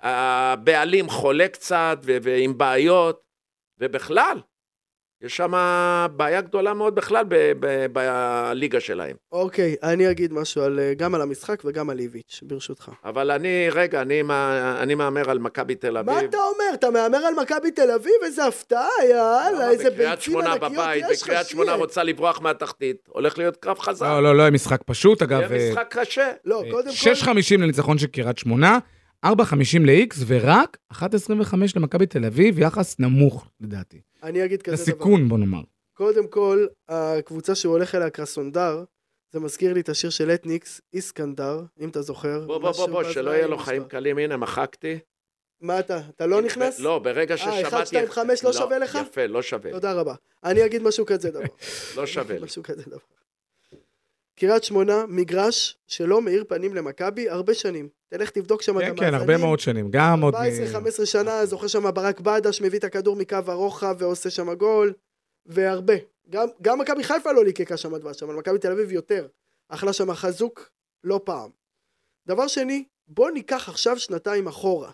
הבעלים 0.00 1.08
חולה 1.08 1.48
קצת 1.48 1.98
ו- 2.02 2.16
ועם 2.22 2.58
בעיות, 2.58 3.22
ובכלל, 3.78 4.40
יש 5.22 5.36
שם 5.36 5.52
בעיה 6.16 6.40
גדולה 6.40 6.74
מאוד 6.74 6.94
בכלל 6.94 7.24
ב- 7.28 7.52
ב- 7.60 7.86
בליגה 7.92 8.80
שלהם. 8.80 9.16
אוקיי, 9.32 9.76
אני 9.82 10.10
אגיד 10.10 10.32
משהו 10.32 10.62
על, 10.62 10.78
אה, 10.80 10.94
גם 10.94 11.14
על 11.14 11.22
המשחק 11.22 11.62
וגם 11.64 11.90
על 11.90 11.98
איביץ', 11.98 12.40
ברשותך. 12.42 12.90
אבל 13.04 13.30
אני, 13.30 13.68
רגע, 13.72 14.02
אני, 14.02 14.22
אני 14.78 14.94
מהמר 14.94 15.30
על 15.30 15.38
מכבי 15.38 15.74
תל 15.74 15.96
אביב. 15.96 16.14
מה 16.14 16.20
אתה 16.24 16.38
אומר? 16.38 16.74
אתה 16.74 16.90
מהמר 16.90 17.18
על 17.18 17.34
מכבי 17.34 17.70
תל 17.70 17.90
אביב? 17.90 18.12
איזה 18.24 18.46
הפתעה, 18.46 18.88
יאללה? 19.10 19.70
איזה 19.70 19.90
בקריית 19.90 20.10
ביצים 20.18 20.32
שמונה 20.32 20.52
ענקיות 20.52 20.72
בבית, 20.72 21.04
יש 21.10 21.22
לך, 21.22 21.28
וקריית 21.28 21.46
שמונה 21.46 21.66
שיהיה. 21.66 21.78
רוצה 21.78 22.02
לברוח 22.02 22.40
מהתחתית, 22.40 22.96
הולך 23.08 23.38
להיות 23.38 23.56
קרב 23.56 23.78
חזק. 23.78 24.06
לא, 24.06 24.22
לא, 24.22 24.36
לא 24.36 24.42
היה 24.42 24.50
משחק 24.50 24.80
פשוט, 24.86 25.22
אגב. 25.22 25.52
יהיה 25.52 25.62
אה, 25.66 25.70
משחק 25.70 25.86
קשה. 25.98 26.30
לא, 26.44 26.62
קודם 26.70 26.90
כל... 27.04 27.12
6.50 27.12 27.30
לניצחון 27.58 27.98
של 27.98 28.06
קריית 28.06 28.38
שמונה, 28.38 28.78
4.50 29.26 29.30
ל-X, 29.86 30.16
ורק 30.26 30.76
1.25 30.92 30.98
למכבי 31.76 32.06
תל 32.06 32.24
אביב, 32.24 32.58
יחס 32.58 32.98
נמוך, 32.98 33.48
לדעתי. 33.60 34.00
אני 34.22 34.44
אגיד 34.44 34.62
כזה 34.62 34.76
דבר. 34.76 34.82
לסיכון, 34.82 35.28
בוא 35.28 35.38
נאמר. 35.38 35.62
קודם 35.94 36.28
כל, 36.28 36.66
הקבוצה 36.88 37.54
שהוא 37.54 37.72
הולך 37.72 37.94
אליה, 37.94 38.10
קרסונדר, 38.10 38.84
זה 39.32 39.40
מזכיר 39.40 39.72
לי 39.72 39.80
את 39.80 39.88
השיר 39.88 40.10
של 40.10 40.30
אתניקס, 40.30 40.80
איסקנדר, 40.94 41.62
אם 41.80 41.88
אתה 41.88 42.02
זוכר. 42.02 42.46
בוא, 42.46 42.58
בוא, 42.58 42.72
בוא, 42.72 42.86
בוא, 42.86 43.04
שלא 43.04 43.30
יהיה 43.30 43.46
לו. 43.46 43.58
חיים 43.58 43.84
קלים, 43.84 44.18
הנה, 44.18 44.36
מחקתי. 44.36 44.98
מה 45.60 45.78
אתה, 45.78 46.00
אתה 46.16 46.26
לא 46.26 46.42
נכנס? 46.42 46.80
לא, 46.80 46.98
ברגע 46.98 47.34
אה, 47.34 47.38
ששמעתי... 47.38 47.68
1, 47.68 47.86
2, 47.86 48.10
5 48.10 48.44
לא 48.44 48.52
שווה 48.52 48.78
לך? 48.78 48.98
יפה, 49.02 49.26
לא 49.26 49.42
שווה. 49.42 49.70
תודה 49.70 49.92
רבה. 49.92 50.14
אני 50.44 50.64
אגיד 50.66 50.82
משהו 50.82 51.06
כזה 51.06 51.30
דבר. 51.30 51.40
לא 51.96 52.06
שווה 52.06 52.38
לי. 52.38 52.44
משהו 52.44 52.62
כזה 52.62 52.82
דבר. 52.86 52.98
קריית 54.38 54.64
שמונה, 54.64 55.04
מגרש 55.08 55.78
שלא 55.86 56.22
מאיר 56.22 56.44
פנים 56.48 56.74
למכבי 56.74 57.28
הרבה 57.28 57.54
שנים. 57.54 57.88
תלך 58.08 58.30
תבדוק 58.30 58.62
שם 58.62 58.78
את 58.78 58.82
כן, 58.82 58.88
המאזנים. 58.88 59.10
כן, 59.10 59.14
הרבה 59.14 59.36
מאוד 59.36 59.60
שנים. 59.60 59.88
גם 59.90 60.20
עוד... 60.22 60.34
מ- 60.34 60.86
14-15 61.02 61.06
שנה, 61.06 61.46
זוכר 61.46 61.66
שם 61.66 61.94
ברק 61.94 62.20
בדש 62.20 62.62
מביא 62.62 62.78
את 62.78 62.84
הכדור 62.84 63.16
מקו 63.16 63.36
הרוחב 63.46 63.96
ועושה 63.98 64.30
שם 64.30 64.54
גול, 64.54 64.92
והרבה. 65.46 65.94
גם, 66.30 66.48
גם 66.62 66.78
מכבי 66.78 67.04
חיפה 67.04 67.32
לא 67.32 67.44
ליקקה 67.44 67.76
שם 67.76 67.96
דבש, 67.96 68.22
אבל 68.22 68.34
מכבי 68.34 68.58
תל 68.58 68.72
אביב 68.72 68.92
יותר. 68.92 69.28
אכלה 69.68 69.92
שם 69.92 70.12
חזוק 70.12 70.70
לא 71.04 71.20
פעם. 71.24 71.50
דבר 72.26 72.46
שני, 72.46 72.84
בוא 73.08 73.30
ניקח 73.30 73.68
עכשיו 73.68 73.98
שנתיים 73.98 74.46
אחורה. 74.46 74.90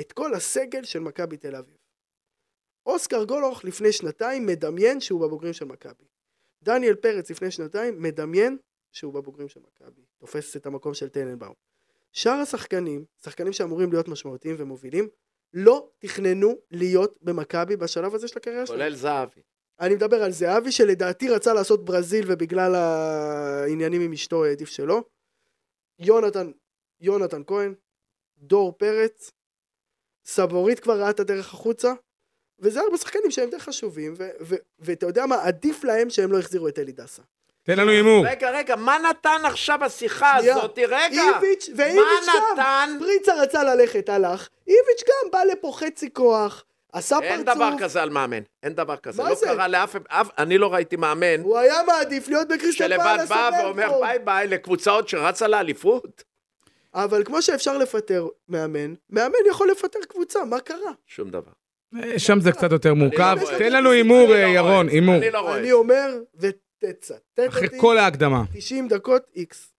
את 0.00 0.12
כל 0.12 0.34
הסגל 0.34 0.84
של 0.84 0.98
מכבי 0.98 1.36
תל 1.36 1.56
אביב. 1.56 1.76
אוסקר 2.86 3.24
גולוך 3.24 3.64
לפני 3.64 3.92
שנתיים 3.92 4.46
מדמיין 4.46 5.00
שהוא 5.00 5.20
בבוגרים 5.20 5.52
של 5.52 5.64
מכבי. 5.64 6.04
דניאל 6.62 6.94
פרץ 6.94 7.30
לפני 7.30 7.50
שנתיים 7.50 8.02
מדמיין 8.02 8.58
שהוא 8.92 9.14
בבוגרים 9.14 9.48
של 9.48 9.60
מכבי. 9.60 10.02
תופס 10.18 10.56
את 10.56 10.66
המקום 10.66 10.94
של 10.94 11.08
טננבאום. 11.08 11.54
שאר 12.12 12.32
השחקנים, 12.32 13.04
שחקנים 13.24 13.52
שאמורים 13.52 13.92
להיות 13.92 14.08
משמעותיים 14.08 14.56
ומובילים, 14.58 15.08
לא 15.54 15.90
תכננו 15.98 16.54
להיות 16.70 17.18
במכבי 17.22 17.76
בשלב 17.76 18.14
הזה 18.14 18.28
של 18.28 18.38
הקריירה 18.38 18.66
שלהם. 18.66 18.78
כולל 18.78 18.94
זהבי. 18.94 19.40
אני 19.80 19.94
מדבר 19.94 20.22
על 20.22 20.30
זהבי 20.30 20.72
שלדעתי 20.72 21.28
רצה 21.28 21.54
לעשות 21.54 21.84
ברזיל 21.84 22.24
ובגלל 22.28 22.74
העניינים 22.74 24.00
עם 24.00 24.12
אשתו 24.12 24.44
העדיף 24.44 24.68
שלא. 24.68 25.04
יונתן, 25.98 26.50
יונתן 27.00 27.42
כהן, 27.46 27.74
דור 28.38 28.72
פרץ, 28.78 29.30
סבורית 30.24 30.80
כבר 30.80 31.00
ראה 31.00 31.10
את 31.10 31.20
הדרך 31.20 31.54
החוצה, 31.54 31.92
וזה 32.58 32.80
הרבה 32.80 32.96
שחקנים 32.96 33.30
שהם 33.30 33.50
די 33.50 33.58
חשובים, 33.58 34.14
ואתה 34.78 35.06
יודע 35.06 35.26
מה, 35.26 35.42
עדיף 35.42 35.84
להם 35.84 36.10
שהם 36.10 36.32
לא 36.32 36.38
החזירו 36.38 36.68
את 36.68 36.78
אלי 36.78 36.92
דסה. 36.92 37.22
תן 37.62 37.78
לנו 37.78 37.90
הימור. 37.90 38.26
רגע, 38.26 38.50
רגע, 38.50 38.76
מה 38.76 38.98
נתן 39.10 39.40
עכשיו 39.44 39.84
השיחה. 39.84 40.36
הזאת? 40.36 40.78
רגע, 40.78 41.22
איביץ', 41.36 41.68
ואיביץ' 41.76 42.02
מה 42.26 42.32
גם, 42.34 42.52
נתן? 42.52 42.96
פריצה 42.98 43.34
רצה 43.34 43.64
ללכת, 43.64 44.08
הלך, 44.08 44.48
איביץ' 44.68 45.02
גם 45.08 45.30
בא 45.30 45.38
לפה 45.52 45.72
חצי 45.76 46.12
כוח, 46.12 46.64
עשה 46.92 47.18
אין 47.22 47.44
פרצוף, 47.44 47.56
דבר 47.56 47.70
כזה 47.78 48.02
על 48.02 48.10
מאמן, 48.10 48.42
אין 48.62 48.74
דבר 48.74 48.96
כזה. 48.96 49.22
מה 49.22 49.28
לא 49.28 49.34
זה? 49.34 49.46
קרה 49.46 49.68
לאף, 49.68 49.96
אף, 50.08 50.28
אני 50.38 50.58
לא 50.58 50.74
ראיתי 50.74 50.96
מאמן 50.96 51.40
הוא 51.42 51.58
היה 51.58 51.82
מעדיף 51.86 52.28
להיות 52.28 52.48
בקריסטל 52.48 52.84
שלבד 52.84 53.04
פלאס 53.16 53.28
בא 53.28 53.48
או 53.48 53.64
ואומר. 53.64 54.00
ביי 54.00 54.18
ביי 54.18 54.46
לקבוצות 54.46 55.08
שרצה 55.08 55.48
לאליפות. 55.48 56.24
אבל 56.94 57.24
כמו 57.24 57.42
שאפשר 57.42 57.78
לפטר 57.78 58.28
מאמן, 58.48 58.94
מאמן 59.10 59.34
יכול 59.50 59.70
לפטר 59.70 59.98
קבוצה, 60.08 60.44
מה 60.44 60.60
קרה? 60.60 60.92
שום 61.06 61.30
דבר. 61.30 61.52
אה, 62.02 62.18
שם 62.18 62.40
זה 62.40 62.52
קצת 62.52 62.72
יותר 62.72 62.94
מורכב. 62.94 63.36
לא. 63.42 63.58
תן 63.58 63.72
לנו 63.72 63.90
הימור, 63.90 64.24
אני 64.24 64.28
לא 64.28 64.34
אה, 64.34 64.44
רואה. 64.44 64.54
ירון, 64.54 64.88
הימור. 64.88 65.14
אני 65.16 65.30
לא 65.30 65.40
אומר, 66.82 66.94
ותצטט 66.94 67.40
אחרי 67.48 67.66
אותי, 67.66 67.78
כל 67.80 67.98
ההקדמה. 67.98 68.44
90 68.52 68.88
דקות 68.88 69.22
איקס. 69.36 69.72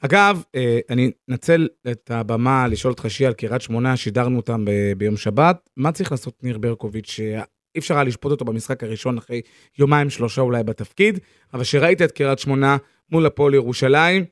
אגב, 0.00 0.42
אה, 0.54 0.78
אני 0.90 1.10
אנצל 1.30 1.68
את 1.90 2.10
הבמה 2.10 2.68
לשאול 2.68 2.92
אותך 2.92 3.10
שיהיה 3.10 3.28
על 3.28 3.34
קריית 3.34 3.62
שמונה, 3.62 3.96
שידרנו 3.96 4.36
אותם 4.36 4.64
ב- 4.64 4.92
ביום 4.96 5.16
שבת. 5.16 5.70
מה 5.76 5.92
צריך 5.92 6.10
לעשות 6.10 6.44
ניר 6.44 6.58
ברקוביץ', 6.58 7.10
שאי 7.10 7.78
אפשר 7.78 7.94
היה 7.94 8.04
לשפוט 8.04 8.32
אותו 8.32 8.44
במשחק 8.44 8.82
הראשון 8.82 9.18
אחרי 9.18 9.42
יומיים 9.78 10.10
שלושה 10.10 10.40
אולי 10.40 10.62
בתפקיד, 10.62 11.18
אבל 11.52 11.64
שראית 11.64 12.02
את 12.02 12.12
קריית 12.12 12.38
שמונה 12.38 12.76
מול 13.10 13.26
הפועל 13.26 13.54
ירושלים, 13.54 14.24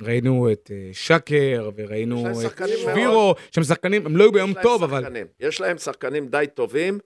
ראינו 0.00 0.52
את 0.52 0.70
אה, 0.74 0.90
שקר, 0.92 1.70
וראינו 1.76 2.26
את 2.30 2.62
שבירו, 2.76 3.34
שהם 3.50 3.64
שחקנים, 3.64 4.06
הם 4.06 4.16
לא 4.16 4.24
היו 4.24 4.32
ביום 4.32 4.52
טוב, 4.62 4.82
אבל... 4.82 5.02
שחקנים. 5.02 5.26
יש 5.40 5.60
להם 5.60 5.78
שחקנים 5.78 6.28
די 6.28 6.44
טובים 6.54 6.98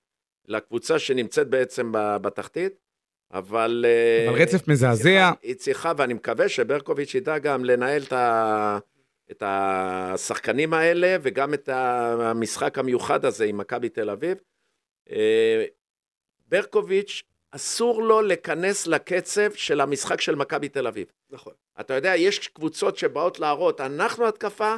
לקבוצה 0.48 0.98
שנמצאת 0.98 1.48
בעצם 1.48 1.92
בתחתית, 1.94 2.84
אבל... 3.32 3.84
אה, 3.88 4.28
אבל 4.30 4.42
רצף 4.42 4.54
היא 4.66 4.72
מזעזע. 4.72 5.02
צריכה- 5.02 5.32
היא 5.42 5.54
צריכה, 5.54 5.92
ואני 5.96 6.14
מקווה 6.14 6.48
שברקוביץ' 6.48 7.14
ידע 7.14 7.38
גם 7.38 7.64
לנהל 7.64 8.02
את, 8.02 8.12
ה... 8.12 8.78
את 9.30 9.42
השחקנים 9.46 10.74
האלה, 10.74 11.16
וגם 11.22 11.54
את 11.54 11.68
המשחק 11.68 12.78
המיוחד 12.78 13.24
הזה 13.24 13.44
עם 13.44 13.58
מכבי 13.58 13.88
תל 13.88 14.10
אביב. 14.10 14.37
אה, 15.10 15.64
ברקוביץ', 16.48 17.22
אסור 17.50 18.02
לו 18.02 18.22
להיכנס 18.22 18.87
לקצב 18.87 19.52
של 19.54 19.80
המשחק 19.80 20.20
של 20.20 20.34
מכבי 20.34 20.68
תל 20.68 20.87
אביב. 20.87 21.06
נכון. 21.30 21.52
אתה 21.80 21.94
יודע, 21.94 22.16
יש 22.16 22.48
קבוצות 22.48 22.96
שבאות 22.98 23.38
להראות, 23.40 23.80
אנחנו 23.80 24.28
התקפה, 24.28 24.74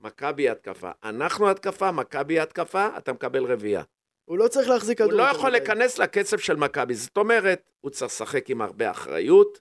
מכבי 0.00 0.48
התקפה. 0.48 0.90
אנחנו 1.04 1.50
התקפה, 1.50 1.90
מכבי 1.92 2.40
התקפה, 2.40 2.88
אתה 2.98 3.12
מקבל 3.12 3.44
רביעייה. 3.44 3.82
הוא 4.28 4.38
לא 4.38 4.48
צריך 4.48 4.68
להחזיק 4.68 4.98
כדור. 4.98 5.10
הוא 5.12 5.18
לא 5.18 5.22
יכול 5.22 5.50
מדי. 5.50 5.58
להיכנס 5.58 5.98
לקצב 5.98 6.38
של 6.38 6.56
מכבי. 6.56 6.94
זאת 6.94 7.16
אומרת, 7.16 7.70
הוא 7.80 7.90
צריך 7.90 8.12
לשחק 8.12 8.50
עם 8.50 8.60
הרבה 8.60 8.90
אחריות, 8.90 9.58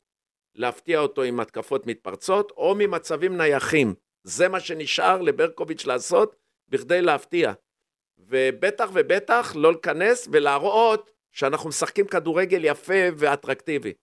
להפתיע 0.56 1.00
אותו 1.00 1.24
עם 1.24 1.40
התקפות 1.40 1.88
מתפרצות, 1.88 2.52
או 2.58 2.76
ממצבים 2.78 3.38
נייחים. 3.38 3.94
זה 4.24 4.48
מה 4.48 4.60
שנשאר 4.60 5.22
לברקוביץ' 5.22 5.86
לעשות 5.86 6.36
בכדי 6.70 7.02
להפתיע. 7.02 7.54
ובטח 8.20 8.90
ובטח 8.94 9.54
לא 9.56 9.72
להיכנס 9.72 10.28
ולהראות 10.32 11.12
שאנחנו 11.32 11.70
משחקים 11.70 12.08
כדורגל 12.08 12.66
יפה 12.66 12.94
ואטרקטיבי. 13.18 13.94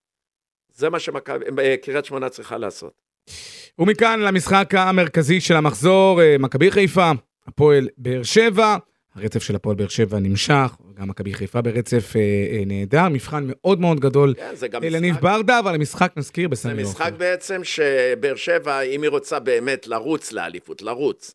זה 0.69 0.91
מה 0.91 0.99
שקריית 0.99 2.05
שמונה 2.05 2.29
צריכה 2.29 2.59
לעשות. 2.59 2.93
ומכאן 3.79 4.21
למשחק 4.21 4.75
המרכזי 4.75 5.41
של 5.41 5.55
המחזור, 5.55 6.23
אה, 6.23 6.37
מכבי 6.39 6.71
חיפה, 6.71 7.11
הפועל 7.47 7.89
באר 7.97 8.23
שבע. 8.23 8.77
הרצף 9.15 9.43
של 9.43 9.57
הפועל 9.57 9.77
באר 9.77 9.89
שבע 9.89 10.19
נמשך, 10.19 10.73
גם 10.95 11.09
מכבי 11.09 11.35
חיפה 11.35 11.63
ברצף 11.63 12.17
אה, 12.17 12.21
אה, 12.21 12.63
נהדר, 12.67 13.09
מבחן 13.09 13.45
מאוד 13.47 13.81
מאוד 13.81 14.01
גדול 14.01 14.35
כן, 14.35 14.55
זה 14.55 14.67
לניב 14.83 15.17
ברדה, 15.17 15.59
אבל 15.59 15.75
המשחק 15.75 16.13
נזכיר 16.17 16.49
זה 16.49 16.49
בסמי 16.49 16.83
משחק 16.83 17.01
עופר. 17.01 17.17
בעצם 17.17 17.65
שבאר 17.65 18.37
שבע, 18.37 18.81
אם 18.81 19.03
היא 19.03 19.11
רוצה 19.11 19.39
באמת 19.39 19.87
לרוץ 19.87 20.33
לאליפות, 20.33 20.83
לרוץ, 20.83 21.35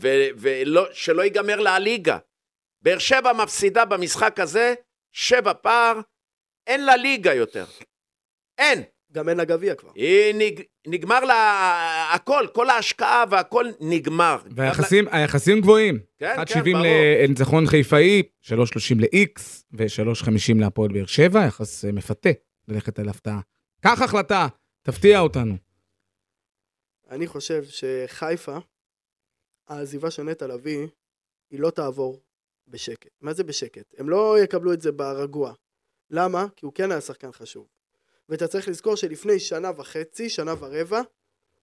ו- 0.00 0.28
ולא, 0.36 0.86
שלא 0.92 1.22
ייגמר 1.22 1.60
לה 1.60 1.74
הליגה. 1.74 2.18
באר 2.82 2.98
שבע 2.98 3.32
מפסידה 3.32 3.84
במשחק 3.84 4.40
הזה, 4.40 4.74
שבע 5.12 5.52
פער, 5.62 6.00
אין 6.66 6.84
לה 6.84 6.96
ליגה 6.96 7.34
יותר. 7.34 7.64
אין. 8.58 8.82
גם 9.14 9.28
אין 9.28 9.36
לה 9.36 9.44
גביע 9.44 9.74
כבר. 9.74 9.90
היא 9.94 10.34
נג... 10.34 10.62
נגמר 10.86 11.20
לה 11.24 12.14
הכל, 12.14 12.46
כל 12.54 12.70
ההשקעה 12.70 13.24
והכל 13.30 13.66
נגמר. 13.80 14.36
והיחסים 14.50 15.04
היחסים 15.10 15.60
גבוהים, 15.60 15.98
כן, 16.18 16.36
1.70 16.38 16.54
כן, 16.54 16.62
ברור. 16.62 16.84
לניצחון 17.22 17.66
חיפאי, 17.66 18.22
3.30 18.42 18.54
ל-X 18.96 19.42
ו-3.50 19.72 20.60
להפועל 20.60 20.92
באר 20.92 21.06
שבע, 21.06 21.46
יחס 21.46 21.84
אה, 21.84 21.92
מפתה 21.92 22.30
ללכת 22.68 22.98
על 22.98 23.08
הפתעה. 23.08 23.40
קח 23.80 24.02
החלטה, 24.02 24.46
תפתיע 24.82 25.20
אותנו. 25.20 25.54
אני 27.10 27.26
חושב 27.26 27.64
שחיפה, 27.64 28.56
העזיבה 29.68 30.10
של 30.10 30.22
נטע 30.22 30.46
לביא, 30.46 30.86
היא 31.50 31.60
לא 31.60 31.70
תעבור 31.70 32.22
בשקט. 32.68 33.10
מה 33.20 33.32
זה 33.32 33.44
בשקט? 33.44 33.94
הם 33.98 34.08
לא 34.08 34.36
יקבלו 34.44 34.72
את 34.72 34.80
זה 34.80 34.92
ברגוע. 34.92 35.52
למה? 36.10 36.46
כי 36.56 36.66
הוא 36.66 36.72
כן 36.74 36.90
היה 36.90 37.00
שחקן 37.00 37.32
חשוב. 37.32 37.73
ואתה 38.28 38.48
צריך 38.48 38.68
לזכור 38.68 38.96
שלפני 38.96 39.38
שנה 39.38 39.70
וחצי, 39.76 40.28
שנה 40.28 40.54
ורבע, 40.58 41.00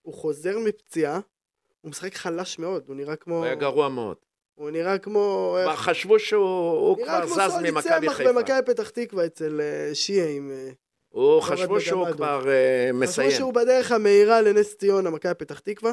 הוא 0.02 0.13
חוזר 0.13 0.60
מפציעה, 0.60 1.19
הוא 1.82 1.89
משחק 1.89 2.15
חלש 2.15 2.60
מאוד, 2.60 2.84
הוא 2.88 2.95
נראה 2.95 3.15
כמו... 3.15 3.38
הוא 3.38 3.45
היה 3.45 3.56
גרוע 3.56 3.89
מאוד. 3.89 4.17
הוא 4.54 4.69
נראה 4.69 4.97
כמו... 4.97 5.58
כבר 5.63 5.76
חשבו 5.76 6.19
שהוא 6.19 6.71
הוא 6.71 6.97
נראה 6.97 7.21
כבר 7.21 7.28
כמו 7.28 7.36
זז 7.36 7.54
סולי 7.54 7.71
ממכבי 7.71 8.08
צמח 8.08 8.13
חיפה. 8.13 8.34
במכבי 8.34 8.58
פתח 8.65 8.89
תקווה 8.89 9.26
אצל 9.26 9.62
אה, 9.62 9.95
שיה 9.95 10.30
עם... 10.30 10.52
אה, 10.52 10.71
הוא 11.10 11.41
חשבו 11.41 11.82
שהוא. 11.82 12.12
כבר 12.12 12.50
אה, 12.50 12.88
חשבו 12.89 13.00
מסיים. 13.00 13.32
שהוא 13.32 13.54
בדרך 13.54 13.91
המהירה 13.91 14.41
לנס 14.41 14.76
ציונה, 14.76 15.10
מכבי 15.10 15.34
פתח 15.34 15.60
תקווה, 15.60 15.91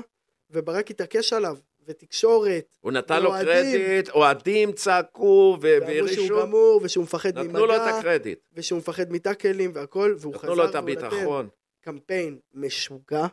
וברק 0.51 0.91
התעקש 0.91 1.33
עליו, 1.33 1.57
ותקשורת, 1.89 2.77
הוא 2.81 2.93
נתן 2.93 3.23
לו. 3.23 3.31
קרדיט, 3.31 4.09
אוהדים 4.09 4.73
צעקו 4.73 5.57
ו- 5.63 5.79
ואמרו 5.81 6.09
שהוא 6.09 6.27
והרעישו, 6.27 6.41
גמור, 6.41 6.81
ושהוא 6.83 7.05
מפחד 7.05 7.39
נתנו 7.39 7.67
לו 7.67 7.77
את 7.77 7.81
ממגע, 7.81 7.99
הקרדיט, 7.99 8.39
ושהוא 8.55 8.79
מפחד 8.79 9.13
מטאקלים 9.13 9.71
והכל, 9.75 10.15
והוא 10.19 10.35
חזר 10.35 10.43
נתנו 10.43 10.55
לו 10.55 10.65
את 10.71 10.75
הביטחון. 10.75 11.49
קמפיין 11.81 12.39
משוגע, 12.55 13.27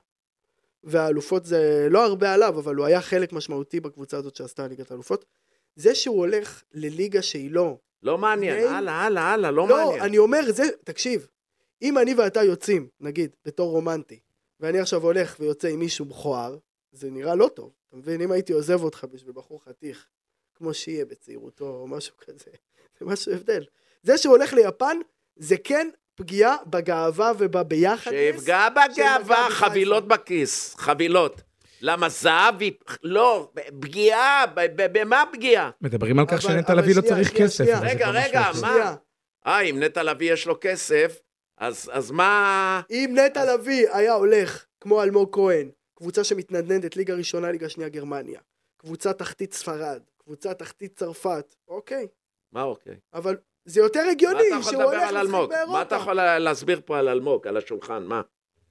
והאלופות 0.84 1.46
זה 1.46 1.88
לא 1.90 2.06
הרבה 2.06 2.34
עליו, 2.34 2.60
אבל 2.60 2.76
הוא 2.76 2.86
היה 2.86 3.02
חלק 3.02 3.34
משמעותי 3.34 3.80
בקבוצה 3.80 4.18
הזאת 4.18 4.36
שעשתה 4.36 4.68
ליגת 4.68 4.92
האלופות. 4.92 5.26
זה 5.76 5.96
שהוא 5.96 6.18
הולך 6.18 6.64
לליגה 6.74 7.22
שהיא 7.22 7.52
לא... 7.52 7.78
לא 8.04 8.18
מעניין, 8.18 8.56
ניי. 8.56 8.68
הלאה, 8.68 8.94
הלאה, 8.94 9.34
הלאה, 9.34 9.52
לא 9.52 9.68
לא, 9.68 9.78
מעניין. 9.78 10.02
אני 10.04 10.18
אומר, 10.18 10.42
זה, 10.52 10.64
תקשיב, 10.84 11.28
אם 11.82 11.98
אני 11.98 12.14
ואתה 12.14 12.44
יוצאים, 12.44 12.88
נגיד, 13.00 13.36
בתור 13.46 13.72
רומנטי, 13.72 14.20
ואני 14.60 14.80
עכשיו 14.80 15.04
הולך 15.04 15.36
ויוצא 15.40 15.68
עם 15.68 15.80
מישהו 15.80 16.06
מכוער, 16.06 16.58
זה 16.92 17.12
נראה 17.12 17.36
לא 17.36 17.50
טוב. 17.54 17.72
אתה 17.96 18.04
מבין? 18.04 18.22
אם 18.22 18.32
הייתי 18.32 18.54
עוזב 18.54 18.84
אותך 18.84 19.06
בשביל 19.12 19.32
בחור 19.32 19.64
חתיך, 19.64 20.08
כמו 20.56 20.74
שיהיה 20.74 21.06
בצעירותו 21.06 21.68
או 21.68 21.88
משהו 21.88 22.16
כזה, 22.18 22.52
זה 23.00 23.06
משהו 23.06 23.34
הבדל. 23.34 23.64
זה 24.04 24.18
שהוא 24.18 24.36
הולך 24.36 24.54
ליפן, 24.54 24.98
זה 25.36 25.56
כן 25.64 25.90
פגיעה 26.16 26.56
בגאווה 26.68 27.32
ובביחד. 27.38 28.12
שיפגע 28.12 28.68
בגאווה, 28.70 29.48
חבילות 29.50 30.08
בכיס, 30.08 30.76
חבילות. 30.76 31.42
למה 31.82 32.10
זהב 32.10 32.62
היא... 32.62 32.72
לא, 33.04 33.52
פגיעה, 33.80 34.46
במה 34.76 35.24
פגיעה? 35.32 35.72
מדברים 35.82 36.20
על 36.20 36.26
כך 36.28 36.42
שנטע 36.42 36.74
לביא 36.74 36.96
לא 36.96 37.02
צריך 37.02 37.34
כסף. 37.38 37.66
רגע, 37.82 38.10
משהו 38.10 38.30
רגע. 38.30 38.50
מה? 38.62 38.96
אה, 39.48 39.62
אם 39.62 39.84
נטע 39.84 40.04
לביא 40.04 40.34
יש 40.34 40.48
לו 40.48 40.58
כסף, 40.62 41.22
אז 41.58 42.12
מה... 42.12 42.82
אם 42.92 43.16
נטע 43.18 43.54
לביא 43.54 43.88
היה 43.92 44.14
הולך 44.14 44.66
כמו 44.82 45.04
אלמוג 45.04 45.36
כהן, 45.36 45.70
קבוצה 45.96 46.24
שמתנדנדת 46.24 46.96
ליגה 46.96 47.14
ראשונה, 47.14 47.52
ליגה 47.52 47.70
שנייה 47.70 47.90
גרמניה, 47.90 48.40
קבוצה 48.78 49.14
תחתית 49.14 49.54
ספרד, 49.54 50.02
קבוצה 50.18 50.54
תחתית 50.54 51.00
צרפת, 51.00 51.56
אוקיי. 51.68 52.08
מה 52.52 52.64
אוקיי? 52.64 52.96
אבל 53.14 53.38
זה 53.66 53.80
יותר 53.80 54.04
הגיוני 54.12 54.44
שהוא 54.62 54.84
הולך 54.84 55.12
לשחק? 55.12 55.32
באירופה. 55.50 55.66
מה 55.66 55.82
אתה 55.82 55.96
יכול 55.96 56.14
להסביר 56.14 56.82
פה 56.86 57.00
על 57.00 57.10
אלמוג, 57.10 57.48
על 57.48 57.58
השולחן? 57.58 58.04
מה? 58.04 58.22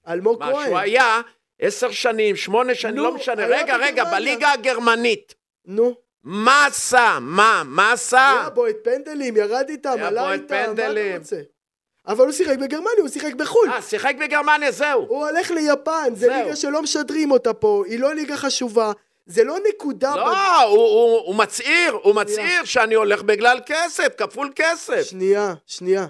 אלמוג 0.08 0.40
מה, 0.40 0.46
שהוא 0.46 0.60
כהן. 0.62 0.76
היה 0.76 1.20
עשר 1.58 1.90
שנים, 1.90 2.36
שמונה 2.36 2.74
שנים, 2.74 2.96
לא 2.96 3.14
משנה. 3.14 3.46
רגע, 3.46 3.76
רגע. 3.76 4.04
בליגה 4.04 4.52
הגרמנית, 4.52 5.34
נו, 5.64 5.94
מה 6.22 6.66
עשה? 6.66 7.18
מה? 7.20 7.62
מה 7.66 7.92
עשה? 7.92 8.40
היה 8.40 8.50
בועט 8.50 8.76
פנדלים, 8.84 9.36
ירד 9.36 9.64
איתם, 9.68 9.96
עלה 10.02 10.32
איתם, 10.32 10.54
מה. 10.54 10.72
אתה 10.72 11.18
רוצה? 11.18 11.42
אבל 12.06 12.24
הוא 12.24 12.32
שיחק 12.32 12.58
בגרמניה, 12.58 13.00
הוא 13.00 13.08
שיחק 13.08 13.34
בחו"ל. 13.34 13.68
אה, 13.70 13.82
שיחק 13.82 14.14
בגרמניה, 14.20 14.70
זהו. 14.70 15.06
הוא 15.08 15.26
הולך 15.26 15.50
ליפן, 15.50 16.08
זה 16.14 16.26
זהו. 16.26 16.42
ליגה 16.44 16.56
שלא 16.56 16.82
משדרים 16.82 17.30
אותה 17.30 17.52
פה, 17.54 17.82
היא 17.86 17.98
לא 18.00 18.14
ליגה 18.14 18.36
חשובה, 18.36 18.92
זה 19.26 19.44
לא 19.44 19.56
נקודה... 19.68 20.16
לא, 20.16 20.62
הוא- 20.62 20.78
הוא 20.78 21.20
הוא 21.26 21.34
מצהיר, 21.34 21.92
הוא 22.02 22.14
מצהיר 22.14 22.64
שאני 22.64 22.94
הולך 22.94 23.22
בגלל 23.22 23.58
כסף, 23.66 24.08
כפול 24.16 24.50
כסף. 24.56 25.02
שנייה, 25.02 25.54
שנייה. 25.66 26.06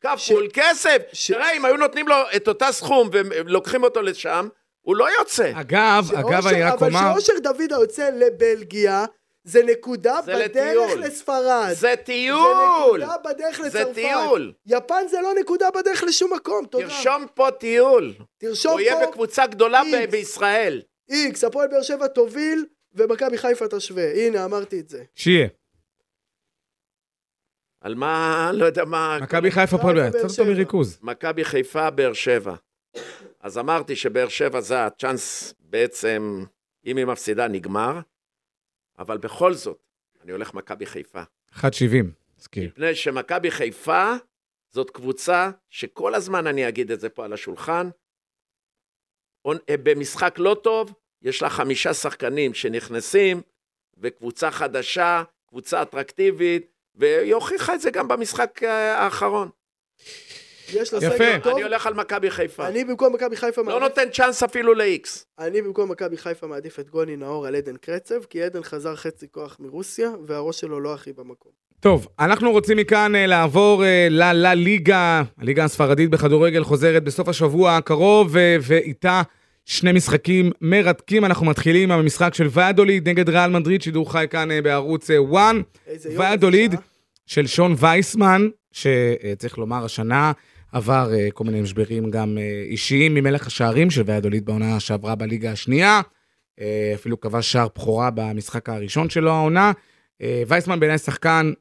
כפול 0.00 0.48
כסף. 0.52 0.96
ש- 1.12 1.30
תראה, 1.30 1.52
אם 1.52 1.64
היו 1.64 1.76
נותנים 1.76 2.08
לו 2.08 2.14
את 2.36 2.48
אותה 2.48 2.72
סכום 2.72 3.08
ולוקחים 3.12 3.82
אותו 3.82 4.02
לשם, 4.02 4.48
הוא 4.80 4.96
לא 4.96 5.18
יוצא. 5.18 5.50
אגב, 5.54 6.10
אגב, 6.14 6.32
שאושר- 6.42 6.48
אני 6.48 6.62
רק 6.62 6.72
אבל 6.72 6.86
אומר, 6.88 7.12
שאושר 7.14 7.32
דוד 7.42 7.72
היוצא 7.72 8.10
לבלגיה, 8.12 9.04
זה 9.46 9.62
נקודה 9.62 10.18
זה 10.24 10.32
בדרך 10.34 10.88
לטיול. 10.88 11.04
לספרד. 11.04 11.68
זה 11.72 11.94
טיול! 12.04 13.00
זה 13.00 13.04
נקודה 13.06 13.16
בדרך 13.24 13.60
זה 13.62 13.66
לצרפת. 13.80 13.94
טיול! 13.94 14.52
יפן 14.66 15.04
זה 15.10 15.20
לא 15.20 15.34
נקודה 15.40 15.70
בדרך 15.70 16.04
לשום 16.04 16.32
מקום, 16.32 16.66
תודה. 16.66 16.84
תרשום 16.84 17.26
פה 17.34 17.48
טיול. 17.58 18.14
תרשום 18.38 18.72
הוא 18.72 18.80
יהיה 18.80 19.00
פה 19.00 19.10
בקבוצה 19.10 19.46
גדולה 19.46 19.82
ב- 19.82 19.94
איקס. 19.94 20.10
בישראל. 20.10 20.82
איקס, 21.08 21.44
הפועל 21.44 21.68
באר 21.68 21.82
שבע 21.82 22.06
תוביל, 22.06 22.64
ומכבי 22.94 23.38
חיפה 23.38 23.68
תשווה. 23.68 24.12
הנה, 24.14 24.44
אמרתי 24.44 24.80
את 24.80 24.88
זה. 24.88 25.04
שיהיה. 25.14 25.48
על 27.80 27.94
מה, 27.94 28.50
לא 28.54 28.64
יודע 28.64 28.84
מה... 28.84 29.18
מכבי 29.22 29.50
חיפה 29.50 29.78
פה, 29.78 29.92
באר 29.92 30.10
צריך 30.10 30.22
אותו 30.24 30.34
שבע. 30.34 30.44
מריכוז. 30.46 30.98
מכבי 31.02 31.44
חיפה, 31.44 31.90
באר 31.90 32.12
שבע. 32.12 32.54
אז 33.40 33.58
אמרתי 33.58 33.96
שבאר 33.96 34.28
שבע 34.28 34.60
זה 34.60 34.86
הצ'אנס 34.86 35.54
בעצם, 35.60 36.44
אם 36.86 36.96
היא 36.96 37.04
מפסידה, 37.04 37.48
נגמר. 37.48 37.98
אבל 38.98 39.18
בכל 39.18 39.54
זאת, 39.54 39.78
אני 40.22 40.32
הולך 40.32 40.54
מכבי 40.54 40.86
חיפה. 40.86 41.22
1.70, 41.54 41.60
מזכיר. 42.38 42.68
מפני 42.68 42.94
שמכבי 42.94 43.50
חיפה 43.50 44.12
זאת 44.70 44.90
קבוצה 44.90 45.50
שכל 45.70 46.14
הזמן 46.14 46.46
אני 46.46 46.68
אגיד 46.68 46.90
את 46.90 47.00
זה 47.00 47.08
פה 47.08 47.24
על 47.24 47.32
השולחן. 47.32 47.88
אה, 49.46 49.76
במשחק 49.82 50.34
לא 50.38 50.56
טוב, 50.62 50.92
יש 51.22 51.42
לה 51.42 51.50
חמישה 51.50 51.94
שחקנים 51.94 52.54
שנכנסים, 52.54 53.40
וקבוצה 53.98 54.50
חדשה, 54.50 55.22
קבוצה 55.48 55.82
אטרקטיבית, 55.82 56.66
והיא 56.94 57.34
הוכיחה 57.34 57.74
את 57.74 57.80
זה 57.80 57.90
גם 57.90 58.08
במשחק 58.08 58.62
אה, 58.62 58.98
האחרון. 58.98 59.48
יש 60.74 60.94
לה. 60.94 61.00
סגל 61.00 61.38
טוב. 61.42 61.52
אני 61.52 61.62
הולך 61.62 61.86
על 61.86 61.94
מכבי 61.94 62.30
חיפה. 62.30 62.68
אני 62.68 62.84
במקום 62.84 63.14
מכבי 63.14 63.36
חיפה 63.36 63.62
לא 63.62 63.66
מעדיף- 63.66 63.82
נותן 63.82 64.10
צ'אנס 64.12 64.42
אפילו 64.42 64.74
ל-X. 64.74 65.08
אני 65.38 65.62
במקום 65.62 65.90
מכבי 65.90 66.16
חיפה 66.16 66.46
מעדיף 66.46 66.80
את 66.80 66.90
גוני 66.90 67.16
נאור 67.16 67.46
על 67.46 67.54
עדן 67.54 67.76
קרצב, 67.76 68.24
כי 68.30 68.42
עדן 68.42 68.62
חזר 68.62 68.96
חצי 68.96 69.26
כוח 69.30 69.56
מרוסיה, 69.60 70.10
והראש 70.26 70.60
שלו 70.60 70.80
לא 70.80 70.94
הכי 70.94 71.12
במקום. 71.12 71.52
טוב, 71.80 72.08
אנחנו 72.18 72.50
רוצים 72.50 72.76
מכאן 72.76 73.14
אה, 73.14 73.26
לעבור 73.26 73.84
אה, 73.84 74.06
ללה 74.10 74.54
ליגה, 74.54 75.22
הליגה 75.38 75.64
הספרדית 75.64 76.10
בכדורגל 76.10 76.64
חוזרת 76.64 77.04
בסוף 77.04 77.28
השבוע 77.28 77.76
הקרוב, 77.76 78.36
אה, 78.36 78.56
ואיתה 78.62 79.22
שני 79.64 79.92
משחקים 79.92 80.50
מרתקים. 80.60 81.24
אנחנו 81.24 81.46
מתחילים 81.46 81.92
עם 81.92 81.98
המשחק 81.98 82.34
של 82.34 82.46
ויאדוליד 82.50 83.08
נגד 83.08 83.28
ריאל 83.28 83.50
מדריד, 83.50 83.82
שידור 83.82 84.12
חי 84.12 84.26
כאן 84.30 84.50
אה, 84.50 84.62
בערוץ 84.62 85.10
1, 85.10 85.16
איזה 85.86 86.08
יום. 86.10 86.20
ויאדוליד 86.20 86.72
איזה 86.72 86.82
שעה. 86.82 86.86
של 87.26 87.46
שון 87.46 87.74
וייסמן, 87.78 88.48
שצריך 88.72 89.58
לומר 89.58 89.84
השנה 89.84 90.32
עבר 90.72 91.12
אה, 91.14 91.28
כל 91.34 91.44
מיני 91.44 91.60
משברים 91.60 92.10
גם 92.10 92.38
אה, 92.38 92.62
אישיים 92.66 93.14
ממלך 93.14 93.46
השערים 93.46 93.90
של 93.90 94.02
ויאדוליד 94.06 94.44
בעונה 94.44 94.80
שעברה 94.80 95.14
בליגה 95.14 95.52
השנייה, 95.52 96.00
אה, 96.60 96.92
אפילו 96.94 97.20
כבש 97.20 97.52
שער 97.52 97.68
בכורה 97.74 98.10
במשחק 98.14 98.68
הראשון 98.68 99.10
שלו 99.10 99.30
העונה. 99.30 99.72
אה, 100.22 100.42
וייסמן 100.48 100.80
בעיניי 100.80 100.98
שחקן 100.98 101.52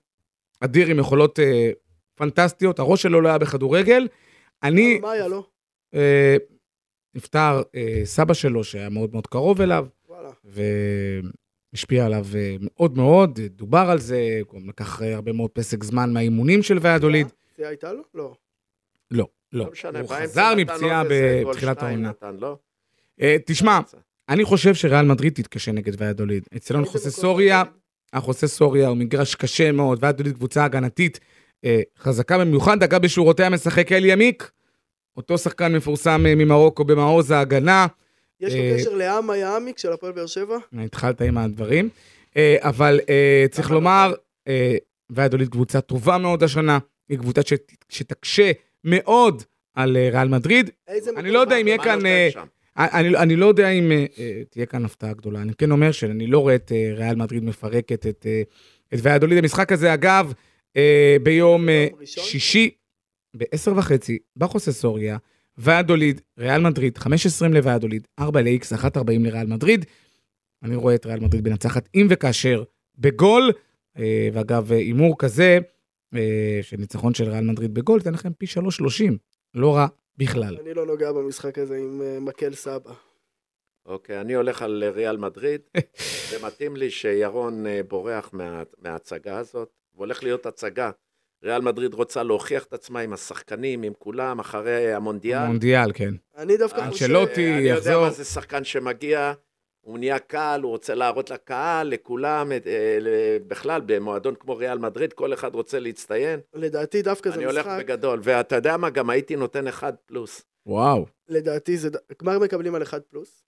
אדיר 0.59 0.87
עם 0.87 0.99
יכולות 0.99 1.39
אה, 1.39 1.71
פנטסטיות, 2.15 2.79
הראש 2.79 3.01
שלו 3.01 3.21
לא 3.21 3.29
היה 3.29 3.37
בכדורגל. 3.37 4.07
אני, 4.63 4.99
מה 4.99 5.11
היה 5.11 5.27
לו? 5.27 5.43
נפטר 7.15 7.61
אה, 7.75 8.01
סבא 8.03 8.33
שלו 8.33 8.63
שהיה 8.63 8.89
מאוד 8.89 9.09
מאוד 9.13 9.27
קרוב 9.27 9.61
אליו, 9.61 9.87
וואלה. 10.09 10.29
והשפיע 11.73 12.05
עליו 12.05 12.25
אה, 12.35 12.55
מאוד 12.61 12.97
מאוד, 12.97 13.39
דובר 13.39 13.87
על 13.89 13.99
זה, 13.99 14.39
הוא 14.47 14.59
גם 14.59 14.69
לקח 14.69 15.01
הרבה 15.01 15.31
מאוד 15.31 15.51
פסק 15.51 15.83
זמן 15.83 16.13
מהאימונים 16.13 16.63
של 16.63 16.77
ויאדוליד. 16.81 17.27
זה 17.57 17.67
הייתה 17.67 17.93
לו? 17.93 18.01
לא. 18.13 18.35
לא, 19.11 19.27
לא. 19.53 19.65
לא 19.65 19.71
משנה, 19.71 19.99
הוא 19.99 20.09
חזר 20.09 20.53
מפציעה 20.57 21.03
בתחילת 21.49 21.83
העונה. 21.83 22.11
לא? 22.39 22.57
אה, 23.21 23.35
תשמע, 23.45 23.79
אני 24.29 24.45
חושב 24.45 24.73
שריאל 24.73 25.05
מדריד 25.05 25.33
תתקשה 25.33 25.71
נגד 25.71 26.01
ויאדוליד. 26.01 26.43
אצלנו 26.57 26.85
חוסה 26.85 27.11
סוריה, 27.11 27.63
החוסה 28.13 28.47
סוריה 28.47 28.87
הוא 28.87 28.97
מגרש 28.97 29.35
קשה 29.35 29.71
מאוד, 29.71 29.99
ויאדוליד 30.01 30.35
קבוצה 30.35 30.65
הגנתית 30.65 31.19
אה, 31.65 31.81
חזקה 31.99 32.37
במיוחד, 32.37 32.83
אגב 32.83 33.01
בשורותיה 33.01 33.49
משחק 33.49 33.91
אלי 33.91 34.11
עמיק, 34.11 34.51
אותו 35.17 35.37
שחקן 35.37 35.75
מפורסם 35.75 36.25
אה, 36.25 36.35
ממרוקו 36.35 36.83
במעוז 36.83 37.31
ההגנה. 37.31 37.87
יש 38.39 38.53
לו 38.53 38.59
קשר 38.77 38.93
לעם 38.95 39.29
היעמיק 39.29 39.77
של 39.77 39.91
הפועל 39.93 40.11
באר 40.11 40.25
שבע? 40.25 40.57
התחלת 40.73 41.21
עם 41.21 41.37
הדברים. 41.37 41.89
אבל 42.59 42.99
צריך 43.51 43.71
לומר, 43.71 44.13
אה, 44.47 44.75
ויאדוליד 45.09 45.49
קבוצה 45.49 45.81
טובה 45.81 46.17
מאוד 46.17 46.43
השנה, 46.43 46.79
היא 47.09 47.17
קבוצה 47.17 47.41
שת- 47.41 47.71
שתקשה 47.89 48.51
מאוד 48.85 49.43
על 49.73 49.97
אה, 49.97 50.09
ריאל 50.11 50.27
מדריד. 50.27 50.69
אני? 51.17 51.31
לא 51.31 51.39
יודע 51.39 51.55
אם 51.57 51.67
יהיה 51.67 51.77
כאן, 51.77 51.95
נותן 51.95 52.05
אה, 52.05 52.29
שם? 52.31 52.45
אני, 52.77 53.17
אני 53.17 53.35
לא 53.35 53.45
יודע 53.45 53.69
אם 53.69 53.91
אה, 53.91 54.05
אה, 54.19 54.41
תהיה 54.49 54.65
כאן 54.65 54.85
הפתעה 54.85 55.13
גדולה. 55.13 55.41
אני 55.41 55.53
כן 55.57 55.71
אומר 55.71 55.91
שאני 55.91 56.27
לא 56.27 56.39
רואה 56.39 56.55
את 56.55 56.71
אה, 56.71 56.93
ריאל 56.95 57.15
מדריד 57.15 57.43
מפרקת 57.43 58.07
את, 58.07 58.25
אה, 58.29 58.41
את 58.93 58.99
ויאדוליד. 59.01 59.37
המשחק 59.37 59.71
הזה, 59.71 59.93
אגב, 59.93 60.33
אה, 60.77 61.17
ביום 61.23 61.69
אה, 61.69 61.87
ראשון? 61.99 62.23
שישי, 62.23 62.69
ב-10 63.37 63.71
וחצי, 63.75 64.17
בחוסה 64.37 64.71
סוריה, 64.71 65.17
ויאדוליד, 65.57 66.21
ריאל 66.39 66.61
מדריד, 66.61 66.97
5.20 66.97 67.07
לויאדוליד, 67.53 68.07
4 68.19 68.41
ל-X, 68.41 68.77
1.40 68.77 68.99
לריאל 69.19 69.47
מדריד. 69.47 69.85
אני 70.63 70.75
רואה 70.75 70.95
את 70.95 71.05
ריאל 71.05 71.19
מדריד 71.19 71.49
מנצחת 71.49 71.89
אם 71.95 72.07
וכאשר 72.09 72.63
בגול, 72.97 73.51
אה, 73.97 74.29
ואגב, 74.33 74.71
אה, 74.71 74.77
הימור 74.77 75.15
כזה, 75.19 75.43
אה, 75.53 75.57
של 76.61 76.77
ניצחון 76.77 77.13
של 77.13 77.29
ריאל 77.29 77.43
מדריד 77.43 77.73
בגול, 77.73 77.97
ייתן 77.99 78.13
לכם 78.13 78.33
פי 78.33 78.45
3.30, 78.45 79.13
לא 79.53 79.75
רע 79.75 79.87
בכלל. 80.17 80.57
אני 80.61 80.73
לא 80.73 80.85
נוגע 80.85 81.11
במשחק 81.11 81.57
הזה 81.59 81.77
עם 81.77 82.01
אה, 82.01 82.19
מקל 82.19 82.53
סבא. 82.53 82.93
אוקיי, 83.85 84.21
אני 84.21 84.33
הולך 84.35 84.61
על 84.61 84.83
ריאל 84.83 85.17
מדריד, 85.17 85.61
ומתאים 86.31 86.75
לי 86.75 86.89
שירון 86.91 87.67
אה, 87.67 87.81
בורח 87.87 88.29
מה- 88.33 88.63
מההצגה 88.81 89.37
הזאת, 89.37 89.69
והולך 89.95 90.23
להיות 90.23 90.45
הצגה. 90.45 90.91
ריאל 91.43 91.61
מדריד 91.61 91.93
רוצה 91.93 92.23
להוכיח 92.23 92.63
את 92.63 92.73
עצמה 92.73 92.99
עם 92.99 93.13
השחקנים, 93.13 93.83
עם 93.83 93.93
כולם, 93.99 94.39
אחרי 94.39 94.93
המונדיאל. 94.93 95.45
מונדיאל, 95.47 95.91
כן. 95.93 96.13
אני 96.37 96.57
דווקא 96.57 96.79
אה, 96.79 96.89
חושב... 96.91 97.05
אנצ'לוטי. 97.05 97.53
אני 97.53 97.61
יודע 97.61 97.77
יחזור. 97.77 98.03
מה 98.03 98.09
זה 98.11 98.23
שחקן 98.25 98.63
שמגיע, 98.63 99.33
הוא 99.85 99.99
נהיה 99.99 100.19
קל, 100.19 100.59
הוא 100.63 100.71
רוצה 100.71 100.95
להראות 100.95 101.29
לקהל, 101.29 101.87
לכולם, 101.87 102.51
אה, 102.51 103.37
בכלל, 103.47 103.81
במועדון 103.85 104.35
כמו 104.35 104.57
ריאל 104.57 104.77
מדריד, 104.77 105.13
כל 105.13 105.33
אחד 105.33 105.55
רוצה 105.55 105.79
להצטיין. 105.79 106.39
לדעתי 106.53 107.01
דווקא 107.01 107.29
זה 107.29 107.35
אני 107.35 107.45
הולך 107.45 107.67
משחק, 107.67 107.79
בגדול, 107.79 108.19
ואתה 108.23 108.55
יודע 108.55 108.77
מה, 108.77 108.89
גם 108.89 109.09
הייתי 109.09 109.35
נותן 109.35 109.67
אחד 109.67 109.93
פלוס. 110.05 110.45
וואו. 110.65 111.05
לדעתי 111.27 111.77
זה... 111.77 111.89
גמר 112.21 112.39
מקבלים 112.39 112.75
על 112.75 112.83
1 112.83 113.03
פלוס, 113.09 113.43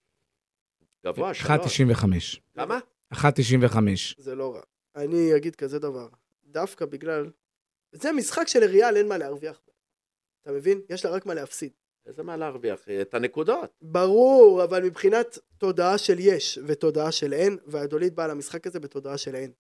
גבוה, 1.06 1.34
שלוש. 1.34 1.80
1.95. 1.82 2.39
כמה? 2.56 2.80
1.95. 3.13 3.17
זה 4.17 4.36
לא 4.36 4.56
רע. 4.56 4.62
אני 4.95 5.36
אגיד 5.36 5.56
כזה 5.56 5.80
דבר, 5.80 6.08
דווקא 6.45 6.86
בגלל... 6.86 7.30
זה 7.91 8.12
משחק 8.12 8.47
שלריאל 8.47 8.97
אין 8.97 9.08
מה 9.08 9.17
להרוויח. 9.17 9.62
בו. 9.65 9.71
אתה 10.41 10.52
מבין? 10.52 10.82
יש 10.89 11.06
לה 11.06 11.12
רק 11.12 11.26
מה 11.26 11.34
להפסיד. 11.34 11.71
איזה 12.08 12.24
מה 12.24 12.38
להרוויח? 12.38 12.80
את 13.02 13.13
הנקודות. 13.13 13.70
ברור, 13.82 14.63
אבל 14.63 14.84
מבחינת 14.84 15.38
תודעה 15.58 15.98
של 15.98 16.20
יש 16.20 16.60
ותודעה 16.67 17.12
של 17.12 17.34
אין, 17.34 17.58
והדולית 17.65 18.13
באה 18.13 18.28
למשחק 18.28 18.67
הזה 18.67 18.80
בתודעה 18.80 19.17
של 19.17 19.36
אין. 19.36 19.52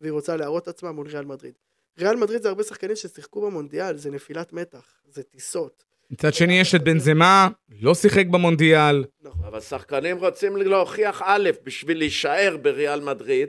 והיא 0.00 0.12
רוצה 0.12 0.36
להראות 0.36 0.68
עצמה 0.68 0.92
מול 0.92 1.08
ריאל 1.08 1.24
מדריד. 1.24 1.54
ריאל 1.98 2.16
מדריד 2.16 2.42
זה 2.42 2.48
הרבה 2.48 2.62
שחקנים 2.62 2.96
ששיחקו 2.96 3.40
במונדיאל, 3.40 3.96
זה 3.96 4.10
נפילת 4.10 4.52
מתח, 4.52 5.02
זה 5.08 5.22
טיסות. 5.22 5.84
מצד 6.10 6.34
שני 6.34 6.60
יש 6.60 6.74
את 6.74 6.84
בנזמה, 6.84 7.48
לא 7.80 7.94
שיחק 7.94 8.26
במונדיאל. 8.26 9.04
נכון. 9.20 9.44
אבל 9.44 9.60
שחקנים 9.60 10.18
רוצים 10.18 10.56
להוכיח 10.56 11.22
א', 11.24 11.50
בשביל 11.64 11.98
להישאר 11.98 12.56
בריאל 12.62 13.00
מדריד, 13.00 13.48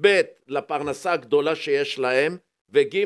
ב', 0.00 0.20
לפרנסה 0.48 1.12
הגדולה 1.12 1.54
שיש 1.54 1.98
להם, 1.98 2.36
וג', 2.68 3.04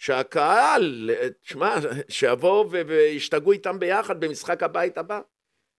שהקהל, 0.00 1.10
תשמע, 1.46 1.76
שיבואו 2.08 2.68
ו- 2.72 2.80
וישתגעו 2.86 3.52
איתם 3.52 3.78
ביחד 3.78 4.20
במשחק 4.20 4.62
הבית 4.62 4.98
הבא. 4.98 5.20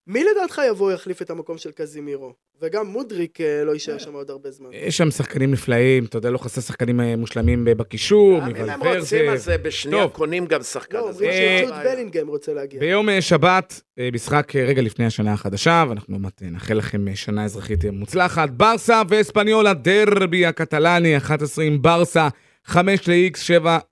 מי 0.07 0.23
לדעתך 0.23 0.62
יבוא 0.69 0.91
יחליף 0.91 1.21
את 1.21 1.29
המקום 1.29 1.57
של 1.57 1.71
קזימירו? 1.71 2.34
וגם 2.62 2.88
מודריק 2.88 3.41
אה, 3.41 3.63
לא 3.63 3.71
יישאר 3.71 3.97
שם 3.97 4.13
עוד 4.13 4.29
הרבה 4.29 4.51
זמן. 4.51 4.69
יש 4.73 4.97
שם 4.97 5.12
שחקנים 5.12 5.51
נפלאים, 5.51 6.05
אתה 6.05 6.17
יודע, 6.17 6.29
לא 6.29 6.38
חסר 6.38 6.62
שחקנים 6.62 7.01
אה, 7.01 7.15
מושלמים 7.15 7.65
ב- 7.65 7.71
בקישור, 7.71 8.39
גם 8.39 8.55
אם 8.55 8.69
הם 8.69 8.79
רוצים, 8.79 8.95
אז 8.95 9.13
מוולברזה. 9.13 9.51
אה, 9.51 9.57
בשנייה. 9.57 10.07
קונים 10.07 10.45
גם 10.45 10.62
שחקן. 10.63 10.97
לא, 10.97 11.10
אומרים 11.10 11.29
אה, 11.29 11.63
בעיה. 11.69 11.84
בלינגהם 11.95 12.27
רוצה 12.27 12.53
להגיע. 12.53 12.79
ביום 12.79 13.10
אה, 13.10 13.21
שבת, 13.21 13.81
אה, 13.99 14.10
משחק 14.13 14.55
אה, 14.55 14.63
רגע 14.65 14.81
לפני 14.81 15.05
השנה 15.05 15.34
החדשה, 15.34 15.86
ואנחנו 15.89 16.15
אה, 16.41 16.47
נאחל 16.49 16.73
לכם 16.73 17.07
אה, 17.07 17.15
שנה 17.15 17.45
אזרחית 17.45 17.86
אה, 17.86 17.91
מוצלחת. 17.91 18.49
ברסה 18.49 19.01
ואספניול, 19.10 19.67
הדרבי 19.67 20.45
הקטלני, 20.45 21.17
11 21.17 21.65
עם 21.65 21.81
ברסה, 21.81 22.27
5 22.63 23.08
ל-X, 23.08 23.38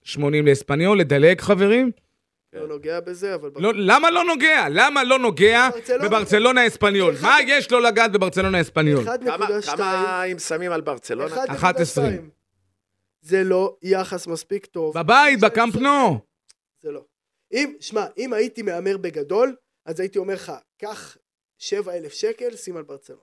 7.80 0.06 0.20
לאספניול. 0.46 1.00
לדלג, 1.00 1.42
חברים? 1.42 1.92
לא 2.54 2.68
נוגע 2.68 3.00
בזה, 3.00 3.36
אבל... 3.36 3.50
לא, 3.56 3.72
למה 3.76 4.12
לא 4.12 4.24
נוגע? 4.24 4.66
למה 4.70 5.04
לא 5.04 5.20
נוגע 5.20 5.70
ברצלונה. 5.74 6.08
בברצלונה 6.10 6.68
אספניול? 6.68 7.16
מה 7.22 7.38
יש 7.48 7.72
לו 7.72 7.80
לגעת 7.80 8.12
בברצלונה 8.12 8.62
אספניול? 8.62 9.04
1.2 9.08 9.62
כמה- 9.78 10.24
אם 10.24 10.40
שמים 10.40 10.72
על 10.72 10.82
ברצלונה? 10.82 11.36
11. 11.48 12.10
זה 13.22 13.44
לא 13.44 13.78
יחס 13.82 14.28
מספיק 14.28 14.66
טוב. 14.66 14.98
בבית, 15.00 15.40
בקמפ 15.40 15.76
נו. 15.76 16.20
זה 16.82 16.92
לא. 16.92 17.02
אם, 17.54 17.74
שמע, 17.80 18.06
אם 18.18 18.34
הייתי 18.34 18.62
מהמר 18.62 18.98
בגדול, 18.98 19.56
אז 19.86 20.00
הייתי 20.00 20.20
אומר 20.20 20.34
לך, 20.34 20.52
קח 20.82 21.18
7,000 21.58 22.12
שקל, 22.14 22.56
שים 22.56 22.78
על 22.78 22.84
ברצלונה. 22.84 23.22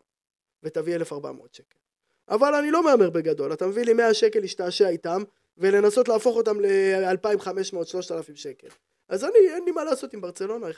ותביא 0.62 0.94
1,400 0.94 1.54
שקל. 1.54 1.78
אבל 2.28 2.54
אני 2.54 2.70
לא 2.70 2.84
מהמר 2.84 3.10
בגדול. 3.10 3.52
אתה 3.52 3.66
מביא 3.66 3.84
לי 3.84 3.92
100 3.92 4.14
שקל 4.14 4.38
להשתעשע 4.40 4.88
איתם, 4.88 5.22
ולנסות 5.58 6.08
להפוך 6.08 6.36
אותם 6.36 6.60
ל-2,500-3,000 6.60 8.34
שקל. 8.34 8.68
אז 9.08 9.24
אני, 9.24 9.54
אין 9.54 9.64
לי 9.64 9.70
מה 9.70 9.84
לעשות 9.84 10.14
עם 10.14 10.20
ברצלונה, 10.20 10.66
1.2, 10.66 10.72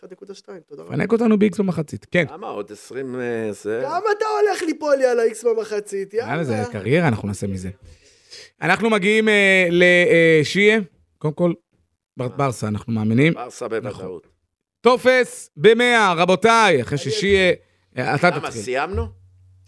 תודה 0.67 0.83
רבה. 0.83 0.93
פנק 0.97 1.13
אותנו 1.13 1.39
באיקס 1.39 1.59
במחצית. 1.61 2.07
כן. 2.11 2.25
למה 2.33 2.47
עוד 2.49 2.73
20 2.73 3.21
אה, 3.21 3.53
זה? 3.53 3.81
כמה 3.85 3.99
אתה 4.19 4.25
הולך 4.41 4.63
ליפול 4.63 4.95
לי 4.97 5.07
על 5.07 5.21
ה-X 5.21 5.49
במחצית, 5.49 6.15
יאללה, 6.15 6.45
זה. 6.45 6.63
קריירה, 6.73 7.09
אנחנו 7.09 7.29
נעשה 7.29 7.47
מזה. 7.47 7.71
אנחנו 8.63 8.91
מגיעים 8.91 9.29
אה, 9.29 9.69
לשייע. 9.71 10.79
קודם 11.19 11.35
כל, 11.35 11.53
בר- 12.17 12.29
ברסה, 12.29 12.69
אנחנו 12.69 12.93
מאמינים. 12.93 13.35
ברסה 13.35 13.69
בוודאות. 13.69 14.27
טופס 14.81 15.51
במאה, 15.57 16.13
רבותיי, 16.17 16.83
אחרי 16.83 16.99
ששייע... 16.99 17.53
אה, 17.99 18.15
אתה 18.15 18.31
למה, 18.31 18.41
תתחיל. 18.49 18.63
סיימנו? 18.63 19.07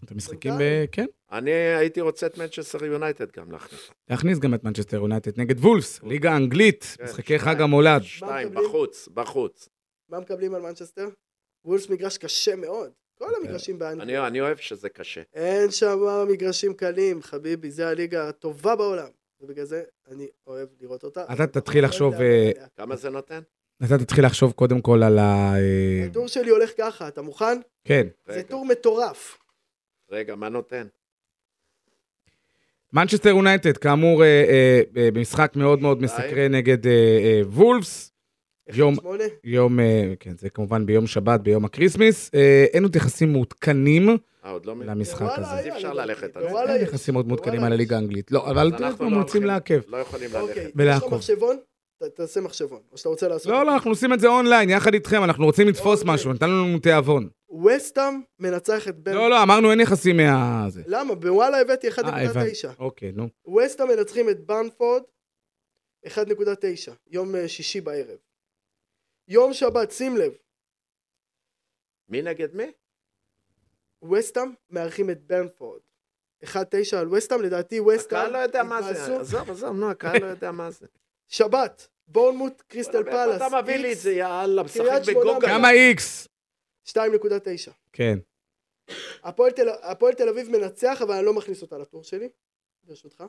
אתם 0.04 0.16
משחקים 0.16 0.52
ב... 0.58 0.84
כן. 0.92 1.06
אני 1.32 1.50
הייתי 1.50 2.00
רוצה 2.00 2.26
את 2.26 2.38
מנצ'סטר 2.38 2.84
יונייטד 2.84 3.30
גם 3.36 3.52
להכניס. 3.52 3.90
להכניס 4.10 4.38
גם 4.38 4.54
את 4.54 4.64
מנצ'סטר 4.64 4.96
יונייטד 4.96 5.40
נגד 5.40 5.58
וולפס, 5.58 6.02
ליגה 6.02 6.32
האנגלית, 6.32 6.96
כן, 6.98 7.04
משחקי. 7.04 7.38
חג 7.38 7.60
המולד. 7.60 8.02
שתיים? 8.02 8.54
בחוץ, 8.54 9.08
בחוץ. 9.14 9.68
מה 10.08 10.20
מקבלים 10.20 10.54
על 10.54 10.62
מנצ'סטר? 10.62 11.08
וולפס 11.64 11.88
מגרש 11.88 12.18
קשה 12.18 12.56
מאוד. 12.56 12.90
כל 13.18 13.34
המגרשים 13.34 13.78
באנגליה. 13.78 14.18
אני 14.20 14.26
אני 14.26 14.40
אוהב 14.40 14.56
שזה 14.56 14.88
קשה. 14.88 15.22
אין 15.34 15.70
שם 15.70 15.98
מגרשים 16.28 16.74
קלים, 16.74 17.22
חביבי, 17.22 17.70
זה 17.70 17.88
הליגה 17.88 18.28
הטובה 18.28 18.76
בעולם. 18.76 19.08
ובגלל 19.40 19.64
זה 19.64 19.82
אני 20.10 20.28
אוהב 20.46 20.68
לראות 20.80 21.04
אותה. 21.04 21.24
אתה 21.32 21.46
תתחיל 21.46 21.84
לחשוב, 21.84 22.14
אה, 22.14 22.50
כמה 22.76 22.96
זה 22.96 23.10
נותן? 23.10 23.40
אתה 23.84 23.98
תתחיל 23.98 24.26
לחשוב 24.26 24.52
קודם 24.52 24.80
כל 24.80 25.02
על 25.02 25.18
ה... 25.18 25.54
אה, 25.56 26.06
הטור 26.06 26.28
שלי 26.28 26.50
הולך 26.50 26.70
ככה, 26.78 27.08
אתה 27.08 27.22
מוכן? 27.22 27.60
כן. 27.84 28.06
זה 28.26 28.42
טור 28.42 28.64
מטורף. 28.64 29.38
רגע, 30.10 30.34
מה 30.34 30.48
נותן? 30.48 30.86
מנצ'סטר 32.92 33.28
יונייטד, 33.28 33.76
כאמור, 33.76 34.22
אה, 34.22 34.26
אה, 34.26 34.80
אה, 34.96 35.08
במשחק 35.10 35.52
מאוד 35.56 35.82
מאוד 35.82 36.02
מסקרן 36.02 36.54
נגד 36.54 36.78
וולפס. 37.52 38.12
יום- 38.72 38.94
1-8. 38.98 39.22
יום, 39.44 39.78
כן, 40.20 40.32
זה 40.38 40.50
כמובן 40.50 40.86
ביום 40.86 41.06
שבת, 41.06 41.40
ביום 41.40 41.64
ה 41.64 41.70
Christmas. 41.70 42.30
אין 42.72 42.82
עוד 42.82 42.96
יחסים 42.96 43.32
מעודכנים 43.32 44.08
עוד 44.50 44.66
לא. 44.66 44.74
למשחק 44.86 45.26
הזה. 45.36 45.58
אי 45.58 45.76
אפשר 45.76 45.92
לדעתי. 45.92 46.08
ללכת 46.08 46.36
על 46.36 46.42
זה. 46.42 46.72
אין. 46.72 46.82
יחסים 46.82 47.14
מאוד 47.14 47.28
מעודכנים 47.28 47.64
על. 47.64 47.72
הליגה 47.72 47.96
האנגלית. 47.96 48.32
לא, 48.32 48.50
אבל 48.50 48.72
אנחנו 48.78 49.10
לא 49.10 49.16
הולכים- 49.16 49.44
לעכב. 49.44 49.80
לא 49.88 49.96
יכולים 49.96 50.30
אוקיי, 50.34 50.56
ללכת. 50.64 50.72
ולעקוב. 50.76 51.20
ת- 52.02 52.14
תעשה 52.14 52.40
מחשבון. 52.40 52.82
או 52.92 52.98
שאתה 52.98 53.08
רוצה 53.08 53.28
לעשות... 53.28 53.52
לא, 53.52 53.66
לא, 53.66 53.74
אנחנו 53.74 53.90
עושים 53.90 54.12
את 54.12 54.20
זה 54.20 54.28
אונליין, 54.28 54.70
יחד 54.70 54.94
איתכם, 54.94 55.24
אנחנו 55.24 55.44
רוצים 55.44 55.68
לתפוס. 55.68 56.02
משהו, 56.04 56.32
נתנו 56.32 56.48
לנו 56.48 56.78
תיאבון. 56.78 57.28
וסטאם 57.66 58.20
מנצח 58.38 58.88
את 58.88 58.96
בן... 58.98 59.14
לא, 59.14 59.30
לא, 59.30 59.42
אמרנו 59.42 59.70
אין 59.70 59.80
יחסים 59.80 60.16
מה... 60.16 60.66
זה. 60.68 60.82
למה? 60.86 61.14
בוואלה 61.14 61.60
הבאתי 61.60 61.88
אה, 61.88 61.92
הבנתי. 62.30 62.50
1.9. 62.50 62.68
אוקיי, 62.78 63.12
נו. 63.12 63.28
וסטאם 63.56 63.88
מנצחים 63.88 64.28
את 64.30 64.46
ברנפורד 64.46 65.02
1.9, 66.06 66.10
יום 67.06 67.36
אה, 67.36 67.48
שישי 67.48 67.80
בערב. 67.80 68.18
יום 69.28 69.52
שבת, 69.52 69.90
שים 69.90 70.16
לב, 70.16 70.32
מי 72.08 72.22
נגד 72.22 72.54
מי? 72.54 72.72
וסטאם 74.12 74.52
מארחים 74.70 75.10
את 75.10 75.26
ברנפורד. 75.26 75.80
1.9 76.44 76.56
על 77.00 77.08
וסטאם, 77.08 77.42
לדעתי 77.42 77.80
וסטאם... 77.80 78.18
הקהל 78.18 78.32
לא 78.32 78.38
יודע 78.38 78.62
מה 78.62 78.82
זה. 78.82 79.16
עזוב, 79.20 79.50
עזוב, 79.50 79.76
נו, 79.76 79.90
הקהל 79.90 80.20
לא 80.20 80.26
יודע 80.26 80.50
מה 80.52 80.70
זה. 80.70 80.86
שבת, 81.30 81.88
בורנמוט, 82.08 82.60
קריסטל 82.68 83.04
פאלאס, 83.04 83.36
אתה 83.42 83.62
מביא 83.62 83.76
לי 83.76 83.92
את 83.92 83.98
זה, 83.98 84.12
יאללה, 84.12 84.62
משחק 84.62 84.82
בגוגל. 85.08 85.46
כמה 85.46 85.70
איקס? 85.70 86.28
2.9. 86.88 87.70
כן. 87.92 88.18
הפועל 89.22 89.52
תל- 90.14 90.28
אביב 90.28 90.48
מנצח, 90.50 91.02
אבל 91.02 91.14
אני 91.14 91.24
לא 91.26 91.34
מכניס 91.34 91.62
אותה 91.62 91.78
לטור 91.78 92.04
שלי, 92.04 92.28
ברשותך. 92.84 93.24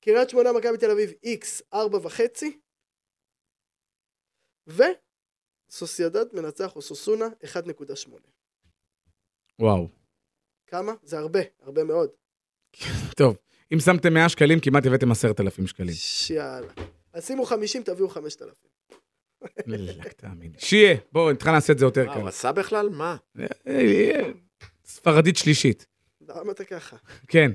קריית 0.00 0.30
שמונה, 0.30 0.52
מכבי 0.52 0.78
תל 0.78 0.90
אביב, 0.90 1.12
איקס, 1.22 1.62
ארבע 1.74 1.98
וחצי. 2.02 2.60
וסוסיידד 4.66 6.34
מנצח 6.34 6.76
אוסוסונה, 6.76 7.24
1.8. 7.44 8.10
וואו. 9.58 9.88
כמה? 10.66 10.92
זה 11.02 11.18
הרבה, 11.18 11.40
הרבה 11.60 11.84
מאוד. 11.84 12.10
טוב, 13.18 13.36
אם 13.74 13.78
שמתם 13.80 14.14
100 14.14 14.28
שקלים, 14.28 14.58
כמעט 14.60 14.86
הבאתם 14.86 15.10
10,000 15.10 15.66
שקלים. 15.66 15.94
יאללה. 16.30 16.72
אז 17.16 17.26
שימו 17.26 17.44
50, 17.44 17.82
תביאו 17.82 18.08
5,000. 18.08 18.54
לך 19.66 20.12
תאמין. 20.12 20.52
שיהיה, 20.58 20.96
בואו, 21.12 21.32
נתחיל 21.32 21.52
לעשות 21.52 21.70
את 21.70 21.78
זה 21.78 21.84
יותר 21.84 22.06
מה, 22.06 22.14
קל. 22.14 22.20
הוא 22.20 22.28
עשה 22.28 22.52
בכלל? 22.52 22.88
מה? 22.88 23.16
אה, 23.38 23.46
אה, 23.66 24.32
ספרדית 24.84 25.36
שלישית. 25.36 25.86
למה 26.20 26.52
אתה 26.52 26.64
ככה? 26.64 26.96
כן, 27.28 27.50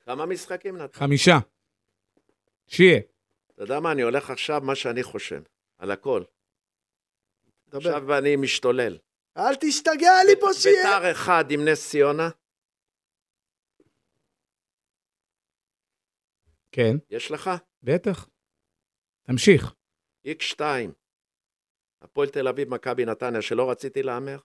כמה 0.00 0.26
משחקים 0.26 0.76
נתן? 0.76 0.98
חמישה. 0.98 1.38
שיהיה. 2.66 3.00
אתה 3.54 3.62
יודע 3.62 3.80
מה, 3.80 3.92
אני 3.92 4.02
הולך 4.02 4.30
עכשיו 4.30 4.60
מה 4.60 4.74
שאני 4.74 5.02
חושב. 5.02 5.42
על 5.78 5.90
הכל. 5.90 6.22
דבר. 7.68 7.78
עכשיו 7.78 8.18
אני 8.18 8.36
משתולל. 8.36 8.98
אל 9.36 9.54
תשתגע 9.60 10.12
לי 10.26 10.40
פה 10.40 10.46
שיהיה! 10.54 11.00
ביתר 11.00 11.12
אחד 11.12 11.44
עם 11.50 11.68
נס 11.68 11.90
ציונה, 11.90 12.28
כן, 16.72 16.96
יש 17.10 17.30
לך? 17.30 17.50
בטח. 17.82 18.28
תמשיך. 19.30 19.74
איקס 20.24 20.44
2. 20.44 20.92
הפועל 22.02 22.28
תל 22.28 22.48
אביב, 22.48 22.68
מכבי 22.68 23.04
נתניה, 23.04 23.42
שלא 23.42 23.70
רציתי 23.70 24.02
להמר. 24.02 24.38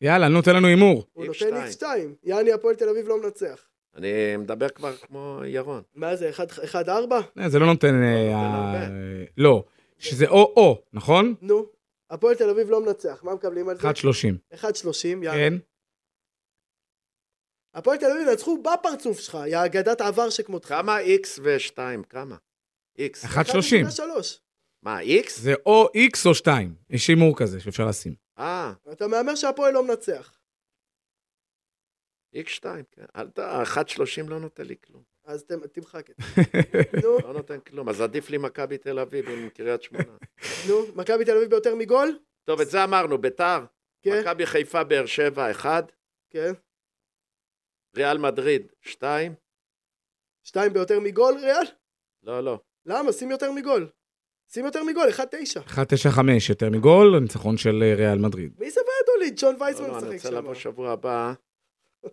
יאלה, 0.00 0.28
נו, 0.28 0.42
תן 0.42 0.56
לנו 0.56 0.66
הימור. 0.66 1.04
הוא 1.12 1.24
X2. 1.24 1.28
נותן 1.28 1.66
X2. 1.66 1.84
יעני 2.22 2.52
הפועל 2.52 2.74
תל 2.74 2.88
אביב 2.88 3.08
לא 3.08 3.22
מנצח. 3.22 3.68
אני 3.96 4.36
מדבר 4.36 4.68
כבר 4.68 4.96
כמו 4.96 5.40
ירון. 5.46 5.82
מה 5.94 6.16
זה, 6.16 6.30
1-4? 6.72 6.76
אה, 7.38 7.48
זה 7.48 7.58
לא 7.58 7.66
נותן... 7.66 8.02
אה, 8.02 8.48
נותן 8.48 8.92
אה. 8.92 9.24
לא, 9.36 9.64
שזה 9.98 10.26
או-או, 10.26 10.82
נכון? 10.92 11.34
נו. 11.42 11.66
הפועל 12.10 12.34
תל 12.34 12.50
אביב 12.50 12.70
לא 12.70 12.84
מנצח, 12.84 13.24
מה 13.24 13.34
מקבלים 13.34 13.68
על 13.68 13.76
זה? 13.76 13.88
1.30. 13.88 13.92
1.30, 14.54 15.06
יאללה. 15.06 15.32
כן. 15.32 15.54
הפועל 17.74 17.98
תל 17.98 18.06
אביב 18.06 18.28
ינצחו 18.28 18.62
בפרצוף 18.62 19.20
שלך, 19.20 19.38
יא 19.46 19.64
אגדת 19.64 20.00
עבר 20.00 20.30
שכמותך. 20.30 20.68
כמה 20.68 20.98
איקס 20.98 21.38
ו-2? 21.42 21.78
כמה? 22.08 22.36
איקס. 22.98 23.24
1.30. 23.24 23.28
1.3. 23.30 24.38
מה, 24.82 25.00
איקס? 25.00 25.38
זה 25.40 25.54
או 25.66 25.86
X 25.86 26.18
או 26.28 26.34
2. 26.34 26.74
יש 26.90 27.08
הימור 27.08 27.38
כזה 27.38 27.60
שאפשר 27.60 27.86
לשים. 27.86 28.14
אה, 28.38 28.72
אתה 28.92 29.06
מהמר 29.06 29.34
שהפועל 29.34 29.74
לא 29.74 29.84
מנצח. 29.86 30.38
איקס 32.34 32.52
2, 32.52 32.84
כן. 32.92 33.04
אל 33.16 33.28
ת... 33.30 33.38
1.30 33.38 33.44
לא 34.28 34.40
נותן 34.40 34.64
לי 34.66 34.74
כלום. 34.86 35.02
אז 35.24 35.44
ת- 35.44 35.52
תמחק 35.52 36.10
את 36.10 36.16
זה. 36.18 36.42
נו, 37.02 37.18
לא 37.18 37.32
נותן 37.32 37.60
כלום. 37.60 37.88
אז 37.88 38.00
עדיף 38.00 38.30
לי 38.30 38.38
מכבי 38.38 38.78
תל 38.78 38.98
אביב 38.98 39.28
עם 39.28 39.48
קריית 39.48 39.82
שמונה. 39.82 40.16
נו, 40.68 40.74
מכבי 40.94 41.24
תל 41.24 41.36
אביב 41.36 41.50
ביותר 41.50 41.74
מגול? 41.74 42.18
טוב, 42.44 42.60
את 42.60 42.70
זה 42.70 42.84
אמרנו. 42.84 43.18
ביתר, 43.18 43.64
כן, 44.02 44.20
מכבי 44.20 44.46
חיפה, 44.46 44.84
באר 44.84 45.06
שבע, 45.06 45.50
1. 45.50 45.92
כן. 46.30 46.52
ריאל 47.96 48.18
מדריד, 48.18 48.72
2. 48.82 49.34
שתיים 50.44 50.72
ביותר 50.72 51.00
מגול, 51.00 51.34
ריאל? 51.34 51.64
לא, 52.22 52.40
לא. 52.44 52.60
למה? 52.86 53.12
שים 53.12 53.30
יותר 53.30 53.52
מגול. 53.52 53.88
שים 54.48 54.64
יותר 54.64 54.84
מגול, 54.84 55.08
1-9. 55.08 55.20
1.95 55.68 56.20
יותר 56.48 56.70
מגול, 56.70 57.18
ניצחון 57.18 57.56
של 57.56 57.82
אה, 57.82 57.94
ריאל 57.94 58.18
מדריד. 58.18 58.52
מי 58.58 58.70
זה 58.70 58.80
ויאדוליד? 58.80 59.38
שון 59.38 59.56
לא, 59.58 59.64
וייסמן 59.64 59.86
לא, 59.86 59.98
אני 59.98 59.98
משחק 59.98 60.14
רוצה 60.14 60.28
שם. 60.28 60.34
לבוא 60.34 60.54
שבוע 60.54 60.92
הבא. 60.92 61.32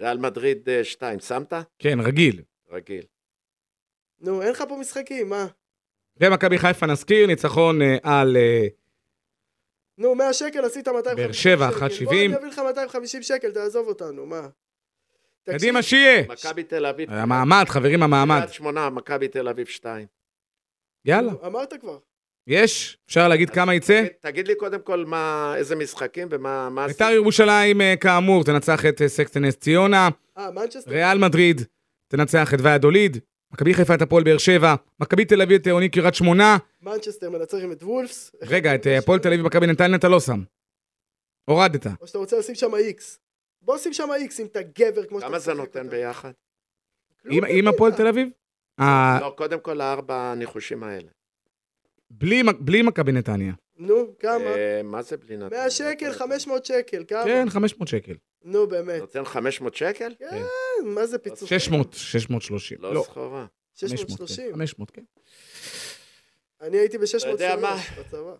ריאל 0.00 0.18
מדריד 0.18 0.68
2, 0.82 1.20
שמת? 1.20 1.52
כן, 1.78 1.98
רגיל. 2.00 2.42
רגיל. 2.70 3.04
נו, 4.20 4.42
אין 4.42 4.50
לך 4.50 4.64
פה 4.68 4.76
משחקים, 4.80 5.28
מה? 5.28 5.46
ומכבי 6.20 6.58
חיפה 6.58 6.86
נזכיר, 6.86 7.26
ניצחון 7.26 7.82
אה, 7.82 7.96
על... 8.02 8.36
אה, 8.36 8.66
נו, 9.98 10.14
100 10.14 10.32
שקל 10.32 10.64
עשית 10.64 10.88
250 10.88 11.16
באר 11.16 11.32
שבע, 11.32 11.70
שקל. 11.70 12.04
1.70. 12.04 12.04
בוא, 12.04 12.12
אני 12.14 12.36
אביא 12.36 12.48
לך 12.48 12.58
250 12.58 13.22
שקל, 13.22 13.52
תעזוב 13.52 13.88
אותנו, 13.88 14.26
מה? 14.26 14.48
קדימה, 15.44 15.82
שיהיה. 15.82 16.22
מכבי 16.28 16.62
תל 16.62 16.86
אביב. 16.86 17.10
המעמד, 17.12 17.64
חברים, 17.68 18.02
המעמד. 18.02 18.36
קריית 18.38 18.52
שמונה, 18.52 18.90
מכבי 18.90 19.28
תל 19.28 19.48
אביב 19.48 19.66
2. 19.66 20.06
יאללה, 21.04 21.32
אמרת 21.46 21.74
כבר. 21.80 21.98
יש? 22.46 22.98
אפשר 23.06 23.28
להגיד 23.28 23.50
כמה 23.50 23.74
יצא? 23.74 24.00
תגיד- 24.00 24.12
תגיד 24.20 24.48
לי 24.48 24.54
קודם 24.54 24.80
כל 24.80 25.04
מה, 25.04 25.54
איזה 25.56 25.76
משחקים 25.76 26.28
ומה... 26.30 26.68
מה 26.70 26.86
בית"ר 26.86 27.10
ירושלים, 27.10 27.80
אה, 27.80 27.94
כאמור, 28.00 28.44
תנצח 28.44 28.86
את 28.86 29.02
אה, 29.02 29.08
סקסטן 29.08 29.44
נס 29.44 29.56
ציונה, 29.56 30.08
אה, 30.38 30.50
מנצ'סטר? 30.50 30.90
ריאל 30.90 31.18
מדריד, 31.18 31.60
תנצח 32.08 32.54
את 32.54 32.58
ויאדוליד, 32.62 33.16
מכבי 33.52 33.74
חיפה 33.74 33.94
את 33.94 34.02
הפועל 34.02 34.24
באר 34.24 34.38
שבע, 34.38 34.74
מכבי 35.00 35.24
תל 35.24 35.42
אביב 35.42 35.60
את 35.60 35.66
עירוני 35.66 35.88
קריית 35.88 36.14
שמונה, 36.14 36.56
מנצ'סטר 36.82 37.30
מנצחים 37.30 37.72
את 37.72 37.82
וולפס. 37.82 38.32
רגע, 38.42 38.74
את 38.74 38.86
אה, 38.86 38.98
הפועל 38.98 39.18
תל 39.18 39.28
אביב 39.32 39.46
מכבי 39.46 39.66
נתניה 39.66 39.96
אתה 39.96 40.08
לא 40.08 40.20
שם. 40.20 40.42
הורדת. 41.44 41.86
או 42.00 42.06
שאתה 42.06 42.18
רוצה 42.18 42.38
לשים 42.38 42.54
שם 42.54 42.74
איקס. 42.74 43.18
בוא 43.64 43.78
שים 43.78 43.92
שם 43.92 44.08
איקס 44.16 44.40
אם 44.40 44.46
אתה 44.46 44.60
גבר 44.62 45.04
כמו 45.06 45.18
שאתה 45.20 45.28
כמה 45.28 45.38
זה 45.38 45.54
נותן. 45.54 45.90
ביחד? 45.90 46.32
עם- 47.30 47.68
הפועל 47.68 47.92
תל 47.92 48.06
אביב? 48.06 48.28
אה, 48.80 49.18
לא, 49.20 49.34
קודם 49.36 49.60
כל 49.60 49.80
הארבע 49.80 50.14
הניחושים 50.32 50.82
האלה. 50.82 51.08
בלי 52.60 52.82
מכבי 52.82 53.12
נתניה. 53.12 53.52
נו, 53.76 54.18
כמה? 54.18 54.44
אה, 54.44 54.80
מה 54.84 55.02
זה 55.02 55.16
בלי 55.16 55.36
נתניה? 55.36 55.60
100 55.60 55.70
שקל, 55.70 56.12
500 56.12 56.64
שקל, 56.64 57.04
כמה? 57.08 57.24
כן, 57.24 57.46
500 57.50 57.88
שקל. 57.88 58.12
נו, 58.44 58.66
באמת. 58.66 59.00
נותן 59.00 59.24
500 59.24 59.74
שקל? 59.74 60.12
כן, 60.18 60.42
מה 60.84 61.06
זה 61.06 61.18
פיצוץ? 61.18 61.48
600, 61.48 61.92
630. 61.92 62.78
לא 62.80 63.02
סחורה. 63.04 63.46
630? 63.74 64.52
500, 64.52 64.90
כן. 64.90 65.02
אני 66.60 66.76
הייתי 66.78 66.96
אתה 66.96 67.28
יודע 67.28 67.56
מה? 67.56 67.76
ב-603 67.76 68.00
בצבא. 68.00 68.34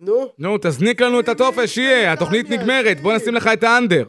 נו, 0.00 0.32
נו, 0.38 0.58
תזניק 0.62 1.00
לנו 1.00 1.20
את 1.20 1.28
הטופס, 1.28 1.70
שיהיה, 1.70 2.12
התוכנית 2.12 2.50
נגמרת, 2.50 3.00
בוא 3.00 3.14
נשים 3.16 3.34
לך 3.34 3.50
את 3.52 3.62
האנדר. 3.64 4.08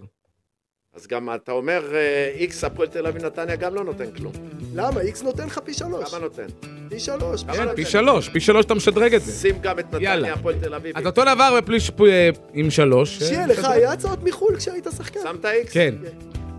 אז 0.97 1.07
גם 1.07 1.29
אתה 1.35 1.51
אומר, 1.51 1.95
אה, 1.95 2.31
איקס 2.35 2.63
הפועל 2.63 2.87
תל 2.87 3.07
אביב 3.07 3.25
נתניה 3.25 3.55
גם 3.55 3.75
לא 3.75 3.83
נותן 3.83 4.11
כלום. 4.17 4.33
למה? 4.75 5.01
איקס 5.01 5.23
נותן 5.23 5.47
לך 5.47 5.59
פי 5.63 5.73
שלוש. 5.73 6.09
כמה 6.09 6.19
נותן? 6.19 6.45
פי 6.89 6.99
שלוש. 6.99 7.43
כן? 7.43 7.75
פי 7.75 7.85
שלוש, 7.85 8.29
פי 8.29 8.39
שלוש 8.39 8.65
אתה 8.65 8.73
משדרג 8.73 9.15
את 9.15 9.21
זה. 9.21 9.31
שים 9.31 9.55
גם 9.61 9.79
את. 9.79 9.93
נתניה 9.93 10.33
הפועל 10.33 10.55
תל 10.61 10.73
אביב. 10.73 10.97
אז 10.97 11.05
אותו 11.05 11.21
דבר 11.21 11.57
בפליש 11.57 11.91
אה, 12.07 12.29
עם 12.53 12.71
שלוש. 12.71 13.21
אה, 13.21 13.27
שיהיה 13.27 13.47
לך. 13.47 13.65
היה 13.65 13.91
הצעות 13.91 14.23
מחו"ל 14.23 14.55
כשהיית 14.57 14.87
שחקן. 14.97 15.19
שמת 15.23 15.45
איקס? 15.45 15.73
כן, 15.73 15.95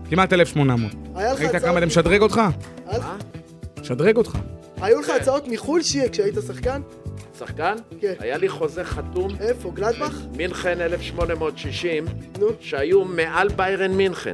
כמעט 0.09 0.33
1,800. 0.33 0.91
היה 1.15 1.33
לך 1.33 1.39
ראית 1.39 1.55
הצעות... 1.55 1.63
כמה 1.71 1.79
זה 1.79 1.85
משדרג 1.85 2.21
אותך? 2.21 2.41
מה? 2.85 3.17
משדרג 3.81 4.17
אותך. 4.17 4.37
היו 4.81 4.99
לך 4.99 5.07
כן. 5.07 5.13
הצעות 5.15 5.47
מחו"ל 5.47 5.81
שיהיה 5.81 6.09
כשהיית 6.09 6.35
שחקן? 6.47 6.81
שחקן? 7.39 7.75
כן. 8.01 8.13
היה 8.19 8.37
לי 8.37 8.49
חוזה 8.49 8.83
חתום, 8.83 9.31
איפה? 9.39 9.71
גלדבך? 9.71 10.21
מינכן 10.37 10.81
1860, 10.81 12.05
נו. 12.39 12.47
שהיו 12.59 13.05
מעל 13.05 13.47
ביירן 13.47 13.91
מינכן. 13.91 14.33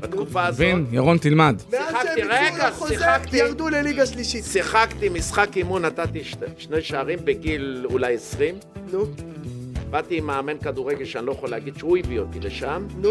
בתקופה 0.00 0.46
הזאת. 0.46 0.60
מבין, 0.60 0.86
ירון, 0.92 1.18
תלמד. 1.18 1.62
שיחקתי, 1.70 2.22
רגע, 2.22 2.70
שיחקתי. 2.88 3.36
ירדו 3.36 3.68
לליגה 3.68 4.06
שלישית. 4.06 4.44
שיחקתי 4.44 5.08
משחק 5.08 5.56
אימון, 5.56 5.84
נתתי 5.84 6.22
שני 6.58 6.80
שערים 6.80 7.18
בגיל 7.24 7.86
אולי 7.90 8.14
20. 8.14 8.54
נו, 8.92 9.06
באתי 9.90 10.18
עם 10.18 10.26
מאמן 10.26 10.58
כדורגל 10.58 11.04
שאני 11.04 11.26
לא 11.26 11.32
יכול 11.32 11.50
להגיד 11.50 11.76
שהוא 11.78 11.98
הביא 11.98 12.20
אותי 12.20 12.40
לשם, 12.40 12.86
נו, 12.96 13.10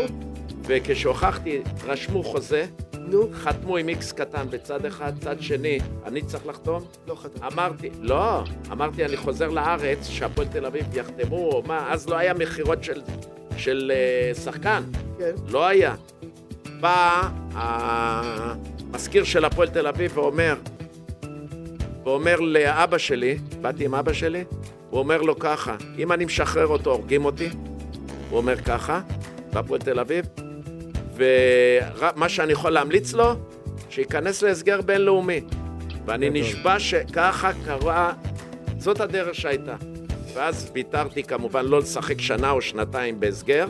וכשהוכחתי, 0.64 1.62
רשמו 1.86 2.24
חוזה, 2.24 2.66
נו. 3.12 3.30
חתמו 3.34 3.78
עם 3.78 3.89
איקס 3.89 4.12
קטן 4.12 4.45
בצד 4.49 4.86
אחד, 4.86 5.14
צד 5.20 5.41
שני, 5.41 5.80
אני 6.05 6.22
צריך 6.22 6.47
לחתום? 6.47 6.84
לא 7.07 7.16
חתם. 7.16 7.43
אמרתי, 7.43 7.89
לא, 8.01 8.43
אמרתי 8.72 9.05
אני 9.05 9.18
חוזר 9.18 9.49
לארץ, 9.49 10.07
שהפועל 10.07 10.47
תל 10.47 10.66
אביב 10.66 10.97
יחתמו, 10.97 11.38
או 11.38 11.64
מה, 11.68 11.93
אז 11.93 12.09
לא 12.09 12.16
היה 12.16 12.34
מכירות 12.34 12.84
של, 12.84 13.01
של 13.57 13.91
uh, 14.34 14.38
שחקן, 14.38 14.84
כן. 15.18 15.32
לא 15.47 15.68
היה. 15.68 15.95
בא 16.80 17.30
המזכיר 17.53 19.24
של 19.24 19.45
הפועל 19.45 19.70
תל 19.70 19.88
אביב 19.88 20.18
ואומר, 20.18 20.55
ואומר 22.03 22.39
לאבא 22.39 22.97
שלי, 22.97 23.38
באתי 23.62 23.86
עם 23.86 23.95
אבא 23.95 24.14
שלי, 24.14 24.43
הוא 24.89 24.99
אומר 24.99 25.22
לו 25.22 25.39
ככה, 25.39 25.76
אם 25.97 26.12
אני 26.12 26.26
משחרר 26.26 26.68
אותו, 26.68 26.91
הורגים 26.91 27.26
אותי? 27.26 27.49
הוא 28.30 28.38
אומר 28.38 28.55
ככה, 28.55 29.01
בהפועל 29.53 29.80
תל 29.82 29.99
אביב, 29.99 30.26
ומה 31.22 32.30
שאני 32.30 32.53
יכול 32.53 32.72
להמליץ 32.72 33.13
לו, 33.13 33.34
שייכנס 33.89 34.41
להסגר 34.41 34.82
בינלאומי. 34.82 35.41
ואני 36.05 36.30
גדול. 36.30 36.41
נשבע 36.41 36.80
שככה 36.80 37.51
קרה, 37.65 38.13
זאת 38.78 39.01
הדרך 39.01 39.36
שהייתה. 39.36 39.76
ואז 40.34 40.72
ויתרתי 40.74 41.24
כמובן 41.24 41.65
לא 41.65 41.80
לשחק 41.80 42.22
שנה 42.22 42.51
או 42.51 42.61
שנתיים 42.61 43.19
בהסגר, 43.19 43.67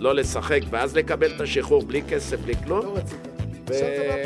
לא 0.00 0.14
לשחק, 0.14 0.60
ואז 0.70 0.96
לקבל 0.96 1.36
את 1.36 1.40
השחרור 1.40 1.82
בלי 1.82 2.02
כסף, 2.08 2.40
בלי 2.40 2.54
כלום, 2.64 2.86
לא 2.86 2.94
רצית. 2.96 3.28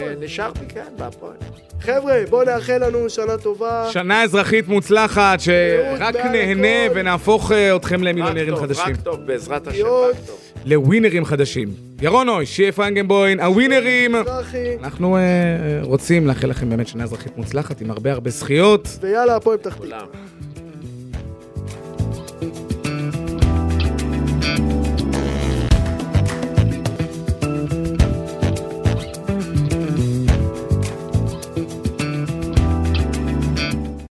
ונשארתי, 0.07 0.61
כן, 0.69 0.85
בהפועל. 0.97 1.37
חבר'ה, 1.81 2.15
בואו 2.31 2.45
נאחל 2.45 2.87
לנו 2.87 3.11
שנה 3.11 3.39
טובה. 3.39 3.89
שנה 3.93 4.23
אזרחית 4.23 4.69
מוצלחת, 4.69 5.41
שרק 5.41 6.17
נהנה. 6.17 6.93
ונהפוך 6.95 7.53
אה, 7.53 7.77
אתכם 7.77 8.03
למיליונרים 8.03 8.55
רק 8.55 8.61
טוב, 8.61 8.69
חדשים. 8.69 8.95
רק 8.95 9.01
טוב, 9.01 9.27
בעזרת 9.27 9.67
השם, 9.67 9.87
רק 9.87 10.17
טוב. 10.27 10.39
לווינרים 10.65 11.25
חדשים. 11.25 11.92
ירון 12.03 12.29
אוי, 12.29 12.47
שיהיה 12.47 12.73
פיינגנבוים, 12.73 13.41
הווינרים. 13.41 14.15
אנחנו 14.81 15.17
אה, 15.17 15.23
רוצים 15.83 16.27
לאחל 16.27 16.47
לכם 16.47 16.71
באמת 16.71 16.89
שנה 16.89 17.05
אזרחית 17.05 17.37
מוצלחת 17.37 17.81
עם 17.81 17.91
הרבה 17.91 18.13
הרבה 18.13 18.31
זכיות. 18.31 18.89
ויאללה, 19.01 19.37
הפועל 19.37 19.59
פתח 19.59 19.75
תקווה. 19.75 19.89
כולם. 19.89 20.07